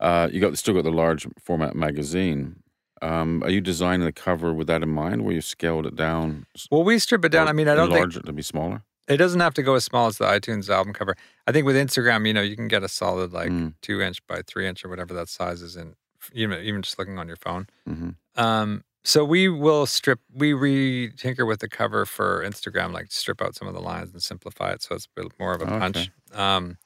Uh, 0.00 0.28
you 0.32 0.40
got 0.40 0.58
still 0.58 0.74
got 0.74 0.84
the 0.84 0.92
large 0.92 1.26
format 1.40 1.76
magazine. 1.76 2.61
Um, 3.02 3.42
are 3.42 3.50
you 3.50 3.60
designing 3.60 4.06
the 4.06 4.12
cover 4.12 4.52
with 4.54 4.68
that 4.68 4.82
in 4.82 4.88
mind, 4.88 5.24
where 5.24 5.34
you 5.34 5.40
scaled 5.40 5.86
it 5.86 5.96
down? 5.96 6.46
Well, 6.70 6.84
we 6.84 6.98
strip 6.98 7.24
it 7.24 7.30
down. 7.30 7.48
I 7.48 7.52
mean, 7.52 7.68
I 7.68 7.74
don't 7.74 7.86
think 7.88 7.96
enlarge 7.96 8.16
it 8.16 8.24
to 8.26 8.32
be 8.32 8.42
smaller. 8.42 8.82
it 9.08 9.16
doesn't 9.16 9.40
have 9.40 9.54
to 9.54 9.62
go 9.62 9.74
as 9.74 9.84
small 9.84 10.06
as 10.06 10.18
the 10.18 10.24
iTunes 10.24 10.68
album 10.70 10.92
cover. 10.92 11.16
I 11.46 11.52
think 11.52 11.66
with 11.66 11.74
Instagram, 11.76 12.26
you 12.26 12.32
know, 12.32 12.40
you 12.42 12.54
can 12.56 12.68
get 12.68 12.82
a 12.84 12.88
solid 12.88 13.32
like 13.32 13.50
Mm. 13.50 13.74
two 13.82 14.00
inch 14.00 14.24
by 14.28 14.42
three 14.46 14.66
inch 14.68 14.84
or 14.84 14.88
whatever 14.88 15.12
that 15.14 15.28
size 15.28 15.60
is 15.62 15.76
in, 15.76 15.96
even 16.32 16.62
even 16.62 16.80
just 16.82 16.98
looking 16.98 17.18
on 17.18 17.26
your 17.26 17.36
phone. 17.36 17.66
hmm 17.86 18.10
Um, 18.36 18.84
so 19.04 19.24
we 19.24 19.48
will 19.48 19.84
strip, 19.86 20.20
we 20.32 20.52
re 20.52 21.10
tinker 21.16 21.44
with 21.44 21.58
the 21.58 21.68
cover 21.68 22.06
for 22.06 22.44
Instagram, 22.46 22.92
like 22.92 23.10
strip 23.10 23.42
out 23.42 23.56
some 23.56 23.66
of 23.66 23.74
the 23.74 23.80
lines 23.80 24.12
and 24.12 24.22
simplify 24.22 24.70
it 24.70 24.80
so 24.82 24.94
it's 24.94 25.06
a 25.16 25.20
bit 25.20 25.32
more 25.40 25.54
of 25.54 25.60
a 25.60 25.64
Okay. 25.64 25.78
punch. 25.80 26.10
Um, 26.32 26.78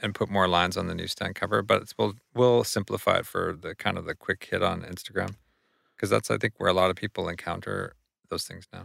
and 0.00 0.14
put 0.14 0.30
more 0.30 0.46
lines 0.46 0.76
on 0.76 0.86
the 0.86 0.94
newsstand 0.94 1.34
cover, 1.34 1.60
but 1.60 1.82
it's, 1.82 1.94
we'll 1.98 2.14
we'll 2.32 2.62
simplify 2.62 3.16
it 3.18 3.26
for 3.26 3.58
the 3.60 3.74
kind 3.74 3.98
of 3.98 4.04
the 4.04 4.14
quick 4.14 4.46
hit 4.48 4.62
on 4.62 4.82
Instagram, 4.82 5.34
because 5.98 6.10
that's 6.10 6.30
I 6.30 6.38
think 6.38 6.54
where 6.58 6.70
a 6.70 6.72
lot 6.72 6.90
of 6.90 6.96
people 6.96 7.28
encounter 7.28 7.94
those 8.30 8.44
things 8.44 8.68
now. 8.72 8.84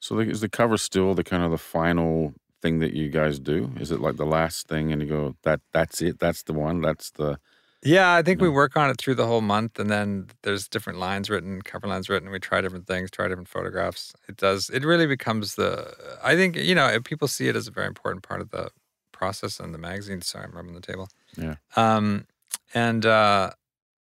So 0.00 0.16
the, 0.16 0.22
is 0.22 0.42
the 0.42 0.48
cover 0.48 0.76
still 0.76 1.14
the 1.14 1.24
kind 1.24 1.42
of 1.42 1.50
the 1.50 1.58
final 1.58 2.34
thing 2.60 2.80
that 2.80 2.92
you 2.92 3.08
guys 3.08 3.38
do? 3.38 3.72
Is 3.80 3.90
it 3.90 4.00
like 4.00 4.16
the 4.16 4.26
last 4.26 4.68
thing, 4.68 4.92
and 4.92 5.00
you 5.00 5.08
go 5.08 5.36
that 5.42 5.60
that's 5.72 6.02
it, 6.02 6.18
that's 6.18 6.42
the 6.42 6.52
one, 6.52 6.80
that's 6.82 7.10
the 7.12 7.38
Yeah, 7.82 8.12
I 8.14 8.22
think 8.22 8.40
we 8.40 8.48
work 8.48 8.76
on 8.76 8.90
it 8.90 8.98
through 8.98 9.14
the 9.14 9.26
whole 9.26 9.40
month, 9.40 9.78
and 9.78 9.88
then 9.90 10.28
there's 10.42 10.68
different 10.68 10.98
lines 10.98 11.30
written, 11.30 11.62
cover 11.62 11.86
lines 11.86 12.08
written. 12.08 12.30
We 12.30 12.38
try 12.38 12.60
different 12.60 12.86
things, 12.86 13.10
try 13.10 13.28
different 13.28 13.48
photographs. 13.48 14.12
It 14.28 14.36
does. 14.36 14.68
It 14.70 14.84
really 14.84 15.06
becomes 15.06 15.54
the. 15.54 15.94
I 16.22 16.36
think 16.36 16.56
you 16.56 16.74
know 16.74 16.98
people 17.00 17.28
see 17.28 17.48
it 17.48 17.56
as 17.56 17.66
a 17.66 17.70
very 17.70 17.86
important 17.86 18.22
part 18.22 18.40
of 18.40 18.50
the 18.50 18.70
process 19.12 19.58
and 19.60 19.72
the 19.72 19.78
magazine. 19.78 20.20
Sorry, 20.20 20.44
I'm 20.44 20.52
rubbing 20.52 20.74
the 20.74 20.80
table. 20.80 21.08
Yeah. 21.36 21.56
Um, 21.76 22.26
and 22.74 23.06
uh, 23.06 23.50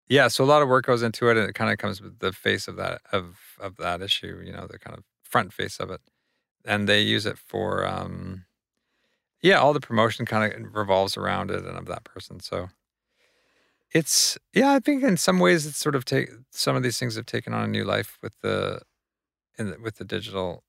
yeah, 0.10 0.28
so 0.28 0.44
a 0.44 0.46
lot 0.46 0.62
of 0.62 0.68
work 0.68 0.86
goes 0.86 1.04
into 1.04 1.30
it, 1.30 1.38
and 1.38 1.48
it 1.48 1.54
kind 1.54 1.72
of 1.72 1.78
comes 1.78 2.02
with 2.02 2.20
the 2.20 2.34
face 2.34 2.68
of 2.68 2.76
that 2.78 3.02
of 3.12 3.38
of 3.60 3.78
that 3.78 4.02
issue. 4.02 4.42
You 4.44 4.52
know, 4.52 4.68
the 4.70 4.80
kind 4.80 4.98
of 4.98 5.04
front 5.24 5.54
face 5.54 5.80
of 5.80 5.92
it, 5.92 6.02
and 6.66 6.90
they 6.90 7.02
use 7.02 7.26
it 7.26 7.38
for. 7.38 7.86
Um, 7.88 8.46
yeah, 9.42 9.60
all 9.60 9.72
the 9.72 9.80
promotion 9.80 10.26
kind 10.26 10.52
of 10.52 10.76
revolves 10.76 11.16
around 11.16 11.50
it 11.50 11.64
and 11.64 11.78
of 11.78 11.86
that 11.86 12.04
person. 12.04 12.42
So 12.42 12.70
it's 13.92 14.38
yeah, 14.54 14.74
I 14.74 14.80
think 14.80 15.04
in 15.04 15.18
some 15.18 15.40
ways 15.40 15.66
it's 15.66 15.78
sort 15.78 15.96
of 15.96 16.06
take 16.06 16.30
some 16.52 16.76
of 16.76 16.84
these 16.84 17.00
things 17.00 17.16
have 17.16 17.26
taken 17.26 17.54
on 17.54 17.64
a 17.64 17.68
new 17.68 17.86
life 17.86 18.18
with 18.22 18.34
the 18.42 18.82
in 19.58 19.72
the, 19.72 19.78
with 19.82 19.96
the 19.96 20.06
digital 20.06 20.64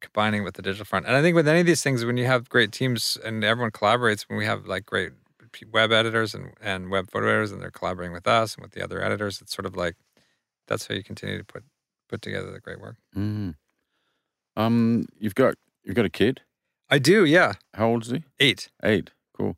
combining 0.00 0.44
with 0.44 0.54
the 0.54 0.62
digital 0.62 0.84
front. 0.84 1.06
And 1.06 1.14
I 1.14 1.22
think 1.22 1.36
with 1.36 1.46
any 1.46 1.60
of 1.60 1.66
these 1.66 1.82
things, 1.82 2.04
when 2.04 2.16
you 2.16 2.26
have 2.26 2.48
great 2.48 2.72
teams 2.72 3.18
and 3.24 3.44
everyone 3.44 3.70
collaborates, 3.70 4.22
when 4.28 4.38
we 4.38 4.46
have 4.46 4.66
like 4.66 4.86
great 4.86 5.12
web 5.70 5.92
editors 5.92 6.34
and, 6.34 6.52
and 6.60 6.90
web 6.90 7.10
photo 7.10 7.28
editors, 7.28 7.52
and 7.52 7.60
they're 7.60 7.70
collaborating 7.70 8.12
with 8.12 8.26
us 8.26 8.54
and 8.54 8.62
with 8.62 8.72
the 8.72 8.82
other 8.82 9.02
editors, 9.02 9.40
it's 9.40 9.54
sort 9.54 9.66
of 9.66 9.76
like 9.76 9.96
that's 10.66 10.86
how 10.86 10.94
you 10.94 11.02
continue 11.02 11.38
to 11.38 11.44
put 11.44 11.64
put 12.08 12.22
together 12.22 12.50
the 12.50 12.60
great 12.60 12.80
work. 12.80 12.96
Mm. 13.16 13.54
Um, 14.56 15.06
you've 15.18 15.34
got 15.34 15.54
you've 15.84 15.96
got 15.96 16.04
a 16.04 16.10
kid. 16.10 16.40
I 16.88 16.98
do, 16.98 17.24
yeah. 17.24 17.54
How 17.74 17.88
old 17.88 18.04
is 18.04 18.10
he? 18.10 18.24
Eight. 18.40 18.68
Eight. 18.82 19.10
Cool. 19.36 19.56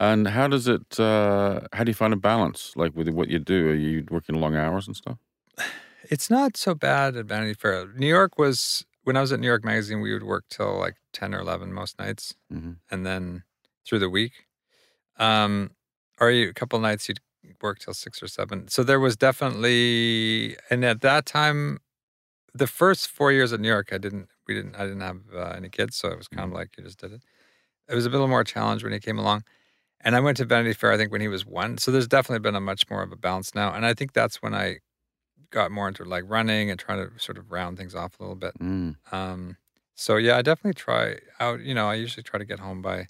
And 0.00 0.28
how 0.28 0.48
does 0.48 0.66
it? 0.66 0.98
Uh, 0.98 1.60
how 1.72 1.84
do 1.84 1.90
you 1.90 1.94
find 1.94 2.12
a 2.12 2.16
balance, 2.16 2.72
like 2.76 2.94
with 2.96 3.08
what 3.08 3.28
you 3.28 3.38
do? 3.38 3.68
Are 3.68 3.74
you 3.74 4.04
working 4.10 4.34
long 4.36 4.56
hours 4.56 4.86
and 4.86 4.96
stuff? 4.96 5.18
It's 6.10 6.28
not 6.28 6.56
so 6.56 6.74
bad 6.74 7.16
at 7.16 7.26
Vanity 7.26 7.54
Fair. 7.54 7.86
New 7.96 8.08
York 8.08 8.36
was 8.36 8.84
when 9.04 9.16
I 9.16 9.20
was 9.20 9.32
at 9.32 9.40
New 9.40 9.46
York 9.46 9.64
Magazine, 9.64 10.00
we 10.00 10.12
would 10.12 10.24
work 10.24 10.44
till 10.50 10.78
like 10.78 10.96
ten 11.12 11.34
or 11.34 11.40
eleven 11.40 11.72
most 11.72 11.98
nights. 11.98 12.34
hmm 12.50 12.72
and 12.90 13.06
then 13.06 13.44
through 13.86 14.00
the 14.00 14.10
week. 14.10 14.46
Um, 15.18 15.70
or 16.20 16.30
you, 16.30 16.48
a 16.50 16.54
couple 16.54 16.78
nights 16.78 17.08
you'd 17.08 17.20
work 17.62 17.78
till 17.78 17.94
six 17.94 18.22
or 18.22 18.28
seven. 18.28 18.68
So 18.68 18.82
there 18.82 19.00
was 19.00 19.16
definitely, 19.16 20.56
and 20.70 20.84
at 20.84 21.00
that 21.02 21.26
time, 21.26 21.78
the 22.54 22.66
first 22.66 23.08
four 23.08 23.32
years 23.32 23.52
at 23.52 23.60
New 23.60 23.68
York, 23.68 23.88
I 23.92 23.98
didn't, 23.98 24.28
we 24.46 24.54
didn't, 24.54 24.76
I 24.76 24.84
didn't 24.84 25.00
have 25.00 25.20
uh, 25.34 25.54
any 25.56 25.68
kids, 25.68 25.96
so 25.96 26.08
it 26.08 26.18
was 26.18 26.28
kind 26.28 26.48
of 26.48 26.54
like 26.54 26.76
you 26.76 26.84
just 26.84 26.98
did 26.98 27.12
it. 27.12 27.22
It 27.88 27.94
was 27.94 28.06
a 28.06 28.10
little 28.10 28.28
more 28.28 28.44
challenge 28.44 28.82
when 28.82 28.92
he 28.92 29.00
came 29.00 29.18
along, 29.18 29.44
and 30.00 30.14
I 30.14 30.20
went 30.20 30.36
to 30.38 30.44
Vanity 30.44 30.72
Fair. 30.72 30.92
I 30.92 30.96
think 30.96 31.12
when 31.12 31.20
he 31.20 31.28
was 31.28 31.44
one, 31.44 31.78
so 31.78 31.90
there's 31.90 32.08
definitely 32.08 32.40
been 32.40 32.54
a 32.54 32.60
much 32.60 32.88
more 32.88 33.02
of 33.02 33.12
a 33.12 33.16
balance 33.16 33.54
now, 33.54 33.72
and 33.72 33.84
I 33.84 33.92
think 33.92 34.12
that's 34.12 34.40
when 34.40 34.54
I 34.54 34.78
got 35.50 35.70
more 35.70 35.88
into 35.88 36.04
like 36.04 36.24
running 36.26 36.70
and 36.70 36.78
trying 36.78 36.98
to 36.98 37.10
sort 37.18 37.38
of 37.38 37.50
round 37.50 37.76
things 37.78 37.94
off 37.94 38.18
a 38.18 38.22
little 38.22 38.36
bit. 38.36 38.52
Mm. 38.60 38.96
Um, 39.12 39.56
so 39.94 40.16
yeah, 40.16 40.36
I 40.36 40.42
definitely 40.42 40.74
try 40.74 41.18
out. 41.40 41.60
You 41.60 41.74
know, 41.74 41.88
I 41.88 41.94
usually 41.94 42.22
try 42.22 42.38
to 42.38 42.44
get 42.44 42.58
home 42.58 42.82
by 42.82 43.06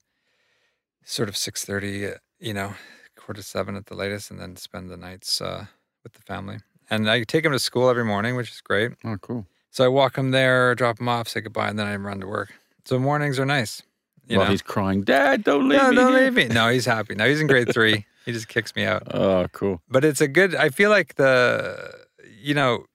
sort 1.05 1.29
of 1.29 1.37
six 1.37 1.65
thirty. 1.65 2.11
You 2.41 2.53
know, 2.55 2.75
quarter 3.17 3.41
to 3.41 3.47
seven 3.47 3.77
at 3.77 3.87
the 3.87 3.95
latest, 3.95 4.31
and 4.31 4.39
then 4.41 4.57
spend 4.57 4.91
the 4.91 4.97
nights 4.97 5.41
uh, 5.41 5.67
with 6.03 6.13
the 6.15 6.23
family. 6.23 6.59
And 6.91 7.09
I 7.09 7.23
take 7.25 7.45
him 7.45 7.53
to 7.53 7.59
school 7.59 7.89
every 7.89 8.05
morning, 8.05 8.37
which 8.37 8.51
is 8.51 8.61
great. 8.61 8.93
Oh, 9.05 9.17
cool. 9.21 9.47
So 9.71 9.85
I 9.85 9.89
walk 9.89 10.17
him 10.19 10.31
there, 10.31 10.75
drop 10.75 11.01
him 11.01 11.09
off, 11.09 11.29
say 11.29 11.41
goodbye, 11.41 11.69
and 11.69 11.79
then 11.79 11.87
I 11.87 11.97
run 11.97 12.21
to 12.21 12.27
work. 12.27 12.53
So 12.85 12.99
mornings 12.99 13.39
are 13.39 13.47
nice. 13.47 13.83
You 14.29 14.37
Well, 14.39 14.47
know, 14.47 14.51
he's 14.53 14.63
crying, 14.63 15.03
Dad, 15.03 15.43
don't 15.45 15.69
leave 15.69 15.81
no, 15.83 15.91
me. 15.91 15.97
don't 15.97 16.13
here." 16.13 16.21
leave 16.25 16.35
me. 16.35 16.47
No, 16.49 16.69
he's 16.69 16.85
happy. 16.87 17.15
No, 17.15 17.27
he's 17.29 17.41
in 17.41 17.47
grade 17.47 17.73
three. 17.73 18.05
he 18.27 18.33
just 18.33 18.49
kicks 18.49 18.75
me 18.77 18.85
out 18.85 19.03
Oh, 19.15 19.47
cool. 19.53 19.81
but 19.89 20.03
it's 20.05 20.21
a 20.23 20.29
good 20.29 20.55
i 20.55 20.71
feel 20.71 20.89
like 20.89 21.17
the 21.17 21.93
you 22.41 22.55
know 22.55 22.87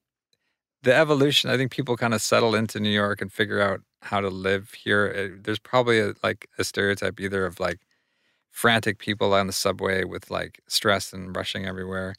the 0.81 0.91
evolution 0.95 1.51
i 1.51 1.55
think 1.57 1.71
people 1.71 1.95
kind 1.97 2.15
of 2.15 2.21
settle 2.21 2.55
into 2.55 2.79
new 2.79 2.89
york 2.89 3.21
and 3.21 3.31
figure 3.31 3.61
out 3.61 3.81
how 4.01 4.19
to 4.19 4.29
live 4.29 4.71
here 4.73 5.05
It- 5.05 5.43
there's 5.43 5.59
probably 5.59 5.99
a, 5.99 6.13
like 6.23 6.47
a 6.57 6.63
stereotype 6.63 7.19
either 7.19 7.45
of 7.45 7.59
like 7.59 7.77
frantic 8.61 8.95
people 9.07 9.33
on 9.33 9.47
the 9.47 9.53
subway 9.65 9.99
with 10.13 10.25
like 10.39 10.53
stress 10.67 11.13
and 11.13 11.35
rushing 11.39 11.63
everywhere 11.71 12.11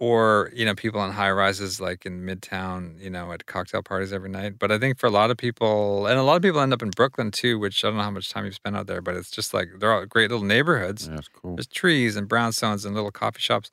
or 0.00 0.50
you 0.54 0.64
know 0.66 0.74
people 0.74 1.00
on 1.00 1.12
high 1.12 1.30
rises 1.30 1.80
like 1.80 2.06
in 2.06 2.14
midtown 2.28 2.78
you 3.04 3.10
know 3.10 3.26
at 3.32 3.46
cocktail 3.46 3.82
parties 3.82 4.12
every 4.12 4.28
night 4.30 4.58
but 4.58 4.70
i 4.72 4.78
think 4.78 4.98
for 4.98 5.06
a 5.06 5.10
lot 5.20 5.30
of 5.30 5.36
people 5.36 6.06
and 6.08 6.18
a 6.18 6.22
lot 6.22 6.36
of 6.36 6.42
people 6.42 6.60
end 6.60 6.72
up 6.72 6.82
in 6.82 6.90
brooklyn 6.90 7.30
too 7.30 7.58
which 7.58 7.84
i 7.84 7.88
don't 7.88 7.96
know 7.98 8.02
how 8.02 8.10
much 8.18 8.30
time 8.30 8.44
you've 8.44 8.54
spent 8.62 8.76
out 8.76 8.86
there 8.86 9.02
but 9.02 9.14
it's 9.16 9.30
just 9.38 9.52
like 9.54 9.68
they're 9.78 9.92
all 9.92 10.06
great 10.06 10.30
little 10.30 10.46
neighborhoods 10.46 11.08
Yeah, 11.08 11.16
that's 11.16 11.28
cool. 11.28 11.56
there's 11.56 11.66
trees 11.66 12.16
and 12.16 12.28
brownstones 12.28 12.84
and 12.86 12.94
little 12.94 13.10
coffee 13.12 13.40
shops. 13.40 13.70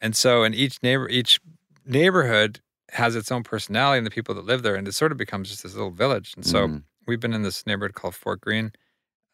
And 0.00 0.14
so 0.16 0.44
in 0.44 0.52
each 0.54 0.76
neighbor 0.82 1.08
each 1.08 1.40
neighborhood 1.84 2.60
has 2.92 3.16
its 3.16 3.30
own 3.32 3.42
personality 3.42 3.98
and 3.98 4.06
the 4.06 4.10
people 4.18 4.34
that 4.36 4.44
live 4.44 4.62
there 4.62 4.76
and 4.76 4.86
it 4.88 4.92
sort 4.92 5.12
of 5.12 5.18
becomes 5.18 5.48
just 5.50 5.62
this 5.62 5.74
little 5.74 5.90
village. 5.90 6.34
And 6.36 6.44
so 6.46 6.68
Mm. 6.68 6.82
we've 7.06 7.20
been 7.20 7.34
in 7.34 7.42
this 7.42 7.66
neighborhood 7.66 7.94
called 7.94 8.14
Fort 8.14 8.40
Greene 8.40 8.72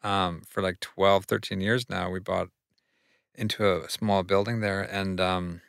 um, 0.03 0.43
for 0.49 0.61
like 0.61 0.79
12, 0.79 1.25
13 1.25 1.61
years 1.61 1.89
now. 1.89 2.09
We 2.09 2.19
bought 2.19 2.49
into 3.35 3.83
a 3.83 3.89
small 3.89 4.23
building 4.23 4.59
there 4.61 4.81
and 4.81 5.19
um 5.19 5.61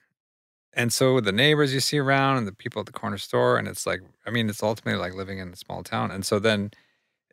and 0.75 0.93
so 0.93 1.21
the 1.21 1.33
neighbors 1.33 1.73
you 1.75 1.81
see 1.81 1.99
around 1.99 2.39
and 2.39 2.47
the 2.47 2.53
people 2.53 2.81
at 2.81 2.87
the 2.87 2.93
corner 2.93 3.19
store 3.19 3.59
and 3.59 3.69
it's 3.69 3.87
like 3.87 4.01
I 4.27 4.31
mean 4.31 4.49
it's 4.51 4.63
ultimately 4.63 5.01
like 5.01 5.15
living 5.15 5.39
in 5.39 5.49
a 5.53 5.57
small 5.57 5.83
town. 5.83 6.11
And 6.11 6.27
so 6.27 6.39
then 6.39 6.73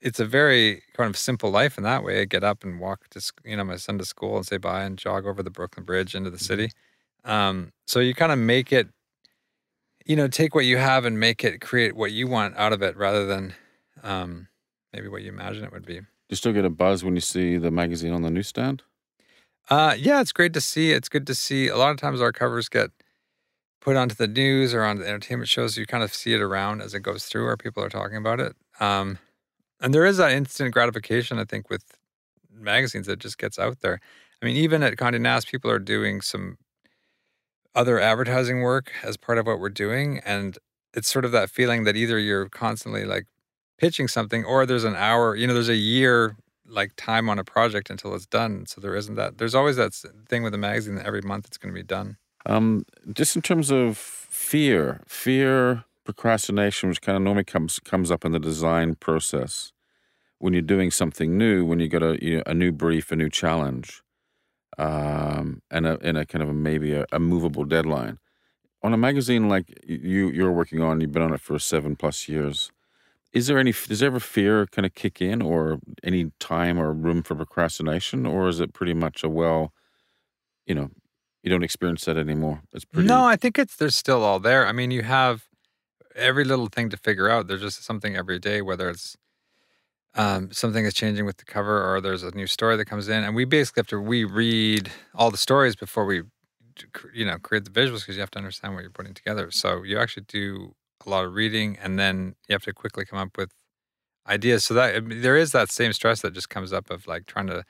it's 0.01 0.19
a 0.19 0.25
very 0.25 0.83
kind 0.95 1.09
of 1.09 1.17
simple 1.17 1.51
life 1.51 1.77
in 1.77 1.83
that 1.85 2.03
way. 2.03 2.21
I 2.21 2.25
get 2.25 2.43
up 2.43 2.63
and 2.63 2.79
walk 2.79 3.09
to 3.11 3.21
you 3.45 3.57
know 3.57 3.63
my 3.65 3.77
son 3.77 3.97
to 3.99 4.05
school 4.05 4.37
and 4.37 4.45
say 4.47 4.57
bye 4.57 4.83
and 4.83 4.97
jog 4.97 5.25
over 5.25 5.43
the 5.43 5.51
Brooklyn 5.51 5.85
Bridge 5.85 6.15
into 6.15 6.29
the 6.31 6.39
city. 6.39 6.71
Um, 7.25 7.71
so 7.87 7.99
you 8.01 8.15
kind 8.15 8.31
of 8.31 8.39
make 8.39 8.73
it, 8.73 8.89
you 10.05 10.15
know, 10.15 10.27
take 10.27 10.55
what 10.55 10.65
you 10.65 10.77
have 10.77 11.05
and 11.05 11.19
make 11.19 11.43
it 11.43 11.61
create 11.61 11.95
what 11.95 12.11
you 12.11 12.27
want 12.27 12.55
out 12.57 12.73
of 12.73 12.81
it 12.81 12.97
rather 12.97 13.25
than 13.25 13.53
um, 14.03 14.47
maybe 14.93 15.07
what 15.07 15.21
you 15.21 15.30
imagine 15.30 15.63
it 15.63 15.71
would 15.71 15.86
be. 15.86 16.01
You 16.32 16.38
still 16.38 16.53
get 16.53 16.63
a 16.63 16.69
buzz 16.69 17.03
when 17.03 17.13
you 17.13 17.19
see 17.21 17.57
the 17.57 17.71
magazine 17.71 18.13
on 18.13 18.21
the 18.21 18.32
newsstand? 18.32 18.84
Uh, 19.69 19.95
yeah, 19.97 20.21
it's 20.21 20.32
great 20.32 20.53
to 20.53 20.61
see. 20.61 20.93
It's 20.93 21.09
good 21.09 21.27
to 21.27 21.36
see. 21.36 21.67
A 21.67 21.75
lot 21.75 21.91
of 21.91 21.97
times 21.97 22.21
our 22.21 22.32
covers 22.32 22.69
get 22.69 22.89
put 23.82 23.97
onto 23.97 24.15
the 24.15 24.29
news 24.29 24.73
or 24.73 24.84
on 24.84 24.99
the 24.99 25.05
entertainment 25.05 25.49
shows. 25.49 25.77
You 25.77 25.86
kind 25.86 26.05
of 26.05 26.13
see 26.13 26.34
it 26.34 26.39
around 26.39 26.82
as 26.82 26.93
it 26.93 27.01
goes 27.01 27.25
through, 27.25 27.47
or 27.47 27.57
people 27.57 27.84
are 27.84 27.89
talking 27.89 28.15
about 28.15 28.39
it. 28.39 28.55
Um, 28.79 29.19
and 29.82 29.93
there 29.93 30.05
is 30.05 30.17
that 30.17 30.32
instant 30.32 30.73
gratification, 30.73 31.38
I 31.38 31.43
think, 31.43 31.69
with 31.69 31.84
magazines 32.49 33.07
that 33.07 33.19
just 33.19 33.38
gets 33.38 33.59
out 33.59 33.82
there. 33.82 33.99
I 34.41 34.45
mean, 34.45 34.55
even 34.55 34.84
at 34.84 34.95
Condé 34.95 35.19
Nast, 35.19 35.51
people 35.51 35.69
are 35.69 35.79
doing 35.79 36.21
some 36.21 36.57
other 37.75 37.99
advertising 37.99 38.61
work 38.61 38.93
as 39.03 39.17
part 39.17 39.38
of 39.38 39.47
what 39.47 39.59
we're 39.59 39.69
doing, 39.69 40.21
and 40.23 40.57
it's 40.93 41.11
sort 41.11 41.25
of 41.25 41.34
that 41.34 41.49
feeling 41.49 41.84
that 41.84 41.97
either 41.97 42.17
you're 42.17 42.47
constantly 42.47 43.03
like 43.03 43.25
pitching 43.82 44.07
something, 44.07 44.45
or 44.45 44.65
there's 44.65 44.84
an 44.84 44.95
hour. 44.95 45.36
You 45.36 45.47
know, 45.47 45.55
there's 45.55 45.67
a 45.67 45.75
year 45.75 46.38
like 46.67 46.91
time 46.95 47.29
on 47.29 47.39
a 47.39 47.43
project 47.43 47.89
until 47.89 48.13
it's 48.15 48.27
done. 48.27 48.65
So 48.67 48.79
there 48.79 48.95
isn't 48.95 49.15
that. 49.15 49.39
There's 49.39 49.55
always 49.55 49.75
that 49.75 49.93
thing 50.29 50.43
with 50.43 50.53
a 50.53 50.57
magazine 50.57 50.95
that 50.95 51.05
every 51.05 51.21
month 51.21 51.47
it's 51.47 51.57
going 51.57 51.73
to 51.73 51.79
be 51.79 51.84
done. 51.84 52.17
Um, 52.45 52.86
just 53.11 53.36
in 53.36 53.41
terms 53.41 53.71
of 53.71 53.97
fear, 53.97 55.01
fear 55.07 55.84
procrastination, 56.05 56.89
which 56.89 57.01
kind 57.01 57.15
of 57.15 57.23
normally 57.23 57.43
comes 57.43 57.79
comes 57.79 58.11
up 58.11 58.23
in 58.23 58.32
the 58.32 58.39
design 58.39 58.95
process 58.95 59.73
when 60.38 60.53
you're 60.53 60.61
doing 60.61 60.91
something 60.91 61.38
new, 61.38 61.65
when 61.65 61.79
you 61.79 61.88
got 61.88 62.03
a 62.03 62.17
you 62.23 62.38
know, 62.38 62.43
a 62.45 62.53
new 62.53 62.71
brief, 62.71 63.11
a 63.11 63.15
new 63.15 63.29
challenge, 63.29 64.03
um, 64.77 65.61
and 65.71 65.86
a 65.88 65.97
in 66.07 66.15
a 66.15 66.25
kind 66.25 66.43
of 66.43 66.49
a, 66.49 66.53
maybe 66.53 66.93
a, 66.93 67.05
a 67.11 67.19
movable 67.19 67.65
deadline. 67.65 68.19
On 68.84 68.93
a 68.93 68.97
magazine 68.97 69.49
like 69.49 69.65
you 69.88 70.29
you're 70.29 70.51
working 70.51 70.82
on, 70.82 71.01
you've 71.01 71.11
been 71.11 71.23
on 71.23 71.34
it 71.34 71.41
for 71.41 71.57
seven 71.59 71.95
plus 71.95 72.27
years. 72.27 72.71
Is 73.34 73.47
there 73.47 73.57
any 73.57 73.71
does 73.71 74.03
ever 74.03 74.19
fear 74.19 74.67
kind 74.67 74.86
of 74.86 74.93
kick 74.93 75.21
in, 75.21 75.41
or 75.41 75.79
any 76.03 76.32
time 76.39 76.79
or 76.79 76.91
room 76.91 77.23
for 77.23 77.36
procrastination, 77.36 78.25
or 78.25 78.49
is 78.49 78.59
it 78.59 78.73
pretty 78.73 78.93
much 78.93 79.23
a 79.23 79.29
well, 79.29 79.73
you 80.65 80.75
know, 80.75 80.89
you 81.41 81.49
don't 81.49 81.63
experience 81.63 82.05
that 82.05 82.17
anymore? 82.17 82.61
It's 82.73 82.86
pretty. 82.86 83.07
No, 83.07 83.23
I 83.23 83.38
think 83.38 83.57
it's 83.57 83.75
there's 83.77 83.95
still 83.95 84.23
all 84.23 84.39
there. 84.39 84.67
I 84.67 84.73
mean, 84.73 84.91
you 84.91 85.03
have 85.03 85.45
every 86.15 86.43
little 86.43 86.67
thing 86.67 86.89
to 86.89 86.97
figure 86.97 87.29
out. 87.29 87.47
There's 87.47 87.61
just 87.61 87.84
something 87.84 88.15
every 88.15 88.38
day, 88.38 88.61
whether 88.61 88.89
it's 88.89 89.15
um, 90.15 90.51
something 90.51 90.86
is 90.86 90.93
changing 90.93 91.25
with 91.25 91.38
the 91.38 91.45
cover 91.45 91.89
or 91.89 92.01
there's 92.01 92.23
a 92.23 92.32
new 92.32 92.47
story 92.47 92.75
that 92.77 92.86
comes 92.86 93.07
in, 93.07 93.23
and 93.23 93.36
we 93.36 93.45
basically 93.45 93.79
have 93.82 93.88
to 93.88 93.97
reread 93.97 94.91
all 95.15 95.32
the 95.32 95.38
stories 95.38 95.75
before 95.75 96.05
we, 96.05 96.23
you 97.13 97.25
know, 97.25 97.38
create 97.38 97.63
the 97.63 97.71
visuals 97.71 98.01
because 98.01 98.15
you 98.15 98.21
have 98.21 98.32
to 98.32 98.39
understand 98.39 98.73
what 98.73 98.82
you're 98.82 98.91
putting 98.91 99.13
together. 99.13 99.51
So 99.51 99.84
you 99.84 99.97
actually 99.97 100.25
do 100.27 100.75
a 101.06 101.10
lot 101.10 101.26
of 101.26 101.34
reading, 101.34 101.78
and 101.82 101.97
then 101.99 102.36
you 102.47 102.54
have 102.54 102.64
to 102.64 102.74
quickly 102.74 103.06
come 103.06 103.20
up 103.20 103.38
with 103.38 103.52
ideas. 104.28 104.64
So 104.66 104.74
that 104.76 105.04
there 105.08 105.38
is 105.38 105.52
that 105.52 105.72
same 105.72 105.93
stress 105.93 106.22
that 106.22 106.34
just 106.34 106.49
comes 106.49 106.74
up 106.74 106.89
of 106.89 107.08
like 107.08 107.26
trying 107.26 107.47
to. 107.47 107.64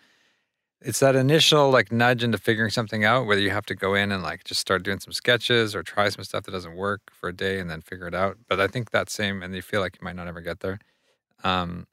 It's 0.84 1.00
that 1.00 1.16
initial 1.16 1.70
like 1.70 1.92
nudge 1.92 2.24
into 2.24 2.40
figuring 2.40 2.72
something 2.72 3.06
out, 3.06 3.28
whether 3.28 3.42
you 3.42 3.52
have 3.52 3.68
to 3.68 3.76
go 3.76 3.94
in 3.94 4.12
and 4.12 4.24
like 4.24 4.44
just 4.44 4.60
start 4.60 4.84
doing 4.84 5.00
some 5.00 5.14
sketches 5.14 5.76
or 5.76 5.84
try 5.84 6.10
some 6.10 6.24
stuff 6.24 6.44
that 6.46 6.52
doesn't 6.52 6.76
work 6.76 7.02
for 7.12 7.30
a 7.30 7.36
day 7.36 7.60
and 7.60 7.70
then 7.70 7.82
figure 7.82 8.08
it 8.08 8.16
out. 8.16 8.38
But 8.50 8.60
I 8.60 8.68
think 8.68 8.90
that 8.90 9.10
same, 9.10 9.44
and 9.44 9.54
you 9.54 9.62
feel 9.62 9.80
like 9.82 9.98
you 10.02 10.04
might 10.04 10.16
not 10.16 10.28
ever 10.28 10.42
get 10.42 10.62
there. 10.62 10.80
Um, 11.44 11.86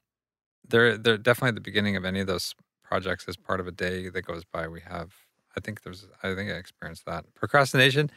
they're 0.67 0.97
they're 0.97 1.17
definitely 1.17 1.49
at 1.49 1.55
the 1.55 1.61
beginning 1.61 1.95
of 1.95 2.05
any 2.05 2.19
of 2.19 2.27
those 2.27 2.55
projects 2.83 3.25
as 3.27 3.37
part 3.37 3.59
of 3.59 3.67
a 3.67 3.71
day 3.71 4.09
that 4.09 4.23
goes 4.23 4.43
by. 4.43 4.67
We 4.67 4.81
have, 4.81 5.13
I 5.55 5.59
think 5.59 5.83
there's, 5.83 6.07
I 6.23 6.33
think 6.33 6.49
I 6.49 6.53
experienced 6.55 7.05
that 7.05 7.25
procrastination. 7.35 8.09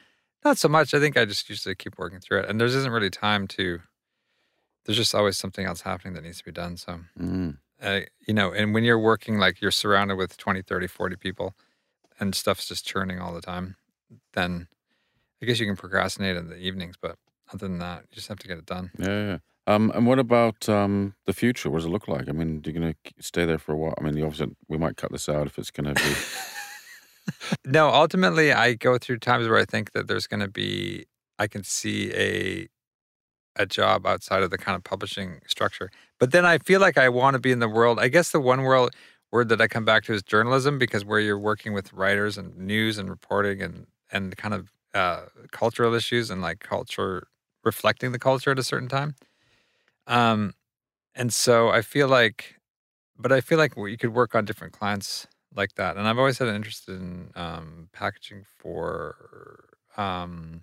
Not 0.44 0.58
so 0.58 0.68
much. 0.68 0.92
I 0.94 0.98
think 1.00 1.16
I 1.16 1.24
just 1.24 1.48
usually 1.48 1.74
keep 1.74 1.98
working 1.98 2.20
through 2.20 2.40
it, 2.40 2.48
and 2.48 2.60
there 2.60 2.66
isn't 2.66 2.90
really 2.90 3.10
time 3.10 3.46
to. 3.48 3.80
There's 4.84 4.98
just 4.98 5.14
always 5.14 5.36
something 5.38 5.64
else 5.64 5.82
happening 5.82 6.14
that 6.14 6.24
needs 6.24 6.38
to 6.38 6.44
be 6.44 6.50
done. 6.52 6.76
So, 6.76 7.00
Mm. 7.18 7.58
uh, 7.80 8.00
you 8.26 8.34
know, 8.34 8.52
and 8.52 8.74
when 8.74 8.82
you're 8.82 8.98
working, 8.98 9.38
like 9.38 9.60
you're 9.60 9.70
surrounded 9.70 10.16
with 10.16 10.36
20, 10.36 10.60
30, 10.62 10.88
40 10.88 11.14
people, 11.16 11.54
and 12.18 12.34
stuff's 12.34 12.66
just 12.66 12.84
churning 12.84 13.20
all 13.20 13.32
the 13.32 13.40
time, 13.40 13.76
then 14.32 14.66
I 15.40 15.46
guess 15.46 15.60
you 15.60 15.66
can 15.66 15.76
procrastinate 15.76 16.36
in 16.36 16.48
the 16.48 16.56
evenings, 16.56 16.96
but 17.00 17.16
other 17.52 17.68
than 17.68 17.78
that, 17.78 18.02
you 18.10 18.16
just 18.16 18.26
have 18.28 18.38
to 18.40 18.48
get 18.48 18.58
it 18.58 18.66
done. 18.66 18.90
Yeah, 18.98 19.26
yeah. 19.26 19.38
Um, 19.68 19.92
and 19.94 20.06
what 20.08 20.18
about 20.18 20.68
um, 20.68 21.14
the 21.26 21.32
future? 21.32 21.70
What 21.70 21.78
does 21.78 21.86
it 21.86 21.90
look 21.90 22.08
like? 22.08 22.28
I 22.28 22.32
mean, 22.32 22.62
you're 22.64 22.72
going 22.74 22.92
to 23.04 23.12
stay 23.22 23.44
there 23.44 23.58
for 23.58 23.72
a 23.72 23.76
while. 23.76 23.94
I 23.96 24.02
mean, 24.02 24.20
obviously, 24.24 24.56
we 24.68 24.76
might 24.78 24.96
cut 24.96 25.12
this 25.12 25.28
out 25.28 25.46
if 25.46 25.56
it's 25.58 25.70
going 25.70 25.94
to 25.94 26.02
be. 26.02 26.14
No, 27.64 27.88
ultimately, 27.90 28.52
I 28.52 28.74
go 28.74 28.98
through 28.98 29.18
times 29.18 29.48
where 29.48 29.58
I 29.58 29.64
think 29.64 29.92
that 29.92 30.06
there's 30.08 30.26
going 30.26 30.40
to 30.40 30.48
be, 30.48 31.06
I 31.38 31.46
can 31.46 31.64
see 31.64 32.12
a 32.14 32.68
a 33.56 33.66
job 33.66 34.06
outside 34.06 34.42
of 34.42 34.50
the 34.50 34.58
kind 34.58 34.76
of 34.76 34.84
publishing 34.84 35.40
structure. 35.46 35.90
But 36.20 36.32
then 36.32 36.46
I 36.46 36.58
feel 36.58 36.80
like 36.80 36.98
I 36.98 37.08
want 37.10 37.34
to 37.34 37.40
be 37.40 37.52
in 37.52 37.58
the 37.58 37.68
world. 37.68 38.00
I 38.00 38.08
guess 38.08 38.30
the 38.32 38.40
one 38.40 38.62
world 38.62 38.94
word 39.32 39.48
that 39.50 39.60
I 39.60 39.68
come 39.68 39.84
back 39.84 40.04
to 40.04 40.14
is 40.14 40.22
journalism 40.22 40.78
because 40.78 41.04
where 41.04 41.20
you're 41.20 41.38
working 41.38 41.72
with 41.74 41.92
writers 41.92 42.38
and 42.38 42.56
news 42.56 42.98
and 42.98 43.10
reporting 43.10 43.62
and 43.62 43.86
and 44.12 44.36
kind 44.36 44.54
of 44.54 44.72
uh, 44.94 45.22
cultural 45.52 45.94
issues 45.94 46.30
and 46.30 46.42
like 46.42 46.60
culture 46.60 47.28
reflecting 47.64 48.12
the 48.12 48.18
culture 48.18 48.50
at 48.52 48.58
a 48.58 48.64
certain 48.64 48.88
time. 48.88 49.16
Um, 50.06 50.54
and 51.14 51.32
so 51.32 51.70
I 51.70 51.82
feel 51.82 52.08
like, 52.08 52.56
but 53.18 53.32
I 53.32 53.40
feel 53.42 53.58
like 53.58 53.74
you 53.76 53.98
could 53.98 54.14
work 54.14 54.34
on 54.34 54.44
different 54.46 54.72
clients 54.74 55.26
like 55.54 55.74
that. 55.74 55.96
And 55.96 56.06
I've 56.08 56.18
always 56.18 56.38
had 56.38 56.48
an 56.48 56.56
interest 56.56 56.88
in 56.88 57.30
um, 57.34 57.88
packaging 57.92 58.44
for 58.58 59.68
um, 59.96 60.62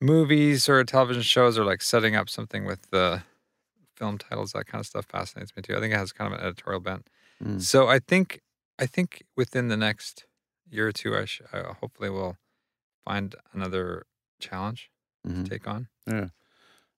movies 0.00 0.68
or 0.68 0.82
television 0.84 1.22
shows 1.22 1.58
or 1.58 1.64
like 1.64 1.82
setting 1.82 2.14
up 2.16 2.28
something 2.28 2.64
with 2.64 2.90
the 2.90 3.22
film 3.96 4.18
titles. 4.18 4.52
That 4.52 4.66
kind 4.66 4.80
of 4.80 4.86
stuff 4.86 5.06
fascinates 5.06 5.54
me 5.56 5.62
too. 5.62 5.76
I 5.76 5.80
think 5.80 5.94
it 5.94 5.98
has 5.98 6.12
kind 6.12 6.32
of 6.32 6.38
an 6.38 6.44
editorial 6.44 6.80
bent. 6.80 7.08
Mm. 7.42 7.60
So 7.60 7.88
I 7.88 7.98
think 7.98 8.40
I 8.78 8.86
think 8.86 9.22
within 9.36 9.68
the 9.68 9.76
next 9.76 10.26
year 10.68 10.88
or 10.88 10.92
two, 10.92 11.16
I, 11.16 11.24
sh- 11.24 11.40
I 11.52 11.60
hopefully 11.80 12.10
will 12.10 12.36
find 13.04 13.34
another 13.52 14.04
challenge 14.40 14.90
Mhm. 15.26 15.44
to 15.44 15.50
take 15.50 15.66
on. 15.66 15.88
Yeah. 16.06 16.28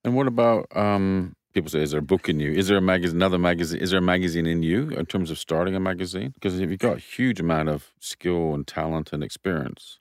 And 0.04 0.14
what 0.16 0.26
about 0.26 0.66
um, 0.76 1.34
people 1.58 1.70
say, 1.70 1.82
is 1.82 1.90
there 1.92 2.00
a 2.00 2.02
book 2.02 2.28
in 2.28 2.40
you? 2.40 2.50
Is 2.52 2.68
there 2.68 2.76
a 2.78 2.80
magazine, 2.80 3.16
another 3.16 3.38
magazine? 3.38 3.80
Is 3.80 3.90
there 3.90 3.98
a 3.98 4.02
magazine 4.02 4.46
in 4.46 4.62
you 4.62 4.90
in 4.90 5.06
terms 5.06 5.30
of 5.30 5.38
starting 5.38 5.74
a 5.74 5.80
magazine? 5.80 6.30
Because 6.34 6.58
you've 6.58 6.78
got 6.78 6.96
a 6.96 7.00
huge 7.00 7.40
amount 7.40 7.68
of 7.68 7.92
skill 8.00 8.54
and 8.54 8.66
talent 8.66 9.12
and 9.12 9.22
experience. 9.22 9.98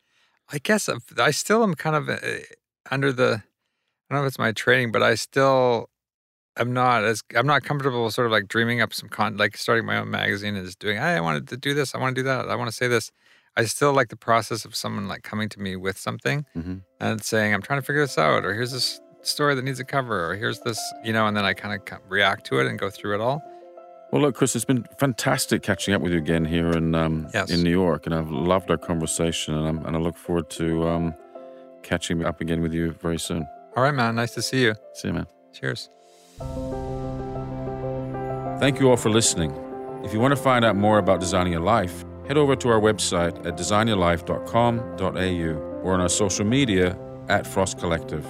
I 0.51 0.59
guess 0.59 0.87
I've- 0.89 1.19
I 1.19 1.31
still 1.31 1.63
am 1.63 1.75
kind 1.75 1.95
of 1.95 2.09
uh, 2.09 2.17
under 2.91 3.11
the. 3.11 3.43
I 4.09 4.13
don't 4.13 4.21
know 4.21 4.25
if 4.25 4.29
it's 4.29 4.39
my 4.39 4.53
training, 4.53 4.91
but 4.93 5.03
I 5.03 5.15
still 5.15 5.89
am 6.57 6.71
not 6.73 7.03
as 7.03 7.21
I'm 7.35 7.45
not 7.45 7.63
comfortable 7.63 8.09
sort 8.11 8.25
of 8.27 8.31
like 8.31 8.47
dreaming 8.47 8.79
up 8.81 8.93
some 8.93 9.09
con 9.09 9.35
like 9.37 9.57
starting 9.57 9.85
my 9.85 9.97
own 9.97 10.09
magazine 10.09 10.55
and 10.55 10.65
just 10.65 10.79
doing. 10.79 10.95
Hey, 10.97 11.15
I 11.15 11.19
wanted 11.19 11.47
to 11.49 11.57
do 11.57 11.73
this. 11.73 11.93
I 11.93 11.97
want 11.99 12.15
to 12.15 12.21
do 12.21 12.25
that. 12.27 12.47
I 12.49 12.55
want 12.55 12.69
to 12.69 12.75
say 12.75 12.87
this. 12.87 13.11
I 13.57 13.65
still 13.65 13.91
like 13.91 14.09
the 14.09 14.15
process 14.15 14.63
of 14.65 14.75
someone 14.75 15.07
like 15.09 15.23
coming 15.23 15.49
to 15.49 15.59
me 15.59 15.75
with 15.75 15.97
something 15.97 16.45
Mhm. 16.55 16.83
and 17.01 17.21
saying, 17.23 17.53
"I'm 17.53 17.61
trying 17.61 17.79
to 17.81 17.85
figure 17.85 18.03
this 18.03 18.17
out," 18.17 18.45
or 18.45 18.53
"Here's 18.53 18.71
this 18.71 19.01
story 19.21 19.55
that 19.55 19.63
needs 19.63 19.79
a 19.79 19.85
cover," 19.85 20.29
or 20.29 20.35
"Here's 20.35 20.59
this," 20.61 20.79
you 21.03 21.13
know, 21.13 21.27
and 21.27 21.35
then 21.35 21.45
I 21.45 21.53
kind 21.53 21.73
of 21.73 21.81
react 22.09 22.45
to 22.47 22.59
it 22.59 22.67
and 22.67 22.77
go 22.79 22.89
through 22.89 23.15
it 23.15 23.21
all. 23.21 23.43
Well, 24.11 24.21
look, 24.21 24.35
Chris, 24.35 24.55
it's 24.55 24.63
been 24.65 24.85
fantastic 24.97 25.63
catching 25.63 25.93
up 25.93 26.01
with 26.01 26.13
you 26.13 26.17
again 26.17 26.45
here 26.45 26.71
in 26.71 26.95
um, 26.95 27.27
Yes. 27.33 27.49
in 27.51 27.61
New 27.61 27.69
York, 27.71 28.05
and 28.05 28.15
I've 28.15 28.31
loved 28.31 28.71
our 28.71 28.77
conversation, 28.77 29.53
and, 29.53 29.67
I'm, 29.67 29.85
and 29.85 29.97
I 29.97 29.99
look 29.99 30.15
forward 30.17 30.49
to 30.51 30.87
um, 30.87 31.13
catching 31.83 32.23
up 32.23 32.39
again 32.39 32.61
with 32.61 32.73
you 32.73 32.93
very 32.93 33.19
soon. 33.19 33.45
All 33.75 33.83
right, 33.83 33.93
man. 33.93 34.15
Nice 34.15 34.33
to 34.35 34.41
see 34.41 34.63
you. 34.63 34.75
See 34.93 35.09
you, 35.09 35.13
man. 35.13 35.27
Cheers. 35.53 35.89
Thank 38.59 38.79
you 38.79 38.89
all 38.89 38.97
for 38.97 39.09
listening. 39.09 39.51
If 40.03 40.13
you 40.13 40.19
want 40.19 40.35
to 40.35 40.41
find 40.41 40.63
out 40.65 40.75
more 40.77 40.97
about 40.99 41.19
designing 41.19 41.51
your 41.51 41.61
life, 41.61 42.05
head 42.27 42.37
over 42.37 42.55
to 42.55 42.69
our 42.69 42.79
website 42.79 43.45
at 43.45 43.57
designyourlife.com.au 43.57 45.81
or 45.83 45.93
on 45.93 46.01
our 46.01 46.09
social 46.09 46.45
media 46.45 46.97
at 47.29 47.45
Frost 47.45 47.77
Collective. 47.77 48.25